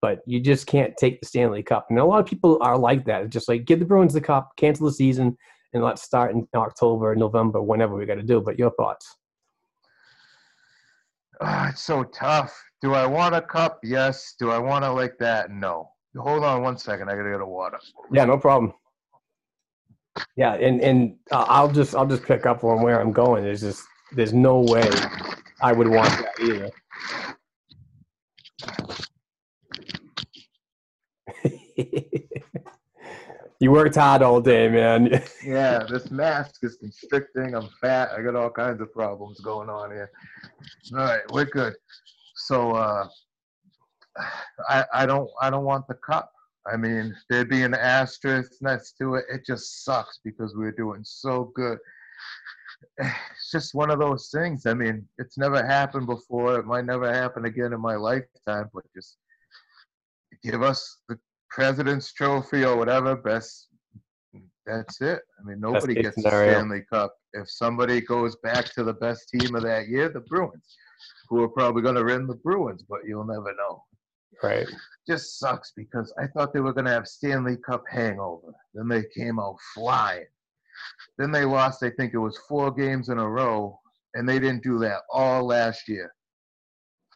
but 0.05 0.19
you 0.27 0.39
just 0.39 0.67
can't 0.67 0.95
take 0.97 1.19
the 1.19 1.25
Stanley 1.25 1.63
Cup. 1.63 1.87
And 1.89 1.97
a 1.97 2.05
lot 2.05 2.19
of 2.19 2.27
people 2.27 2.59
are 2.61 2.77
like 2.77 3.05
that. 3.05 3.23
It's 3.23 3.33
just 3.33 3.49
like 3.49 3.65
give 3.65 3.79
the 3.79 3.85
Bruins 3.85 4.13
the 4.13 4.21
cup, 4.21 4.51
cancel 4.55 4.85
the 4.85 4.93
season, 4.93 5.35
and 5.73 5.83
let's 5.83 6.03
start 6.03 6.31
in 6.31 6.47
October, 6.53 7.15
November, 7.15 7.59
whenever 7.59 7.95
we 7.95 8.05
got 8.05 8.15
to 8.15 8.21
do. 8.21 8.39
But 8.39 8.59
your 8.59 8.69
thoughts? 8.77 9.17
Ah, 11.41 11.69
it's 11.69 11.81
so 11.81 12.03
tough. 12.03 12.55
Do 12.83 12.93
I 12.93 13.07
want 13.07 13.33
a 13.33 13.41
cup? 13.41 13.79
Yes. 13.81 14.35
Do 14.37 14.51
I 14.51 14.59
want 14.59 14.85
it 14.85 14.89
like 14.89 15.17
that? 15.17 15.49
No. 15.49 15.89
Hold 16.15 16.43
on 16.43 16.61
one 16.61 16.77
second. 16.77 17.09
I 17.09 17.15
gotta 17.15 17.31
get 17.31 17.41
a 17.41 17.45
water. 17.45 17.79
Yeah, 18.13 18.25
no 18.25 18.37
problem. 18.37 18.73
Yeah, 20.35 20.53
and 20.53 20.81
and 20.81 21.15
uh, 21.31 21.45
I'll 21.47 21.71
just 21.71 21.95
I'll 21.95 22.05
just 22.05 22.25
pick 22.25 22.45
up 22.45 22.63
on 22.63 22.83
where 22.83 23.01
I'm 23.01 23.11
going. 23.11 23.43
There's 23.43 23.61
just 23.61 23.83
there's 24.11 24.33
no 24.33 24.59
way 24.59 24.87
I 25.63 25.73
would 25.73 25.87
want 25.87 26.11
that 26.11 26.39
either. 26.39 26.69
you 33.59 33.71
worked 33.71 33.95
hard 33.95 34.21
all 34.21 34.41
day, 34.41 34.69
man. 34.69 35.21
Yeah, 35.43 35.83
this 35.89 36.09
mask 36.11 36.55
is 36.63 36.77
constricting. 36.77 37.55
I'm 37.55 37.69
fat. 37.81 38.11
I 38.11 38.21
got 38.21 38.35
all 38.35 38.49
kinds 38.49 38.81
of 38.81 38.91
problems 38.93 39.39
going 39.41 39.69
on 39.69 39.91
here. 39.91 40.09
All 40.93 40.99
right, 40.99 41.21
we're 41.31 41.45
good. 41.45 41.73
So 42.35 42.71
uh, 42.71 43.07
I 44.69 44.85
I 44.93 45.05
don't 45.05 45.29
I 45.41 45.49
don't 45.49 45.65
want 45.65 45.87
the 45.87 45.95
cup. 45.95 46.31
I 46.71 46.77
mean, 46.77 47.15
there'd 47.29 47.49
be 47.49 47.61
an 47.61 47.75
asterisk 47.75 48.53
next 48.61 48.97
to 48.99 49.15
it. 49.15 49.25
It 49.29 49.45
just 49.45 49.83
sucks 49.83 50.19
because 50.23 50.55
we're 50.55 50.71
doing 50.71 51.01
so 51.03 51.51
good. 51.55 51.77
It's 52.97 53.51
just 53.51 53.75
one 53.75 53.91
of 53.91 53.99
those 53.99 54.29
things. 54.33 54.65
I 54.65 54.73
mean, 54.73 55.07
it's 55.17 55.37
never 55.37 55.63
happened 55.65 56.07
before. 56.07 56.57
It 56.59 56.65
might 56.65 56.85
never 56.85 57.11
happen 57.13 57.45
again 57.45 57.73
in 57.73 57.81
my 57.81 57.95
lifetime. 57.95 58.69
But 58.73 58.83
just 58.95 59.17
give 60.43 60.63
us 60.63 61.01
the 61.07 61.19
President's 61.55 62.13
Trophy 62.13 62.65
or 62.65 62.75
whatever. 62.75 63.15
Best. 63.15 63.69
That's 64.65 64.99
it. 64.99 65.19
I 65.39 65.43
mean, 65.47 65.59
nobody 65.59 65.95
gets 65.95 66.15
the. 66.15 66.29
Stanley 66.29 66.83
Cup. 66.91 67.15
If 67.33 67.49
somebody 67.49 68.01
goes 68.01 68.35
back 68.43 68.65
to 68.73 68.83
the 68.83 68.93
best 68.93 69.29
team 69.29 69.55
of 69.55 69.63
that 69.63 69.87
year, 69.87 70.09
the 70.09 70.19
Bruins, 70.21 70.75
who 71.29 71.41
are 71.43 71.49
probably 71.49 71.81
going 71.81 71.95
to 71.95 72.03
win 72.03 72.27
the 72.27 72.35
Bruins, 72.35 72.83
but 72.87 72.99
you'll 73.05 73.25
never 73.25 73.53
know 73.55 73.83
right. 74.43 74.67
just 75.07 75.39
sucks 75.39 75.71
because 75.75 76.13
I 76.19 76.27
thought 76.27 76.53
they 76.53 76.59
were 76.59 76.73
going 76.73 76.85
to 76.85 76.91
have 76.91 77.07
Stanley 77.07 77.57
Cup 77.57 77.83
hangover. 77.89 78.53
Then 78.73 78.87
they 78.87 79.03
came 79.15 79.39
out 79.39 79.57
flying. 79.73 80.25
Then 81.17 81.31
they 81.31 81.45
lost, 81.45 81.83
I 81.83 81.89
think 81.91 82.13
it 82.13 82.19
was 82.19 82.37
four 82.49 82.71
games 82.71 83.09
in 83.09 83.17
a 83.17 83.29
row, 83.29 83.79
and 84.13 84.27
they 84.27 84.39
didn't 84.39 84.63
do 84.63 84.77
that 84.79 85.01
all 85.11 85.45
last 85.45 85.87
year. 85.87 86.13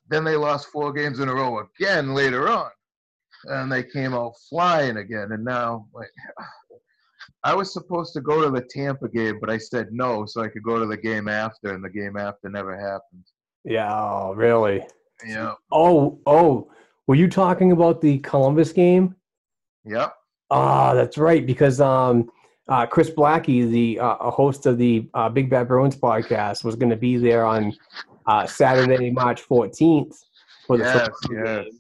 Then 0.10 0.24
they 0.24 0.36
lost 0.36 0.68
four 0.68 0.94
games 0.94 1.20
in 1.20 1.30
a 1.30 1.36
row 1.36 1.60
again 1.60 2.14
later 2.14 2.50
on, 2.50 2.70
and 3.46 3.72
they 3.72 3.84
came 3.84 4.14
out 4.14 4.34
flying 4.50 4.98
again. 4.98 5.32
And 5.32 5.44
now, 5.44 5.88
like, 5.94 6.10
I 7.44 7.56
was 7.56 7.72
supposed 7.74 8.14
to 8.14 8.22
go 8.22 8.44
to 8.44 8.50
the 8.50 8.66
Tampa 8.70 9.08
game, 9.08 9.40
but 9.40 9.50
I 9.50 9.58
said 9.58 9.90
no, 9.92 10.26
so 10.26 10.42
I 10.42 10.50
could 10.50 10.64
go 10.64 10.80
to 10.80 10.86
the 10.86 10.98
game 10.98 11.28
after, 11.28 11.74
and 11.74 11.84
the 11.84 11.90
game 11.90 12.18
after 12.18 12.50
never 12.50 12.78
happened. 12.78 13.26
Yeah. 13.64 13.94
Oh, 13.94 14.34
really? 14.34 14.84
Yeah. 15.26 15.54
Oh, 15.72 16.20
oh. 16.26 16.72
Were 17.08 17.16
you 17.16 17.28
talking 17.28 17.72
about 17.72 18.02
the 18.02 18.20
Columbus 18.20 18.72
game? 18.72 19.16
Yep. 19.86 20.14
Ah, 20.52 20.94
that's 20.94 21.18
right. 21.18 21.46
Because 21.46 21.80
um, 21.82 22.30
uh, 22.68 22.86
Chris 22.86 23.10
Blackie, 23.10 23.70
the 23.70 24.00
uh, 24.00 24.30
host 24.32 24.66
of 24.66 24.78
the 24.78 25.10
uh, 25.14 25.30
Big 25.30 25.50
Bad 25.50 25.68
Bruins 25.68 25.96
podcast, 25.96 26.64
was 26.64 26.76
going 26.76 26.90
to 26.90 26.96
be 26.96 27.18
there 27.18 27.46
on 27.46 27.74
uh, 28.28 28.46
Saturday, 28.46 29.10
March 29.12 29.48
14th 29.48 30.16
for 30.68 30.78
the 30.78 30.84
Yes, 30.84 31.10
yes. 31.32 31.64
game. 31.66 31.80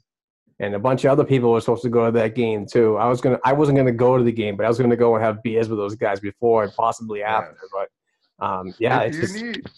And 0.61 0.75
a 0.75 0.79
bunch 0.79 1.05
of 1.05 1.11
other 1.11 1.23
people 1.23 1.51
were 1.53 1.61
supposed 1.61 1.83
to 1.83 1.89
go 1.89 2.05
to 2.05 2.11
that 2.11 2.35
game 2.35 2.65
too. 2.65 2.97
I 2.97 3.07
was 3.07 3.21
gonna, 3.21 3.39
I 3.45 3.53
wasn't 3.53 3.77
gonna 3.77 3.93
go 3.93 4.17
to 4.17 4.23
the 4.23 4.31
game, 4.31 4.57
but 4.57 4.65
I 4.65 4.69
was 4.69 4.77
gonna 4.77 4.95
go 4.97 5.15
and 5.15 5.23
have 5.23 5.41
beers 5.41 5.69
with 5.69 5.79
those 5.79 5.95
guys 5.95 6.19
before 6.19 6.63
and 6.63 6.73
possibly 6.73 7.23
after. 7.23 7.55
But 7.71 8.45
um, 8.45 8.73
yeah, 8.79 9.01
if 9.01 9.15
it's 9.15 9.33
you 9.33 9.53
just, 9.53 9.57
need, 9.57 9.69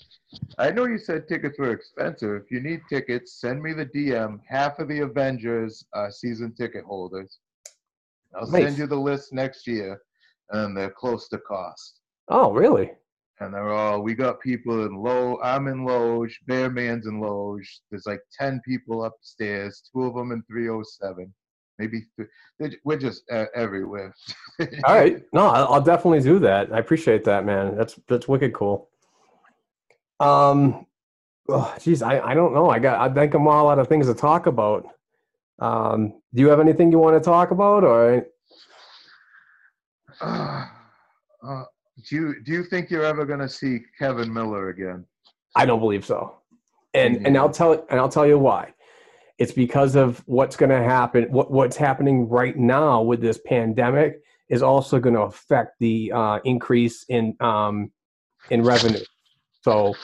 I 0.58 0.72
know 0.72 0.86
you 0.86 0.98
said 0.98 1.28
tickets 1.28 1.60
were 1.60 1.72
expensive. 1.72 2.42
If 2.44 2.50
you 2.52 2.62
need 2.62 2.82
tickets, 2.90 3.40
send 3.40 3.62
me 3.62 3.74
the 3.74 3.86
DM. 3.86 4.40
Half 4.48 4.80
of 4.80 4.88
the 4.88 5.00
Avengers 5.02 5.86
are 5.94 6.10
season 6.12 6.54
ticket 6.54 6.84
holders. 6.84 7.38
I'll 8.36 8.50
Nice. 8.50 8.64
send 8.64 8.78
you 8.80 8.88
the 8.88 8.96
list 8.96 9.34
next 9.34 9.68
year, 9.68 10.02
and 10.52 10.76
they're 10.76 10.90
close 10.90 11.28
to 11.30 11.38
cost. 11.38 12.00
oh 12.30 12.52
really? 12.54 12.92
And 13.42 13.52
they're 13.52 13.74
all. 13.74 14.04
We 14.04 14.14
got 14.14 14.40
people 14.40 14.86
in 14.86 14.96
low. 14.96 15.40
I'm 15.42 15.68
in 15.68 15.84
Loge. 15.84 16.40
Bear 16.46 16.70
Man's 16.70 17.08
in 17.08 17.20
Loge. 17.20 17.82
There's 17.90 18.06
like 18.06 18.22
ten 18.32 18.62
people 18.64 19.04
upstairs. 19.06 19.82
Two 19.92 20.04
of 20.04 20.14
them 20.14 20.32
in 20.32 20.44
307. 20.44 21.34
Maybe 21.80 22.06
we're 22.84 23.00
just 23.00 23.24
uh, 23.32 23.46
everywhere. 23.56 24.14
All 24.86 24.94
right, 24.94 25.24
no, 25.34 25.48
I'll 25.48 25.74
I'll 25.74 25.82
definitely 25.82 26.22
do 26.22 26.38
that. 26.38 26.72
I 26.72 26.78
appreciate 26.78 27.24
that, 27.24 27.44
man. 27.44 27.76
That's 27.76 28.00
that's 28.08 28.28
wicked 28.28 28.54
cool. 28.54 28.90
Um, 30.20 30.86
oh, 31.50 31.76
geez, 31.82 32.04
I 32.04 32.20
I 32.20 32.36
don't 32.36 32.54
know. 32.54 32.70
I 32.70 32.78
got 32.78 33.02
I 33.02 33.12
think 33.12 33.34
I'm 33.34 33.48
all 33.48 33.72
out 33.72 33.80
of 33.80 33.88
things 33.88 34.06
to 34.06 34.14
talk 34.14 34.46
about. 34.46 34.86
Um, 35.58 36.22
do 36.32 36.42
you 36.42 36.50
have 36.50 36.60
anything 36.60 36.92
you 36.92 37.00
want 37.00 37.16
to 37.16 37.28
talk 37.28 37.50
about, 37.50 37.84
or 37.84 38.28
Uh, 40.22 40.66
uh, 41.44 41.64
do 42.08 42.16
you 42.16 42.44
do 42.44 42.52
you 42.52 42.64
think 42.64 42.90
you're 42.90 43.06
ever 43.06 43.26
gonna 43.26 43.50
see 43.50 43.82
Kevan 43.98 44.34
Miller 44.34 44.70
again? 44.70 45.06
I 45.56 45.66
don't 45.66 45.80
believe 45.80 46.06
so. 46.06 46.38
And 46.94 47.26
and 47.26 47.38
I'll 47.38 47.50
tell 47.50 47.86
and 47.90 48.00
I'll 48.00 48.10
tell 48.10 48.28
you 48.28 48.38
why. 48.38 48.74
It's 49.38 49.52
because 49.52 49.96
of 49.96 50.22
what's 50.28 50.56
going 50.56 50.70
to 50.70 50.84
happen. 50.84 51.24
What 51.32 51.52
what's 51.52 51.76
happening 51.76 52.30
right 52.30 52.56
now 52.56 53.02
with 53.02 53.22
this 53.22 53.40
pandemic 53.46 54.22
is 54.50 54.62
also 54.62 55.00
going 55.00 55.16
to 55.16 55.22
affect 55.22 55.80
the 55.80 56.12
uh, 56.14 56.40
increase 56.44 57.06
in 57.10 57.36
um, 57.40 57.92
in 58.50 58.62
revenue. 58.62 59.04
So 59.62 59.96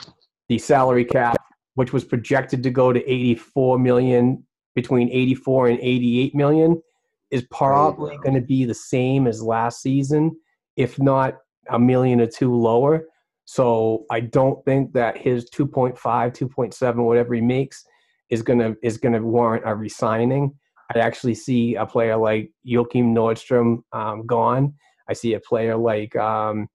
the 0.48 0.58
salary 0.58 1.04
cap, 1.04 1.36
which 1.74 1.92
was 1.92 2.04
projected 2.04 2.62
to 2.62 2.70
go 2.70 2.92
to 2.92 3.00
84 3.10 3.78
million, 3.78 4.44
between 4.74 5.08
84 5.10 5.68
and 5.68 5.80
88 5.80 6.34
million, 6.34 6.82
is 7.30 7.44
probably 7.50 8.16
going 8.18 8.34
to 8.34 8.40
be 8.40 8.64
the 8.64 8.74
same 8.74 9.26
as 9.26 9.42
last 9.42 9.82
season, 9.82 10.36
if 10.76 10.98
not 10.98 11.38
a 11.70 11.78
million 11.78 12.20
or 12.20 12.26
two 12.26 12.54
lower. 12.54 13.04
So 13.44 14.04
I 14.10 14.20
don't 14.20 14.62
think 14.64 14.92
that 14.92 15.16
his 15.16 15.48
2.5, 15.50 15.96
2.7, 15.96 16.96
whatever 16.96 17.34
he 17.34 17.40
makes, 17.40 17.84
is 18.30 18.42
gonna 18.42 18.74
is 18.82 18.98
gonna 18.98 19.22
warrant 19.22 19.64
a 19.66 19.74
resigning. 19.74 20.54
I 20.94 20.98
actually 20.98 21.34
see 21.34 21.74
a 21.74 21.86
player 21.86 22.16
like 22.16 22.50
Joakim 22.66 23.14
Nordstrom 23.14 23.78
um, 23.92 24.26
gone. 24.26 24.74
I 25.08 25.12
see 25.12 25.34
a 25.34 25.40
player 25.40 25.76
like 25.76 26.14
um, 26.16 26.68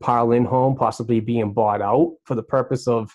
Par 0.00 0.26
Lindholm 0.26 0.76
possibly 0.76 1.20
being 1.20 1.52
bought 1.52 1.82
out 1.82 2.14
for 2.24 2.34
the 2.34 2.42
purpose 2.42 2.86
of. 2.86 3.14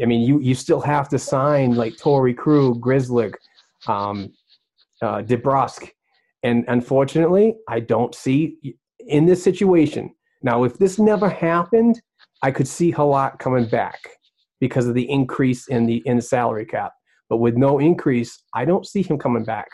I 0.00 0.06
mean, 0.06 0.20
you 0.20 0.40
you 0.40 0.54
still 0.54 0.80
have 0.80 1.08
to 1.10 1.18
sign 1.18 1.74
like 1.74 1.96
Torrey 1.98 2.34
Krug, 2.34 2.80
Grzelcyk, 2.80 3.34
um, 3.88 4.32
uh, 5.02 5.22
DeBrusk, 5.22 5.90
and 6.42 6.64
unfortunately, 6.68 7.56
I 7.68 7.80
don't 7.80 8.14
see 8.14 8.76
in 9.00 9.26
this 9.26 9.42
situation. 9.42 10.14
Now, 10.42 10.64
if 10.64 10.78
this 10.78 10.98
never 10.98 11.28
happened, 11.28 12.00
I 12.42 12.50
could 12.50 12.68
see 12.68 12.92
Halak 12.92 13.38
coming 13.38 13.68
back 13.68 13.98
because 14.60 14.86
of 14.86 14.94
the 14.94 15.08
increase 15.10 15.68
in 15.68 15.86
the 15.86 16.02
in 16.06 16.16
the 16.16 16.22
salary 16.22 16.66
cap. 16.66 16.92
But 17.28 17.38
with 17.38 17.56
no 17.56 17.78
increase, 17.78 18.42
I 18.54 18.64
don't 18.64 18.86
see 18.86 19.02
him 19.02 19.18
coming 19.18 19.44
back. 19.44 19.68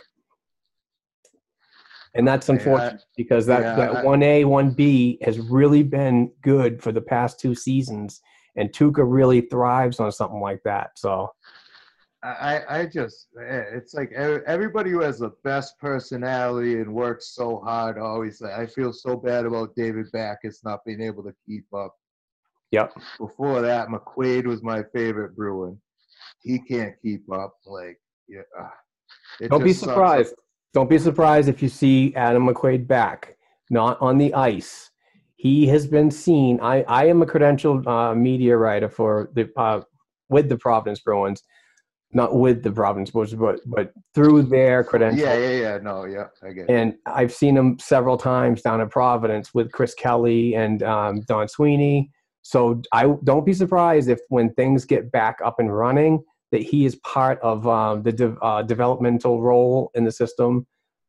And 2.14 2.26
that's 2.26 2.48
unfortunate 2.48 3.02
because 3.16 3.46
that, 3.46 3.62
yeah, 3.62 3.76
that 3.76 4.04
1A, 4.04 4.44
1B 4.44 5.24
has 5.24 5.40
really 5.40 5.82
been 5.82 6.30
good 6.42 6.80
for 6.80 6.92
the 6.92 7.00
past 7.00 7.40
two 7.40 7.54
seasons. 7.54 8.20
And 8.56 8.70
Tuukka 8.72 9.04
really 9.04 9.40
thrives 9.42 9.98
on 9.98 10.12
something 10.12 10.40
like 10.40 10.62
that. 10.64 10.90
So, 10.96 11.30
I, 12.24 12.80
I 12.80 12.86
just, 12.86 13.28
eh, 13.38 13.64
it's 13.74 13.92
like 13.92 14.10
everybody 14.12 14.90
who 14.90 15.00
has 15.02 15.18
the 15.18 15.32
best 15.44 15.78
personality 15.78 16.76
and 16.80 16.94
works 16.94 17.34
so 17.34 17.60
hard 17.60 17.98
always 17.98 18.40
I 18.40 18.66
feel 18.66 18.94
so 18.94 19.16
bad 19.16 19.44
about 19.44 19.74
David 19.76 20.06
Backes 20.12 20.60
not 20.64 20.80
being 20.86 21.02
able 21.02 21.22
to 21.24 21.34
keep 21.46 21.66
up. 21.74 21.94
yep. 22.70 22.94
Before 23.18 23.60
that, 23.60 23.88
McQuaid 23.88 24.46
was 24.46 24.62
my 24.62 24.82
favorite 24.94 25.36
Bruin. 25.36 25.78
He 26.40 26.58
can't 26.60 26.94
keep 27.02 27.30
up. 27.30 27.54
Like, 27.66 28.00
yeah. 28.26 28.40
ah, 28.58 28.72
Don't 29.42 29.62
be 29.62 29.70
just 29.70 29.80
sucks. 29.80 29.92
surprised. 29.92 30.34
Don't 30.72 30.88
be 30.90 30.98
surprised 30.98 31.48
if 31.48 31.62
you 31.62 31.68
see 31.68 32.14
Adam 32.16 32.48
McQuaid 32.48 32.86
back, 32.86 33.36
not 33.70 34.00
on 34.00 34.16
the 34.18 34.32
ice. 34.34 34.90
He 35.36 35.66
has 35.68 35.86
been 35.86 36.10
seen. 36.10 36.58
I, 36.60 36.82
I 36.82 37.06
am 37.06 37.20
a 37.20 37.26
credentialed 37.26 37.86
uh, 37.86 38.14
media 38.14 38.56
writer 38.56 38.88
for 38.88 39.30
the 39.34 39.50
uh, 39.58 39.82
with 40.30 40.48
the 40.48 40.56
Providence 40.56 41.00
Bruins, 41.00 41.42
not 42.14 42.36
with 42.36 42.62
the 42.62 42.70
Providence 42.70 43.10
Bruins, 43.10 43.34
but 43.34 43.60
but 43.66 43.92
through 44.14 44.42
their 44.42 44.84
credentials. 44.84 45.20
Yeah, 45.20 45.36
yeah, 45.36 45.60
yeah. 45.60 45.78
No, 45.78 46.04
yeah, 46.04 46.28
I 46.42 46.52
get 46.52 46.68
it. 46.68 46.72
And 46.72 46.94
I've 47.06 47.32
seen 47.32 47.56
him 47.56 47.78
several 47.78 48.16
times 48.16 48.62
down 48.62 48.80
in 48.80 48.88
Providence 48.88 49.52
with 49.52 49.72
Chris 49.72 49.94
Kelly 49.94 50.54
and 50.54 50.82
um, 50.82 51.20
Don 51.22 51.48
Sweeney. 51.48 52.10
So 52.42 52.82
I 52.92 53.12
don't 53.24 53.44
be 53.44 53.54
surprised 53.54 54.08
if 54.08 54.20
when 54.28 54.52
things 54.54 54.84
get 54.84 55.10
back 55.10 55.38
up 55.44 55.58
and 55.58 55.74
running, 55.74 56.22
that 56.52 56.62
he 56.62 56.84
is 56.84 56.94
part 56.96 57.40
of 57.40 57.66
um, 57.66 58.02
the 58.02 58.12
de- 58.12 58.38
uh, 58.40 58.62
developmental 58.62 59.42
role 59.42 59.90
in 59.94 60.04
the 60.04 60.12
system, 60.12 60.66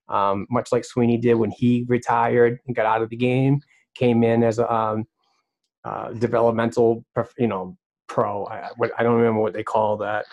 um, 0.09 0.47
much 0.49 0.71
like 0.71 0.85
Sweeney 0.85 1.17
did 1.17 1.35
when 1.35 1.51
he 1.51 1.85
retired 1.87 2.59
and 2.65 2.75
got 2.75 2.85
out 2.85 3.01
of 3.01 3.09
the 3.09 3.17
game, 3.17 3.59
came 3.95 4.23
in 4.23 4.43
as 4.43 4.59
a 4.59 4.73
um, 4.73 5.03
uh, 5.83 6.13
developmental, 6.13 7.05
you 7.37 7.47
know, 7.47 7.77
pro. 8.07 8.45
I, 8.45 8.69
I 8.97 9.03
don't 9.03 9.17
remember 9.17 9.41
what 9.41 9.53
they 9.53 9.63
call 9.63 9.97
that, 9.97 10.25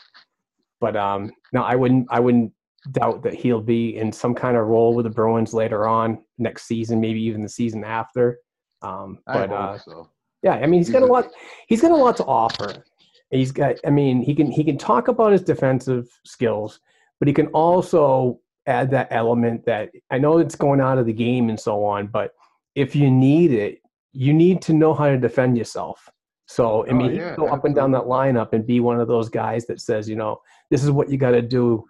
but 0.82 0.96
um, 0.96 1.30
no, 1.52 1.62
I 1.62 1.76
wouldn't. 1.76 2.08
I 2.10 2.18
wouldn't 2.18 2.52
doubt 2.90 3.22
that 3.22 3.34
he'll 3.34 3.60
be 3.60 3.96
in 3.96 4.10
some 4.10 4.34
kind 4.34 4.56
of 4.56 4.66
role 4.66 4.94
with 4.96 5.04
the 5.04 5.10
Bruins 5.10 5.54
later 5.54 5.86
on 5.86 6.18
next 6.38 6.64
season, 6.64 7.00
maybe 7.00 7.22
even 7.22 7.40
the 7.40 7.48
season 7.48 7.84
after. 7.84 8.40
Um, 8.82 9.20
I 9.28 9.32
but 9.32 9.52
uh, 9.52 9.78
so. 9.78 10.10
yeah, 10.42 10.54
I 10.54 10.66
mean, 10.66 10.80
he's 10.80 10.90
got 10.90 11.02
a 11.02 11.06
a- 11.06 11.06
lot. 11.06 11.28
He's 11.68 11.80
got 11.80 11.92
a 11.92 11.96
lot 11.96 12.16
to 12.16 12.24
offer. 12.24 12.82
He's 13.30 13.52
got. 13.52 13.76
I 13.86 13.90
mean, 13.90 14.22
he 14.22 14.34
can 14.34 14.50
he 14.50 14.64
can 14.64 14.76
talk 14.76 15.06
about 15.06 15.30
his 15.30 15.42
defensive 15.42 16.08
skills, 16.26 16.80
but 17.20 17.28
he 17.28 17.32
can 17.32 17.46
also 17.48 18.40
add 18.66 18.90
that 18.90 19.06
element 19.12 19.64
that 19.66 19.90
I 20.10 20.18
know 20.18 20.38
it's 20.38 20.56
going 20.56 20.80
out 20.80 20.98
of 20.98 21.06
the 21.06 21.12
game 21.12 21.48
and 21.48 21.58
so 21.58 21.84
on. 21.84 22.08
But 22.08 22.32
if 22.74 22.96
you 22.96 23.08
need 23.08 23.52
it, 23.52 23.78
you 24.12 24.34
need 24.34 24.60
to 24.62 24.72
know 24.72 24.94
how 24.94 25.06
to 25.06 25.16
defend 25.16 25.56
yourself. 25.56 26.08
So 26.52 26.84
I 26.86 26.90
Oh, 26.90 26.94
mean, 26.94 27.10
he 27.12 27.16
yeah, 27.16 27.34
go 27.36 27.46
up 27.48 27.64
and 27.64 27.74
down 27.74 27.90
that 27.92 28.04
lineup 28.16 28.52
and 28.52 28.66
be 28.66 28.78
one 28.80 29.00
of 29.00 29.08
those 29.08 29.28
guys 29.30 29.64
that 29.66 29.80
says, 29.80 30.08
you 30.08 30.16
know, 30.16 30.40
this 30.70 30.84
is 30.84 30.90
what 30.90 31.08
you 31.10 31.16
got 31.16 31.30
to 31.30 31.40
do. 31.42 31.84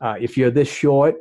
Uh, 0.00 0.16
if 0.20 0.36
you're 0.36 0.50
this 0.50 0.68
short, 0.82 1.14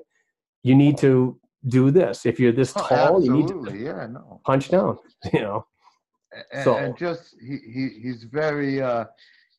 you 0.64 0.74
need 0.76 0.98
to 1.00 1.40
do 1.68 1.92
this. 1.92 2.26
If 2.26 2.40
you're 2.40 2.52
this 2.62 2.74
Oh, 2.76 2.88
tall, 2.90 3.24
you 3.24 3.32
need 3.38 3.48
to. 3.50 3.78
Yeah, 3.78 4.08
no. 4.08 4.42
punch 4.46 4.70
down. 4.70 4.98
You 5.34 5.42
know. 5.42 5.60
and, 6.52 6.64
So- 6.64 6.78
and 6.78 6.98
just 6.98 7.36
he, 7.48 7.56
he 7.76 7.84
he's 8.04 8.24
very 8.24 8.82
uh 8.82 9.06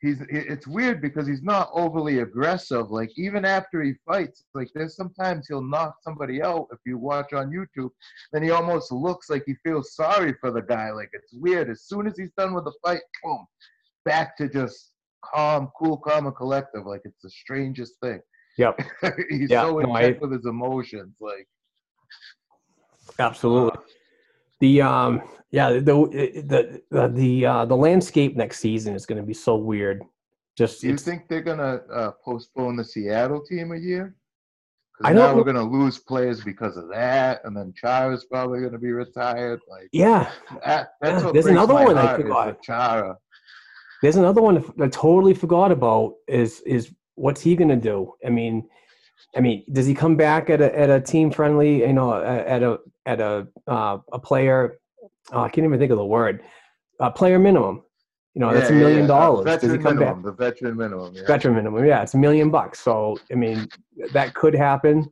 he's 0.00 0.20
it's 0.30 0.66
weird 0.66 1.00
because 1.02 1.26
he's 1.26 1.42
not 1.42 1.68
overly 1.72 2.20
aggressive 2.20 2.90
like 2.90 3.10
even 3.16 3.44
after 3.44 3.82
he 3.82 3.94
fights 4.06 4.44
like 4.54 4.68
there's 4.74 4.94
sometimes 4.96 5.46
he'll 5.48 5.62
knock 5.62 5.96
somebody 6.02 6.40
out 6.42 6.66
if 6.72 6.78
you 6.86 6.96
watch 6.96 7.32
on 7.32 7.50
youtube 7.50 7.90
then 8.32 8.42
he 8.42 8.50
almost 8.50 8.92
looks 8.92 9.28
like 9.28 9.42
he 9.46 9.54
feels 9.64 9.94
sorry 9.94 10.32
for 10.40 10.50
the 10.50 10.62
guy 10.62 10.90
like 10.92 11.10
it's 11.12 11.32
weird 11.32 11.68
as 11.68 11.82
soon 11.82 12.06
as 12.06 12.16
he's 12.16 12.30
done 12.38 12.54
with 12.54 12.64
the 12.64 12.72
fight 12.84 13.00
boom 13.24 13.44
back 14.04 14.36
to 14.36 14.48
just 14.48 14.92
calm 15.24 15.68
cool 15.76 15.96
calm 15.96 16.26
and 16.26 16.36
collective 16.36 16.86
like 16.86 17.00
it's 17.04 17.22
the 17.22 17.30
strangest 17.30 17.94
thing 18.00 18.20
Yep. 18.56 18.80
he's 19.30 19.50
so 19.50 19.78
in 19.80 19.88
no, 19.88 19.94
I- 19.96 20.16
with 20.20 20.32
his 20.32 20.46
emotions 20.46 21.16
like 21.20 21.46
Absolutely. 23.18 23.78
The 24.60 24.82
um 24.82 25.22
yeah 25.50 25.70
the 25.70 25.80
the 25.80 26.82
the 26.90 27.08
the 27.08 27.46
uh, 27.46 27.64
the 27.64 27.76
landscape 27.76 28.36
next 28.36 28.60
season 28.60 28.94
is 28.94 29.06
going 29.06 29.20
to 29.20 29.26
be 29.26 29.34
so 29.34 29.56
weird. 29.56 30.02
Just 30.56 30.80
Do 30.80 30.88
you 30.88 30.96
think 30.96 31.28
they're 31.28 31.40
gonna 31.40 31.80
uh, 31.92 32.10
postpone 32.24 32.76
the 32.76 32.84
Seattle 32.84 33.44
team 33.44 33.72
a 33.72 33.76
year? 33.76 34.16
I 35.04 35.12
know 35.12 35.36
we're 35.36 35.44
gonna 35.44 35.62
lose 35.62 35.98
players 35.98 36.42
because 36.42 36.76
of 36.76 36.88
that, 36.88 37.40
and 37.44 37.56
then 37.56 37.72
Chara's 37.76 38.24
probably 38.24 38.60
gonna 38.60 38.78
be 38.78 38.90
retired. 38.90 39.60
Like 39.68 39.88
yeah. 39.92 40.32
that, 40.64 40.94
that's 41.00 41.20
Yeah, 41.20 41.24
what 41.26 41.34
there's 41.34 41.46
another 41.46 41.74
one 41.74 41.96
I 41.96 42.16
forgot. 42.16 42.62
Chara. 42.62 43.16
There's 44.02 44.16
another 44.16 44.42
one 44.42 44.64
I 44.80 44.88
totally 44.88 45.34
forgot 45.34 45.70
about. 45.70 46.14
Is 46.26 46.60
is 46.62 46.92
what's 47.14 47.40
he 47.40 47.56
going 47.56 47.68
to 47.68 47.76
do? 47.76 48.14
I 48.24 48.30
mean, 48.30 48.68
I 49.36 49.40
mean, 49.40 49.64
does 49.72 49.86
he 49.86 49.94
come 49.94 50.16
back 50.16 50.48
at 50.50 50.60
a 50.60 50.76
at 50.78 50.90
a 50.90 51.00
team 51.00 51.30
friendly? 51.30 51.80
You 51.80 51.92
know, 51.92 52.14
at 52.22 52.62
a 52.62 52.78
at 53.06 53.20
a 53.20 53.46
uh, 53.66 53.98
a 54.12 54.18
player. 54.18 54.78
Oh, 55.32 55.40
I 55.42 55.48
can't 55.48 55.64
even 55.66 55.78
think 55.78 55.92
of 55.92 55.98
the 55.98 56.04
word. 56.04 56.42
A 57.00 57.10
player 57.10 57.38
minimum. 57.38 57.82
You 58.34 58.40
know, 58.40 58.52
that's 58.54 58.70
a 58.70 58.72
Yeah, 58.72 58.78
yeah, 58.80 58.86
million. 58.86 59.04
Uh, 59.04 59.08
dollars. 59.08 59.60
Does 59.60 59.72
he 59.72 59.78
come 59.78 59.98
back? 59.98 60.22
The 60.22 60.32
veteran 60.32 60.76
minimum. 60.76 61.14
Yeah. 61.14 61.26
veteran 61.26 61.54
minimum. 61.56 61.84
Yeah, 61.84 62.02
it's 62.02 62.14
a 62.14 62.18
million 62.18 62.50
bucks. 62.50 62.80
So 62.80 63.18
I 63.30 63.34
mean, 63.34 63.68
that 64.12 64.34
could 64.34 64.54
happen. 64.54 65.06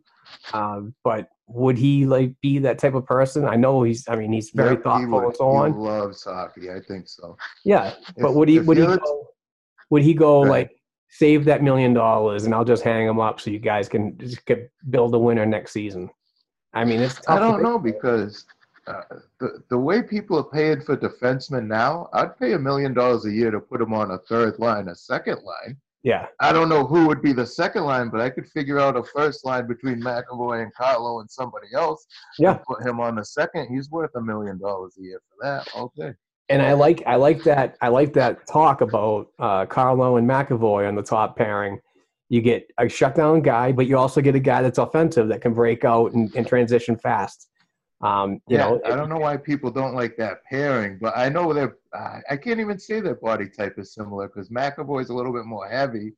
Um, 0.52 0.94
but 1.04 1.28
would 1.48 1.78
he 1.78 2.06
like 2.06 2.32
be 2.40 2.58
that 2.60 2.78
type 2.78 2.94
of 2.94 3.04
person? 3.04 3.44
I 3.46 3.56
know 3.56 3.82
he's. 3.82 4.08
I 4.08 4.16
mean, 4.16 4.32
he's 4.32 4.50
very 4.50 4.72
Yep, 4.74 4.82
thoughtful 4.84 5.10
would. 5.10 5.24
and 5.24 5.36
so 5.36 5.50
He 5.50 5.56
on. 5.58 5.78
loves 5.78 6.24
hockey. 6.24 6.70
I 6.70 6.80
think 6.80 7.08
so. 7.08 7.36
Yeah, 7.64 7.94
but 8.18 8.34
would 8.34 8.48
he? 8.48 8.58
Would 8.60 8.76
he 8.78 8.84
go? 8.86 9.28
Would 9.90 10.02
he 10.02 10.14
go 10.14 10.40
ahead. 10.42 10.50
like 10.50 10.75
save 11.08 11.44
that 11.44 11.62
million 11.62 11.94
dollars 11.94 12.44
and 12.44 12.54
I'll 12.54 12.64
just 12.64 12.82
hang 12.82 13.06
them 13.06 13.20
up 13.20 13.40
so 13.40 13.50
you 13.50 13.58
guys 13.58 13.88
can 13.88 14.18
just 14.18 14.44
get, 14.46 14.70
build 14.90 15.14
a 15.14 15.18
winner 15.18 15.46
next 15.46 15.72
season? 15.72 16.10
I 16.74 16.84
mean, 16.84 17.00
it's 17.00 17.14
tough. 17.14 17.36
I 17.36 17.38
don't 17.38 17.62
know 17.62 17.78
because 17.78 18.44
uh, 18.86 19.02
the 19.40 19.62
the 19.70 19.78
way 19.78 20.02
people 20.02 20.38
are 20.38 20.44
paying 20.44 20.80
for 20.82 20.96
defensemen 20.96 21.66
now, 21.66 22.08
I'd 22.12 22.38
pay 22.38 22.52
a 22.52 22.58
million 22.58 22.92
dollars 22.94 23.24
a 23.24 23.32
year 23.32 23.50
to 23.50 23.60
put 23.60 23.80
him 23.80 23.94
on 23.94 24.10
a 24.12 24.18
third 24.18 24.58
line, 24.58 24.88
a 24.88 24.94
second 24.94 25.40
line. 25.42 25.76
Yeah, 26.02 26.26
I 26.38 26.52
don't 26.52 26.68
know 26.68 26.86
who 26.86 27.08
would 27.08 27.20
be 27.20 27.32
the 27.32 27.46
second 27.46 27.84
line, 27.84 28.10
but 28.10 28.20
I 28.20 28.30
could 28.30 28.46
figure 28.48 28.78
out 28.78 28.96
a 28.96 29.02
first 29.02 29.44
line 29.44 29.66
between 29.66 30.00
McAvoy 30.00 30.62
and 30.62 30.72
Carlo 30.74 31.20
and 31.20 31.28
somebody 31.28 31.68
else. 31.74 32.06
yeah. 32.38 32.52
and 32.52 32.62
Put 32.62 32.86
him 32.86 33.00
on 33.00 33.16
the 33.16 33.24
second. 33.24 33.74
He's 33.74 33.90
worth 33.90 34.14
a 34.14 34.20
million 34.20 34.58
dollars 34.58 34.96
a 34.98 35.02
year 35.02 35.20
for 35.28 35.44
that. 35.44 35.68
Okay. 35.74 36.14
And 36.48 36.62
I 36.62 36.74
like 36.74 37.02
I 37.06 37.16
like 37.16 37.42
that 37.44 37.76
I 37.80 37.88
like 37.88 38.12
that 38.12 38.46
talk 38.46 38.80
about 38.80 39.28
uh, 39.38 39.66
Carlo 39.66 40.16
and 40.16 40.28
McAvoy 40.28 40.86
on 40.86 40.94
the 40.94 41.02
top 41.02 41.36
pairing. 41.36 41.80
You 42.28 42.40
get 42.40 42.70
a 42.78 42.88
shutdown 42.88 43.40
guy, 43.40 43.72
but 43.72 43.86
you 43.86 43.96
also 43.98 44.20
get 44.20 44.34
a 44.34 44.40
guy 44.40 44.62
that's 44.62 44.78
offensive 44.78 45.28
that 45.28 45.40
can 45.40 45.54
break 45.54 45.84
out 45.84 46.12
and, 46.12 46.34
and 46.34 46.46
transition 46.46 46.96
fast. 46.96 47.48
Um, 48.00 48.34
you 48.48 48.58
yeah, 48.58 48.68
know, 48.68 48.80
I 48.84 48.90
don't 48.90 49.08
know 49.08 49.18
why 49.18 49.36
people 49.38 49.70
don't 49.70 49.94
like 49.94 50.16
that 50.18 50.44
pairing, 50.50 50.98
but 51.00 51.16
I 51.16 51.28
know 51.28 51.52
they're. 51.52 51.76
Uh, 51.96 52.18
I 52.30 52.36
can't 52.36 52.60
even 52.60 52.78
say 52.78 53.00
their 53.00 53.14
body 53.14 53.48
type 53.48 53.74
is 53.78 53.94
similar 53.94 54.28
because 54.28 54.50
McAvoy's 54.50 55.08
a 55.08 55.14
little 55.14 55.32
bit 55.32 55.46
more 55.46 55.66
heavy, 55.68 56.12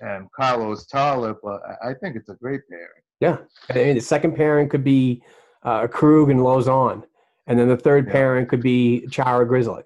and 0.00 0.30
Carlo's 0.32 0.86
taller. 0.86 1.36
But 1.42 1.60
I- 1.64 1.90
I 1.90 1.94
think 1.94 2.16
it's 2.16 2.28
a 2.30 2.34
great 2.34 2.62
pairing. 2.68 3.02
Yeah, 3.20 3.36
I 3.70 3.74
mean, 3.74 3.94
the 3.94 4.00
second 4.00 4.34
pairing 4.34 4.68
could 4.68 4.82
be 4.82 5.22
uh, 5.62 5.86
Krug 5.86 6.30
and 6.30 6.40
Lauzon, 6.40 7.04
and 7.50 7.58
then 7.58 7.68
the 7.68 7.76
third 7.76 8.06
Yeah. 8.06 8.12
pairing 8.12 8.46
could 8.46 8.62
be 8.62 9.06
Chara 9.08 9.44
Grizzly. 9.46 9.82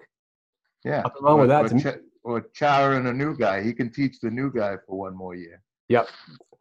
Yeah, 0.85 1.01
Nothing 1.01 1.23
wrong 1.23 1.39
with 1.39 1.49
or, 1.51 1.63
that 1.63 1.73
Or. 1.73 1.79
Ch- 1.79 1.99
or 2.23 2.41
Chara 2.53 2.95
and 2.95 3.07
a 3.07 3.13
new 3.13 3.35
guy. 3.35 3.61
He 3.61 3.73
can 3.73 3.91
teach 3.91 4.19
the 4.19 4.29
new 4.31 4.51
guy 4.51 4.77
for 4.87 4.97
one 4.97 5.15
more 5.15 5.35
year. 5.35 5.61
Yep. 5.89 6.07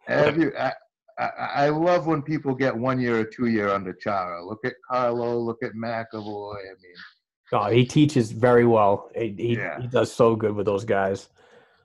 Have 0.06 0.36
you? 0.38 0.52
I, 0.58 0.72
I, 1.18 1.28
I 1.38 1.68
love 1.68 2.06
when 2.06 2.22
people 2.22 2.54
get 2.54 2.74
one 2.76 2.98
year 3.00 3.20
or 3.20 3.24
two 3.24 3.46
year 3.46 3.68
under 3.70 3.92
Chara. 3.92 4.44
Look 4.44 4.60
at 4.64 4.74
Carlo. 4.90 5.38
Look 5.38 5.62
at 5.62 5.72
McAvoy. 5.74 6.56
I 6.56 6.74
mean, 6.82 6.96
Oh, 7.52 7.70
he 7.70 7.84
teaches 7.86 8.32
very 8.32 8.66
well. 8.66 9.10
He, 9.14 9.34
he, 9.38 9.56
Yeah. 9.56 9.80
he 9.80 9.86
does 9.86 10.10
so 10.12 10.34
good 10.36 10.54
with 10.54 10.66
those 10.66 10.84
guys. 10.84 11.28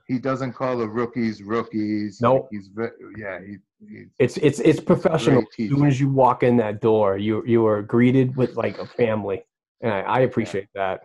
He 0.10 0.18
doesn't 0.18 0.53
call 0.53 0.76
the 0.76 0.89
rookies 0.89 1.43
rookies. 1.43 2.20
Nope. 2.20 2.49
He's 2.51 2.72
yeah. 3.16 3.39
He, 3.39 3.57
he's 3.88 4.07
It's 4.18 4.38
it's 4.38 4.60
it's 4.60 4.80
professional. 4.80 5.43
As 5.43 5.70
soon 5.70 5.86
as 5.86 5.99
you 5.99 6.10
walk 6.10 6.41
in 6.41 6.57
that 6.57 6.82
door, 6.82 7.18
you 7.18 7.43
you 7.45 7.66
are 7.68 7.84
greeted 7.84 8.36
with 8.36 8.57
like 8.57 8.80
a 8.80 8.88
family, 8.88 9.43
and 9.82 9.93
I, 9.93 9.99
I 9.99 10.20
appreciate 10.22 10.68
that. 10.74 11.01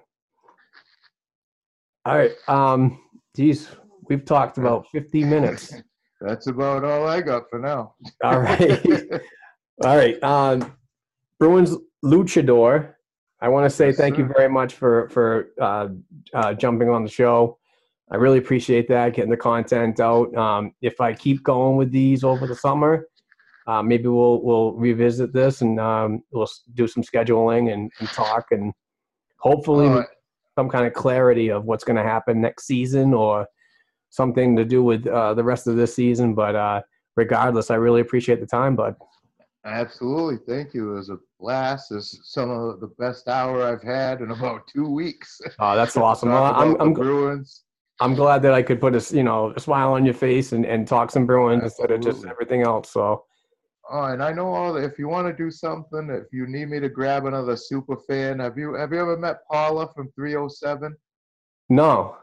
All 2.06 2.16
right, 2.16 2.32
um, 2.48 2.98
geez, 3.36 3.68
we've 4.08 4.24
talked 4.24 4.56
about 4.56 4.86
fifty 4.92 5.22
minutes. 5.22 5.74
That's 6.22 6.46
about 6.46 6.82
all 6.82 7.06
I 7.06 7.20
got 7.20 7.50
for 7.50 7.58
now. 7.58 7.94
All 8.22 8.38
right. 8.40 9.10
All 9.84 9.96
right. 9.96 10.22
Um, 10.22 10.74
Bruins 11.38 11.76
Luchador. 12.02 12.94
I 13.40 13.48
want 13.48 13.70
to 13.70 13.76
say 13.76 13.88
Yes, 13.88 13.98
thank 13.98 14.16
you 14.16 14.24
very 14.24 14.48
much 14.48 14.72
for 14.72 15.10
for 15.10 15.50
uh, 15.60 15.88
uh, 16.32 16.54
jumping 16.54 16.88
on 16.88 17.02
the 17.02 17.10
show. 17.10 17.58
I 18.10 18.16
really 18.16 18.38
appreciate 18.38 18.88
that, 18.88 19.14
getting 19.14 19.30
the 19.30 19.36
content 19.36 19.98
out. 19.98 20.34
Um, 20.36 20.74
if 20.82 21.00
I 21.00 21.14
keep 21.14 21.42
going 21.42 21.76
with 21.76 21.90
these 21.90 22.22
over 22.22 22.46
the 22.46 22.54
summer, 22.54 23.08
uh, 23.66 23.82
maybe 23.82 24.08
we'll 24.08 24.42
we'll 24.42 24.72
revisit 24.72 25.32
this 25.32 25.62
and 25.62 25.80
um, 25.80 26.22
we'll 26.32 26.48
do 26.74 26.86
some 26.86 27.02
scheduling 27.02 27.72
and, 27.72 27.90
and 27.98 28.08
talk 28.10 28.46
and 28.50 28.72
hopefully 29.38 30.04
some 30.56 30.68
kind 30.68 30.86
of 30.86 30.92
clarity 30.92 31.50
of 31.50 31.64
what's 31.64 31.84
going 31.84 31.96
to 31.96 32.02
happen 32.02 32.40
next 32.40 32.66
season 32.66 33.12
or 33.12 33.46
something 34.10 34.54
to 34.56 34.64
do 34.64 34.82
with 34.84 35.06
uh, 35.06 35.34
the 35.34 35.42
rest 35.42 35.66
of 35.66 35.76
this 35.76 35.94
season. 35.94 36.34
But 36.34 36.54
uh, 36.54 36.82
regardless, 37.16 37.70
I 37.70 37.76
really 37.76 38.00
appreciate 38.00 38.40
the 38.40 38.46
time, 38.46 38.76
bud. 38.76 38.94
Absolutely. 39.64 40.38
Thank 40.46 40.74
you. 40.74 40.92
It 40.92 40.96
was 40.96 41.08
a 41.08 41.18
blast. 41.40 41.90
It's 41.90 42.20
some 42.22 42.50
of 42.50 42.80
the 42.80 42.88
best 42.98 43.28
hour 43.28 43.62
I've 43.62 43.82
had 43.82 44.20
in 44.20 44.30
about 44.30 44.66
two 44.68 44.88
weeks. 44.88 45.40
Oh, 45.58 45.74
that's 45.74 45.96
awesome. 45.96 46.28
Well, 46.34 46.44
I'm, 46.44 46.76
I'm, 46.80 46.92
Bruins. 46.92 47.63
I'm 48.00 48.14
glad 48.14 48.42
that 48.42 48.52
I 48.52 48.62
could 48.62 48.80
put 48.80 48.94
a 48.94 49.16
you 49.16 49.22
know 49.22 49.52
a 49.56 49.60
smile 49.60 49.92
on 49.92 50.04
your 50.04 50.14
face 50.14 50.52
and, 50.52 50.66
and 50.66 50.86
talk 50.86 51.10
some 51.10 51.26
Bruins 51.26 51.62
instead 51.62 51.90
of 51.90 52.00
just 52.00 52.24
everything 52.24 52.62
else. 52.62 52.90
So 52.90 53.24
Oh, 53.90 54.04
and 54.04 54.22
I 54.22 54.32
know 54.32 54.46
all 54.46 54.72
that. 54.72 54.84
If 54.84 54.98
you 54.98 55.08
want 55.08 55.26
to 55.26 55.44
do 55.44 55.50
something, 55.50 56.08
if 56.10 56.32
you 56.32 56.46
need 56.46 56.70
me 56.70 56.80
to 56.80 56.88
grab 56.88 57.26
another 57.26 57.54
super 57.54 57.96
fan, 58.08 58.38
have 58.38 58.56
you 58.56 58.74
have 58.74 58.92
you 58.92 59.00
ever 59.00 59.16
met 59.16 59.46
Paula 59.50 59.88
from 59.94 60.10
307? 60.16 60.96
no, 61.68 62.16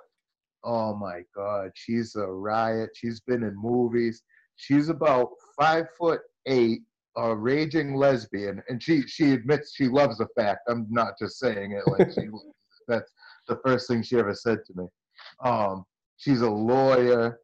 Oh 0.64 0.96
my 0.96 1.24
God, 1.36 1.72
she's 1.74 2.16
a 2.16 2.26
riot. 2.26 2.92
She's 2.96 3.20
been 3.22 3.44
in 3.44 3.56
movies. 3.56 4.22
She's 4.58 4.90
about 4.90 5.30
five 5.60 5.86
foot 5.98 6.22
eight, 6.46 6.82
a 7.18 7.36
raging 7.36 7.96
lesbian, 7.96 8.62
and 8.70 8.82
she 8.82 9.02
she 9.04 9.32
admits 9.32 9.74
she 9.76 9.88
loves 9.88 10.18
the 10.18 10.28
fact. 10.36 10.62
I'm 10.68 10.88
not 10.90 11.18
just 11.20 11.40
saying 11.40 11.72
it 11.72 11.88
like 11.88 12.12
she. 12.12 12.28
that's 12.88 13.12
the 13.48 13.60
first 13.64 13.88
thing 13.88 14.04
she 14.04 14.18
ever 14.18 14.34
said 14.34 14.60
to 14.66 14.74
me. 14.76 14.86
Um, 15.44 15.86
she's 16.18 16.42
a 16.42 16.50
lawyer. 16.50 17.40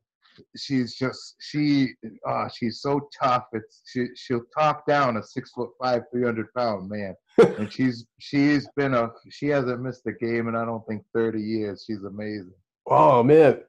She's 0.55 0.95
just 0.95 1.35
she. 1.39 1.89
Uh, 2.27 2.47
she's 2.55 2.79
so 2.81 3.09
tough. 3.21 3.45
It's 3.53 3.81
she. 3.91 4.07
She'll 4.15 4.45
talk 4.55 4.85
down 4.85 5.17
a 5.17 5.23
six 5.23 5.51
foot 5.51 5.69
five, 5.81 6.03
three 6.11 6.23
hundred 6.23 6.53
pound 6.55 6.89
man, 6.89 7.15
and 7.57 7.71
she's 7.71 8.05
she's 8.19 8.67
been 8.75 8.93
a 8.93 9.09
she 9.31 9.47
hasn't 9.47 9.81
missed 9.81 10.05
a 10.05 10.11
game 10.13 10.47
in 10.47 10.55
I 10.55 10.63
don't 10.65 10.85
think 10.87 11.03
thirty 11.13 11.41
years. 11.41 11.85
She's 11.87 12.03
amazing. 12.03 12.53
oh 12.85 13.23
man, 13.23 13.61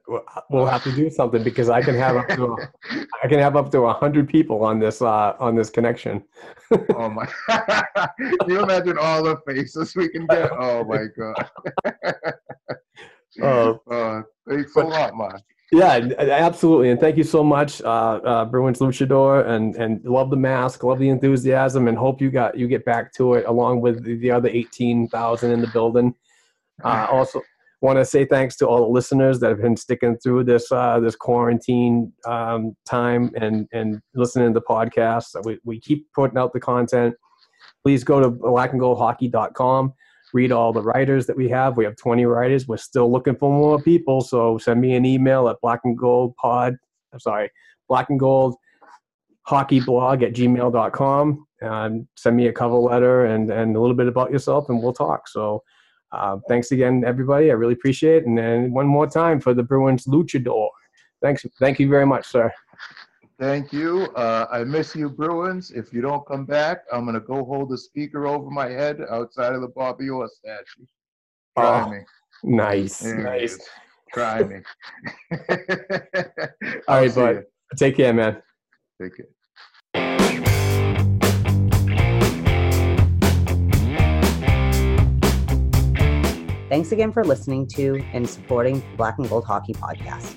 Well, 0.51 0.66
have 0.66 0.85
to 0.85 0.93
do 0.95 1.09
something 1.11 1.43
because 1.43 1.68
I 1.70 1.81
can 1.83 1.95
have 1.95 2.16
up 2.16 2.29
to 2.29 2.45
a, 2.53 2.57
I 3.24 3.29
can 3.29 3.39
have 3.39 3.57
up 3.57 3.72
to 3.72 3.81
a 3.87 3.93
hundred 3.95 4.29
people 4.29 4.62
on 4.62 4.79
this 4.79 5.01
uh, 5.01 5.35
on 5.41 5.57
this 5.57 5.70
connection. 5.70 6.22
Oh 6.95 7.09
my! 7.09 7.26
Can 8.18 8.49
you 8.49 8.62
imagine 8.62 8.99
all 8.99 9.22
the 9.24 9.39
faces 9.47 9.97
we 9.97 10.11
can 10.11 10.26
get? 10.26 10.51
Oh 10.53 10.85
my 10.85 11.07
god! 11.18 12.35
Oh. 13.43 13.81
Uh, 13.91 14.22
thanks 14.49 14.74
a 14.76 14.81
lot, 14.81 15.14
Mark. 15.14 15.43
Yeah, 15.70 16.09
absolutely, 16.18 16.89
and 16.89 16.99
thank 16.99 17.18
you 17.18 17.24
so 17.24 17.45
much, 17.45 17.83
uh, 17.83 18.20
uh, 18.24 18.45
Bruins 18.47 18.79
Luchador, 18.79 19.47
and 19.47 19.76
and 19.76 20.03
love 20.03 20.31
the 20.31 20.37
mask, 20.37 20.83
love 20.83 20.99
the 20.99 21.11
enthusiasm, 21.11 21.89
and 21.89 21.99
hope 21.99 22.22
you 22.22 22.31
got 22.31 22.57
you 22.57 22.66
get 22.66 22.87
back 22.87 23.12
to 23.14 23.35
it 23.35 23.45
along 23.47 23.83
with 23.83 24.03
the, 24.03 24.16
the 24.16 24.31
other 24.31 24.49
eighteen 24.49 25.09
thousand 25.09 25.51
in 25.51 25.61
the 25.61 25.66
building. 25.66 26.14
Uh, 26.83 27.07
also, 27.11 27.43
want 27.83 27.99
to 27.99 28.05
say 28.05 28.24
thanks 28.24 28.57
to 28.57 28.66
all 28.66 28.81
the 28.81 28.93
listeners 28.93 29.41
that 29.41 29.51
have 29.51 29.61
been 29.61 29.76
sticking 29.76 30.16
through 30.16 30.45
this 30.45 30.72
uh, 30.72 31.01
this 31.01 31.14
quarantine 31.14 32.14
um, 32.24 32.74
time 32.87 33.31
and 33.39 33.68
and 33.72 34.01
listening 34.14 34.55
to 34.55 34.55
the 34.55 34.64
podcast. 34.64 35.45
We 35.45 35.59
we 35.64 35.81
keep 35.81 36.07
putting 36.14 36.39
out 36.39 36.55
the 36.55 36.61
content. 36.61 37.14
Please 37.85 38.05
go 38.05 38.20
to 38.20 38.31
blackandgoldhockey.com 38.31 39.93
read 40.33 40.53
all 40.53 40.72
the 40.72 40.83
writers 40.83 41.26
that 41.26 41.37
we 41.37 41.49
have. 41.49 41.76
We 41.76 41.85
have 41.85 41.97
20 41.97 42.24
writers. 42.26 42.68
We're 42.68 42.76
still 42.76 43.11
looking 43.11 43.37
for 43.37 43.51
more 43.51 43.81
people. 43.81 44.20
So 44.20 44.59
send 44.59 44.81
me 44.81 44.95
an 44.95 45.05
email 45.05 45.49
at 45.49 45.61
black 45.61 45.81
and 45.85 45.97
gold 45.97 46.37
pod. 46.37 46.76
I'm 47.12 47.20
sorry, 47.20 47.51
black 47.89 48.11
and 48.11 48.20
gold 48.20 48.57
hockey 49.43 49.81
blog 49.81 50.22
at 50.22 50.35
gmail.com 50.35 51.47
and 51.61 52.07
send 52.16 52.37
me 52.37 52.49
a 52.49 52.53
cover 52.53 52.76
letter 52.76 53.24
and, 53.24 53.51
and 53.51 53.74
a 53.74 53.81
little 53.81 53.97
bit 53.97 54.07
about 54.07 54.31
yourself 54.31 54.68
and 54.68 54.83
we'll 54.83 54.93
talk. 54.93 55.26
So 55.26 55.62
uh, 56.12 56.39
thanks 56.49 56.70
again, 56.70 57.03
everybody. 57.07 57.51
I 57.51 57.55
really 57.55 57.72
appreciate 57.72 58.22
it. 58.22 58.26
And 58.26 58.37
then 58.37 58.72
one 58.72 58.87
more 58.87 59.07
time 59.07 59.41
for 59.41 59.55
the 59.55 59.62
Bruins 59.62 60.07
luchador. 60.07 60.68
Thanks. 61.22 61.45
Thank 61.59 61.81
you 61.81 61.89
very 61.89 62.07
much, 62.07 62.26
sir. 62.26 62.53
Thank 63.39 63.72
you. 63.72 64.05
Uh, 64.16 64.47
I 64.51 64.64
miss 64.64 64.97
you, 64.97 65.09
Bruins. 65.09 65.70
If 65.70 65.93
you 65.93 66.01
don't 66.01 66.26
come 66.26 66.45
back, 66.45 66.78
I'm 66.93 67.05
gonna 67.07 67.20
go 67.20 67.45
hold 67.45 67.70
the 67.70 67.78
speaker 67.78 68.26
over 68.26 68.51
my 68.51 68.68
head 68.68 69.01
outside 69.11 69.53
of 69.53 69.61
the 69.61 69.68
Bobby 69.68 70.09
Orr 70.11 70.28
statue. 70.28 70.84
Try 71.57 71.82
Oh, 71.82 71.91
me. 71.91 71.99
Nice. 72.43 72.99
There 73.01 73.18
nice. 73.18 73.59
Try 74.12 74.43
me. 74.43 74.57
All 75.32 75.39
right, 75.39 76.82
I'll 76.89 77.01
right, 77.01 77.11
see 77.12 77.20
bud. 77.20 77.34
ya. 77.36 77.41
Take 77.76 77.97
care, 77.97 78.12
man. 78.12 78.43
Take 79.01 79.16
care. 79.16 79.26
Thanks 86.68 86.93
again 86.93 87.12
for 87.12 87.24
listening 87.24 87.66
to 87.68 87.97
and 88.12 88.28
supporting 88.28 88.82
Black 88.97 89.18
and 89.18 89.28
Gold 89.28 89.45
Hockey 89.47 89.72
Podcast. 89.72 90.36